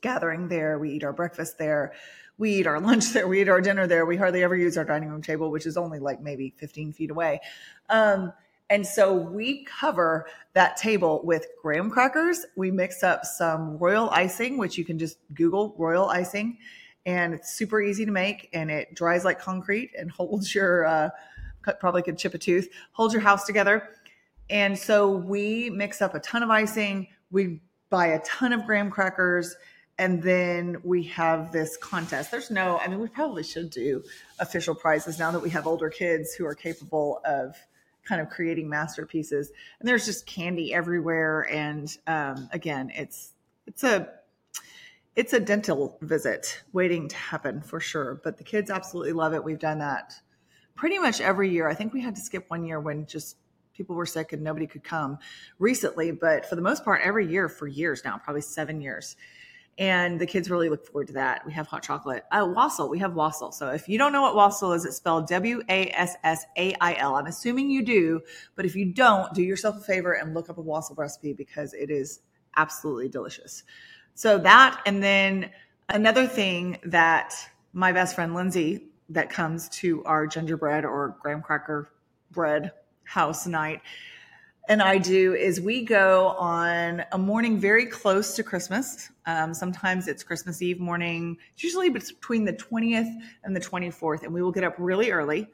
gathering 0.00 0.48
there. 0.48 0.78
We 0.78 0.90
eat 0.90 1.04
our 1.04 1.12
breakfast 1.12 1.58
there 1.58 1.92
we 2.38 2.52
eat 2.52 2.66
our 2.66 2.80
lunch 2.88 3.12
there, 3.12 3.28
we 3.28 3.42
eat 3.42 3.48
our 3.48 3.60
dinner 3.60 3.86
there. 3.86 4.06
We 4.06 4.16
hardly 4.16 4.42
ever 4.42 4.56
use 4.56 4.78
our 4.78 4.84
dining 4.84 5.10
room 5.10 5.22
table, 5.22 5.50
which 5.50 5.66
is 5.66 5.76
only 5.76 5.98
like 5.98 6.22
maybe 6.22 6.54
15 6.56 6.92
feet 6.92 7.10
away. 7.10 7.40
Um, 7.90 8.32
and 8.70 8.86
so 8.86 9.14
we 9.14 9.64
cover 9.64 10.26
that 10.52 10.76
table 10.76 11.22
with 11.24 11.46
graham 11.62 11.90
crackers. 11.90 12.44
We 12.54 12.70
mix 12.70 13.02
up 13.02 13.24
some 13.24 13.78
royal 13.78 14.10
icing, 14.10 14.58
which 14.58 14.76
you 14.76 14.84
can 14.84 14.98
just 14.98 15.18
Google 15.34 15.74
royal 15.78 16.08
icing, 16.08 16.58
and 17.06 17.32
it's 17.32 17.54
super 17.54 17.80
easy 17.80 18.04
to 18.04 18.10
make 18.10 18.50
and 18.52 18.70
it 18.70 18.94
dries 18.94 19.24
like 19.24 19.40
concrete 19.40 19.92
and 19.98 20.10
holds 20.10 20.54
your, 20.54 20.84
uh, 20.84 21.10
probably 21.80 22.02
could 22.02 22.18
chip 22.18 22.34
a 22.34 22.38
tooth, 22.38 22.68
holds 22.92 23.14
your 23.14 23.22
house 23.22 23.44
together. 23.44 23.88
And 24.50 24.78
so 24.78 25.10
we 25.10 25.70
mix 25.70 26.00
up 26.00 26.14
a 26.14 26.20
ton 26.20 26.42
of 26.42 26.50
icing. 26.50 27.08
We 27.30 27.60
buy 27.90 28.08
a 28.08 28.20
ton 28.20 28.52
of 28.52 28.64
graham 28.66 28.90
crackers 28.90 29.56
and 29.98 30.22
then 30.22 30.76
we 30.84 31.02
have 31.04 31.50
this 31.50 31.76
contest. 31.76 32.30
There's 32.30 32.50
no, 32.50 32.78
I 32.78 32.86
mean, 32.86 33.00
we 33.00 33.08
probably 33.08 33.42
should 33.42 33.70
do 33.70 34.04
official 34.38 34.74
prizes 34.74 35.18
now 35.18 35.32
that 35.32 35.40
we 35.40 35.50
have 35.50 35.66
older 35.66 35.90
kids 35.90 36.34
who 36.34 36.46
are 36.46 36.54
capable 36.54 37.20
of 37.24 37.56
kind 38.04 38.20
of 38.20 38.30
creating 38.30 38.68
masterpieces. 38.68 39.50
And 39.80 39.88
there's 39.88 40.06
just 40.06 40.24
candy 40.24 40.72
everywhere. 40.72 41.48
And 41.50 41.94
um, 42.06 42.48
again, 42.52 42.90
it's 42.94 43.32
it's 43.66 43.82
a 43.82 44.08
it's 45.16 45.32
a 45.32 45.40
dental 45.40 45.98
visit 46.00 46.62
waiting 46.72 47.08
to 47.08 47.16
happen 47.16 47.60
for 47.60 47.80
sure. 47.80 48.20
But 48.22 48.38
the 48.38 48.44
kids 48.44 48.70
absolutely 48.70 49.12
love 49.12 49.34
it. 49.34 49.42
We've 49.42 49.58
done 49.58 49.80
that 49.80 50.14
pretty 50.76 50.98
much 50.98 51.20
every 51.20 51.50
year. 51.50 51.68
I 51.68 51.74
think 51.74 51.92
we 51.92 52.00
had 52.00 52.14
to 52.14 52.20
skip 52.20 52.44
one 52.48 52.64
year 52.64 52.78
when 52.78 53.04
just 53.04 53.36
people 53.74 53.96
were 53.96 54.06
sick 54.06 54.32
and 54.32 54.42
nobody 54.42 54.66
could 54.66 54.84
come 54.84 55.18
recently. 55.58 56.12
But 56.12 56.46
for 56.46 56.54
the 56.54 56.62
most 56.62 56.84
part, 56.84 57.00
every 57.02 57.26
year 57.26 57.48
for 57.48 57.66
years 57.66 58.02
now, 58.04 58.16
probably 58.16 58.42
seven 58.42 58.80
years 58.80 59.16
and 59.78 60.20
the 60.20 60.26
kids 60.26 60.50
really 60.50 60.68
look 60.68 60.84
forward 60.84 61.06
to 61.06 61.12
that. 61.14 61.46
We 61.46 61.52
have 61.52 61.68
hot 61.68 61.84
chocolate. 61.84 62.24
Uh, 62.32 62.52
wassail. 62.52 62.88
We 62.88 62.98
have 62.98 63.14
wassail. 63.14 63.52
So 63.52 63.70
if 63.70 63.88
you 63.88 63.96
don't 63.96 64.12
know 64.12 64.22
what 64.22 64.34
wassail 64.34 64.72
is, 64.72 64.84
it's 64.84 64.96
spelled 64.96 65.28
W 65.28 65.62
A 65.68 65.88
S 65.90 66.16
S 66.24 66.44
A 66.56 66.74
I 66.80 66.94
L. 66.94 67.14
I'm 67.14 67.26
assuming 67.26 67.70
you 67.70 67.84
do, 67.84 68.20
but 68.56 68.66
if 68.66 68.74
you 68.74 68.92
don't, 68.92 69.32
do 69.34 69.42
yourself 69.42 69.76
a 69.76 69.80
favor 69.80 70.12
and 70.12 70.34
look 70.34 70.50
up 70.50 70.58
a 70.58 70.60
wassail 70.60 70.96
recipe 70.96 71.32
because 71.32 71.74
it 71.74 71.90
is 71.90 72.20
absolutely 72.56 73.08
delicious. 73.08 73.62
So 74.14 74.38
that, 74.38 74.82
and 74.84 75.00
then 75.00 75.50
another 75.88 76.26
thing 76.26 76.78
that 76.84 77.34
my 77.72 77.92
best 77.92 78.16
friend 78.16 78.34
Lindsay 78.34 78.88
that 79.10 79.30
comes 79.30 79.68
to 79.68 80.02
our 80.04 80.26
gingerbread 80.26 80.84
or 80.84 81.16
graham 81.22 81.40
cracker 81.40 81.88
bread 82.32 82.72
house 83.04 83.46
night 83.46 83.80
and 84.68 84.82
I 84.82 84.98
do 84.98 85.34
is 85.34 85.62
we 85.62 85.82
go 85.82 86.28
on 86.38 87.02
a 87.12 87.18
morning 87.18 87.58
very 87.58 87.86
close 87.86 88.36
to 88.36 88.42
Christmas. 88.42 89.10
Um, 89.24 89.54
sometimes 89.54 90.08
it's 90.08 90.22
Christmas 90.22 90.60
Eve 90.60 90.78
morning, 90.78 91.38
it's 91.54 91.64
usually 91.64 91.88
between 91.88 92.44
the 92.44 92.52
20th 92.52 93.10
and 93.44 93.56
the 93.56 93.60
24th, 93.60 94.24
and 94.24 94.32
we 94.32 94.42
will 94.42 94.52
get 94.52 94.64
up 94.64 94.74
really 94.78 95.10
early 95.10 95.48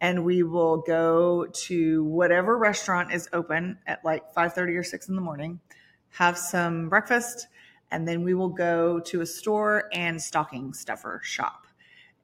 and 0.00 0.24
we 0.24 0.44
will 0.44 0.78
go 0.78 1.46
to 1.46 2.04
whatever 2.04 2.56
restaurant 2.56 3.12
is 3.12 3.28
open 3.32 3.78
at 3.86 4.04
like 4.04 4.32
5:30 4.32 4.76
or 4.76 4.82
6 4.84 5.08
in 5.08 5.16
the 5.16 5.20
morning, 5.20 5.60
have 6.10 6.38
some 6.38 6.88
breakfast, 6.88 7.48
and 7.90 8.06
then 8.06 8.22
we 8.22 8.34
will 8.34 8.48
go 8.48 9.00
to 9.00 9.22
a 9.22 9.26
store 9.26 9.88
and 9.92 10.20
stocking 10.20 10.72
stuffer 10.72 11.20
shop. 11.24 11.66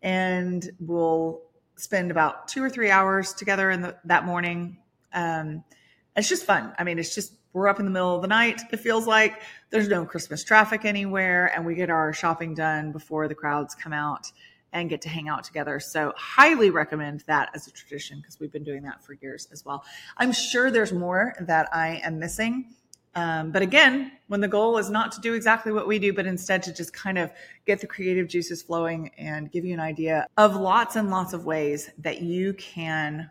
And 0.02 0.70
we'll 0.78 1.42
spend 1.76 2.10
about 2.12 2.46
two 2.46 2.62
or 2.62 2.70
three 2.70 2.90
hours 2.90 3.32
together 3.32 3.70
in 3.70 3.82
the, 3.82 3.96
that 4.04 4.24
morning. 4.24 4.78
Um, 5.12 5.64
it's 6.18 6.28
just 6.28 6.44
fun. 6.44 6.72
I 6.78 6.84
mean, 6.84 6.98
it's 6.98 7.14
just 7.14 7.32
we're 7.52 7.68
up 7.68 7.78
in 7.78 7.84
the 7.84 7.90
middle 7.90 8.14
of 8.14 8.22
the 8.22 8.28
night. 8.28 8.60
It 8.72 8.80
feels 8.80 9.06
like 9.06 9.40
there's 9.70 9.88
no 9.88 10.04
Christmas 10.04 10.44
traffic 10.44 10.84
anywhere, 10.84 11.52
and 11.54 11.64
we 11.64 11.74
get 11.74 11.90
our 11.90 12.12
shopping 12.12 12.54
done 12.54 12.92
before 12.92 13.28
the 13.28 13.34
crowds 13.34 13.74
come 13.74 13.92
out 13.92 14.30
and 14.72 14.90
get 14.90 15.00
to 15.02 15.08
hang 15.08 15.28
out 15.28 15.44
together. 15.44 15.80
So, 15.80 16.12
highly 16.16 16.70
recommend 16.70 17.24
that 17.26 17.50
as 17.54 17.66
a 17.66 17.70
tradition 17.70 18.18
because 18.18 18.38
we've 18.38 18.52
been 18.52 18.64
doing 18.64 18.82
that 18.82 19.02
for 19.02 19.14
years 19.14 19.48
as 19.52 19.64
well. 19.64 19.84
I'm 20.16 20.32
sure 20.32 20.70
there's 20.70 20.92
more 20.92 21.34
that 21.40 21.68
I 21.72 22.00
am 22.04 22.18
missing. 22.18 22.74
Um, 23.14 23.50
but 23.50 23.62
again, 23.62 24.12
when 24.28 24.40
the 24.40 24.48
goal 24.48 24.76
is 24.78 24.90
not 24.90 25.12
to 25.12 25.20
do 25.20 25.34
exactly 25.34 25.72
what 25.72 25.88
we 25.88 25.98
do, 25.98 26.12
but 26.12 26.26
instead 26.26 26.62
to 26.64 26.72
just 26.72 26.92
kind 26.92 27.18
of 27.18 27.32
get 27.66 27.80
the 27.80 27.86
creative 27.86 28.28
juices 28.28 28.62
flowing 28.62 29.10
and 29.18 29.50
give 29.50 29.64
you 29.64 29.72
an 29.72 29.80
idea 29.80 30.26
of 30.36 30.54
lots 30.54 30.94
and 30.94 31.10
lots 31.10 31.32
of 31.32 31.44
ways 31.44 31.90
that 31.98 32.20
you 32.20 32.52
can 32.54 33.30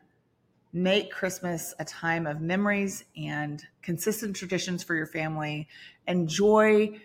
make 0.78 1.12
Christmas 1.12 1.74
a 1.80 1.86
time 1.86 2.28
of 2.28 2.42
memories 2.42 3.04
and 3.16 3.64
consistent 3.82 4.36
traditions 4.36 4.84
for 4.84 4.96
your 4.96 5.08
family. 5.08 5.68
Enjoy 6.08 7.00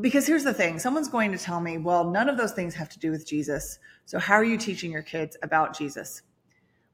because 0.00 0.26
here's 0.26 0.44
the 0.44 0.52
thing 0.52 0.78
someone's 0.78 1.08
going 1.08 1.32
to 1.32 1.38
tell 1.38 1.60
me, 1.60 1.78
well, 1.78 2.04
none 2.04 2.28
of 2.28 2.36
those 2.36 2.52
things 2.52 2.74
have 2.74 2.88
to 2.90 2.98
do 2.98 3.10
with 3.10 3.26
Jesus. 3.26 3.78
So, 4.04 4.18
how 4.18 4.34
are 4.34 4.44
you 4.44 4.58
teaching 4.58 4.92
your 4.92 5.02
kids 5.02 5.36
about 5.42 5.76
Jesus? 5.76 6.22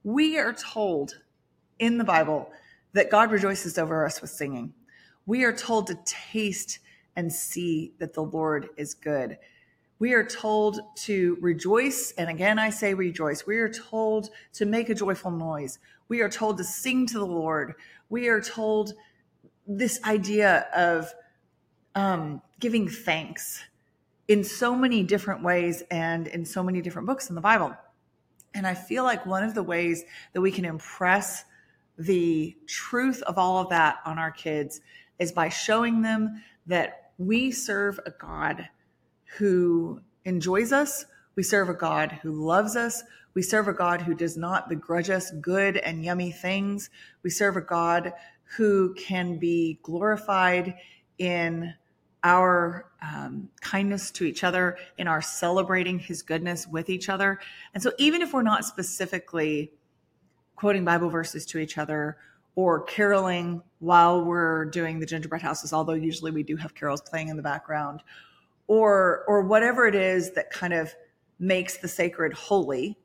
We 0.05 0.39
are 0.39 0.53
told 0.53 1.19
in 1.79 1.99
the 1.99 2.05
Bible 2.05 2.51
that 2.93 3.11
God 3.11 3.31
rejoices 3.31 3.79
over 3.79 4.07
us 4.07 4.21
with 4.21 4.31
singing. 4.31 4.73
We 5.27 5.45
are 5.45 5.53
told 5.53 5.89
to 5.89 5.99
taste 6.05 6.79
and 7.17 7.33
see 7.33 7.93
that 7.99 8.15
the 8.15 8.23
Lord 8.23 8.69
is 8.77 8.95
good. 8.95 9.39
We 10.03 10.15
are 10.15 10.25
told 10.25 10.81
to 11.05 11.39
rejoice. 11.41 12.13
And 12.19 12.29
again, 12.29 12.59
I 12.59 12.71
say 12.71 12.93
rejoice. 12.93 13.47
We 13.47 13.59
are 13.59 13.69
told 13.69 14.31
to 14.55 14.67
make 14.67 14.89
a 14.89 14.97
joyful 14.97 15.31
noise. 15.31 15.79
We 16.09 16.23
are 16.23 16.29
told 16.29 16.59
to 16.59 16.65
sing 16.65 17.07
to 17.07 17.21
the 17.21 17.25
Lord. 17.25 17.75
We 18.09 18.27
are 18.27 18.41
told 18.41 18.95
this 19.65 20.03
idea 20.03 20.67
of 20.75 21.15
um, 21.95 22.43
giving 22.59 22.89
thanks 22.89 23.63
in 24.27 24.43
so 24.43 24.75
many 24.75 25.05
different 25.05 25.45
ways 25.45 25.85
and 25.89 26.27
in 26.27 26.47
so 26.47 26.65
many 26.65 26.83
different 26.83 27.07
books 27.07 27.29
in 27.29 27.37
the 27.37 27.41
Bible. 27.41 27.73
And 28.55 28.67
I 28.67 28.75
feel 28.75 29.05
like 29.05 29.25
one 29.25 29.45
of 29.45 29.55
the 29.55 29.63
ways 29.63 30.03
that 30.33 30.41
we 30.41 30.51
can 30.51 30.65
impress 30.65 31.45
the 31.97 32.57
truth 32.67 33.23
of 33.23 33.39
all 33.39 33.59
of 33.59 33.69
that 33.69 34.01
on 34.05 34.19
our 34.19 34.33
kids 34.33 34.81
is 35.21 35.31
by 35.31 35.49
showing 35.49 36.03
them 36.03 36.43
that 36.67 37.13
we 37.19 37.53
serve 37.53 38.01
a 38.05 38.11
God 38.11 38.69
who 39.39 40.01
enjoys 40.25 40.73
us. 40.73 41.07
We 41.37 41.43
serve 41.43 41.69
a 41.69 41.75
God 41.75 42.19
who 42.23 42.33
loves 42.33 42.77
us. 42.77 43.03
We 43.35 43.43
serve 43.43 43.69
a 43.69 43.73
God 43.73 44.03
who 44.03 44.15
does 44.15 44.37
not 44.37 44.69
begrudge 44.69 45.09
us 45.09 45.31
good 45.41 45.79
and 45.79 46.05
yummy 46.05 46.33
things. 46.33 46.91
We 47.23 47.31
serve 47.31 47.57
a 47.57 47.63
God 47.63 48.13
who 48.57 48.95
can 48.95 49.39
be 49.39 49.79
glorified 49.83 50.75
in 51.19 51.75
our 52.25 52.91
um, 53.01 53.49
kindness 53.61 54.11
to 54.13 54.25
each 54.25 54.45
other, 54.45 54.77
in 54.99 55.09
our 55.09 55.23
celebrating 55.23 55.99
his 55.99 56.23
goodness 56.23 56.69
with 56.69 56.89
each 56.91 57.09
other. 57.09 57.41
And 57.75 57.83
so, 57.83 57.93
even 57.99 58.23
if 58.23 58.33
we're 58.33 58.43
not 58.43 58.65
specifically 58.65 59.73
quoting 60.55 60.85
Bible 60.85 61.09
verses 61.09 61.47
to 61.47 61.59
each 61.59 61.79
other 61.79 62.19
or 62.55 62.83
caroling 62.83 63.63
while 63.81 64.25
we're 64.25 64.67
doing 64.67 65.01
the 65.01 65.07
gingerbread 65.07 65.43
houses, 65.43 65.73
although 65.73 65.95
usually 65.95 66.31
we 66.31 66.43
do 66.43 66.57
have 66.57 66.75
carols 66.75 67.01
playing 67.01 67.29
in 67.29 67.37
the 67.37 67.43
background, 67.43 68.03
or 68.67 69.25
or 69.27 69.43
whatever 69.43 69.87
it 69.87 69.95
is 69.95 70.33
that 70.33 70.51
kind 70.51 70.73
of 70.73 70.95
makes 71.39 71.79
the 71.79 71.89
sacred 71.89 72.33
holy 72.33 72.99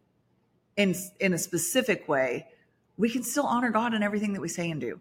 in 0.76 0.96
in 1.20 1.34
a 1.34 1.38
specific 1.38 2.08
way, 2.08 2.48
we 2.98 3.10
can 3.10 3.24
still 3.24 3.46
honor 3.46 3.72
God 3.72 3.94
in 3.94 4.04
everything 4.04 4.34
that 4.34 4.42
we 4.42 4.48
say 4.48 4.70
and 4.70 4.80
do. 4.80 5.00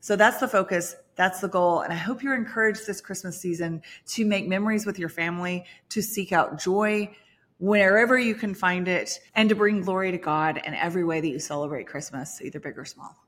So 0.00 0.16
that's 0.16 0.38
the 0.38 0.48
focus. 0.48 0.96
That's 1.16 1.40
the 1.40 1.48
goal. 1.48 1.80
And 1.80 1.92
I 1.92 1.96
hope 1.96 2.22
you're 2.22 2.34
encouraged 2.34 2.86
this 2.86 3.00
Christmas 3.00 3.40
season 3.40 3.82
to 4.08 4.26
make 4.26 4.46
memories 4.46 4.84
with 4.84 4.98
your 4.98 5.08
family, 5.08 5.64
to 5.88 6.02
seek 6.02 6.32
out 6.32 6.58
joy 6.58 7.14
wherever 7.58 8.18
you 8.18 8.34
can 8.34 8.52
find 8.52 8.88
it, 8.88 9.18
and 9.34 9.48
to 9.48 9.54
bring 9.54 9.80
glory 9.80 10.10
to 10.10 10.18
God 10.18 10.60
in 10.64 10.74
every 10.74 11.04
way 11.04 11.20
that 11.20 11.28
you 11.28 11.38
celebrate 11.38 11.86
Christmas, 11.86 12.42
either 12.42 12.60
big 12.60 12.76
or 12.76 12.84
small. 12.84 13.23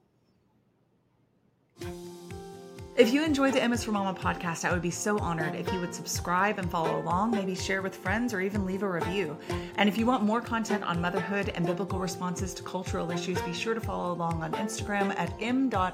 If 2.97 3.13
you 3.13 3.23
enjoy 3.23 3.51
the 3.51 3.63
M 3.63 3.75
is 3.75 3.85
for 3.85 3.93
Mama 3.93 4.19
podcast, 4.19 4.65
I 4.65 4.73
would 4.73 4.81
be 4.81 4.91
so 4.91 5.19
honored 5.19 5.55
if 5.55 5.71
you 5.71 5.79
would 5.81 5.95
subscribe 5.95 6.59
and 6.59 6.71
follow 6.71 6.99
along, 6.99 7.31
maybe 7.31 7.55
share 7.55 7.83
with 7.83 7.95
friends, 7.95 8.33
or 8.33 8.41
even 8.41 8.65
leave 8.65 8.83
a 8.83 8.89
review. 8.89 9.37
And 9.77 9.87
if 9.87 9.99
you 9.99 10.07
want 10.07 10.23
more 10.23 10.41
content 10.41 10.83
on 10.83 11.03
motherhood 11.03 11.53
and 11.55 11.67
biblical 11.67 11.99
responses 11.99 12.55
to 12.55 12.63
cultural 12.63 13.11
issues, 13.11 13.39
be 13.43 13.53
sure 13.53 13.75
to 13.75 13.81
follow 13.83 14.15
along 14.15 14.43
on 14.43 14.53
Instagram 14.53 15.15
at 15.19 15.31
m.is.for.mama. 15.43 15.87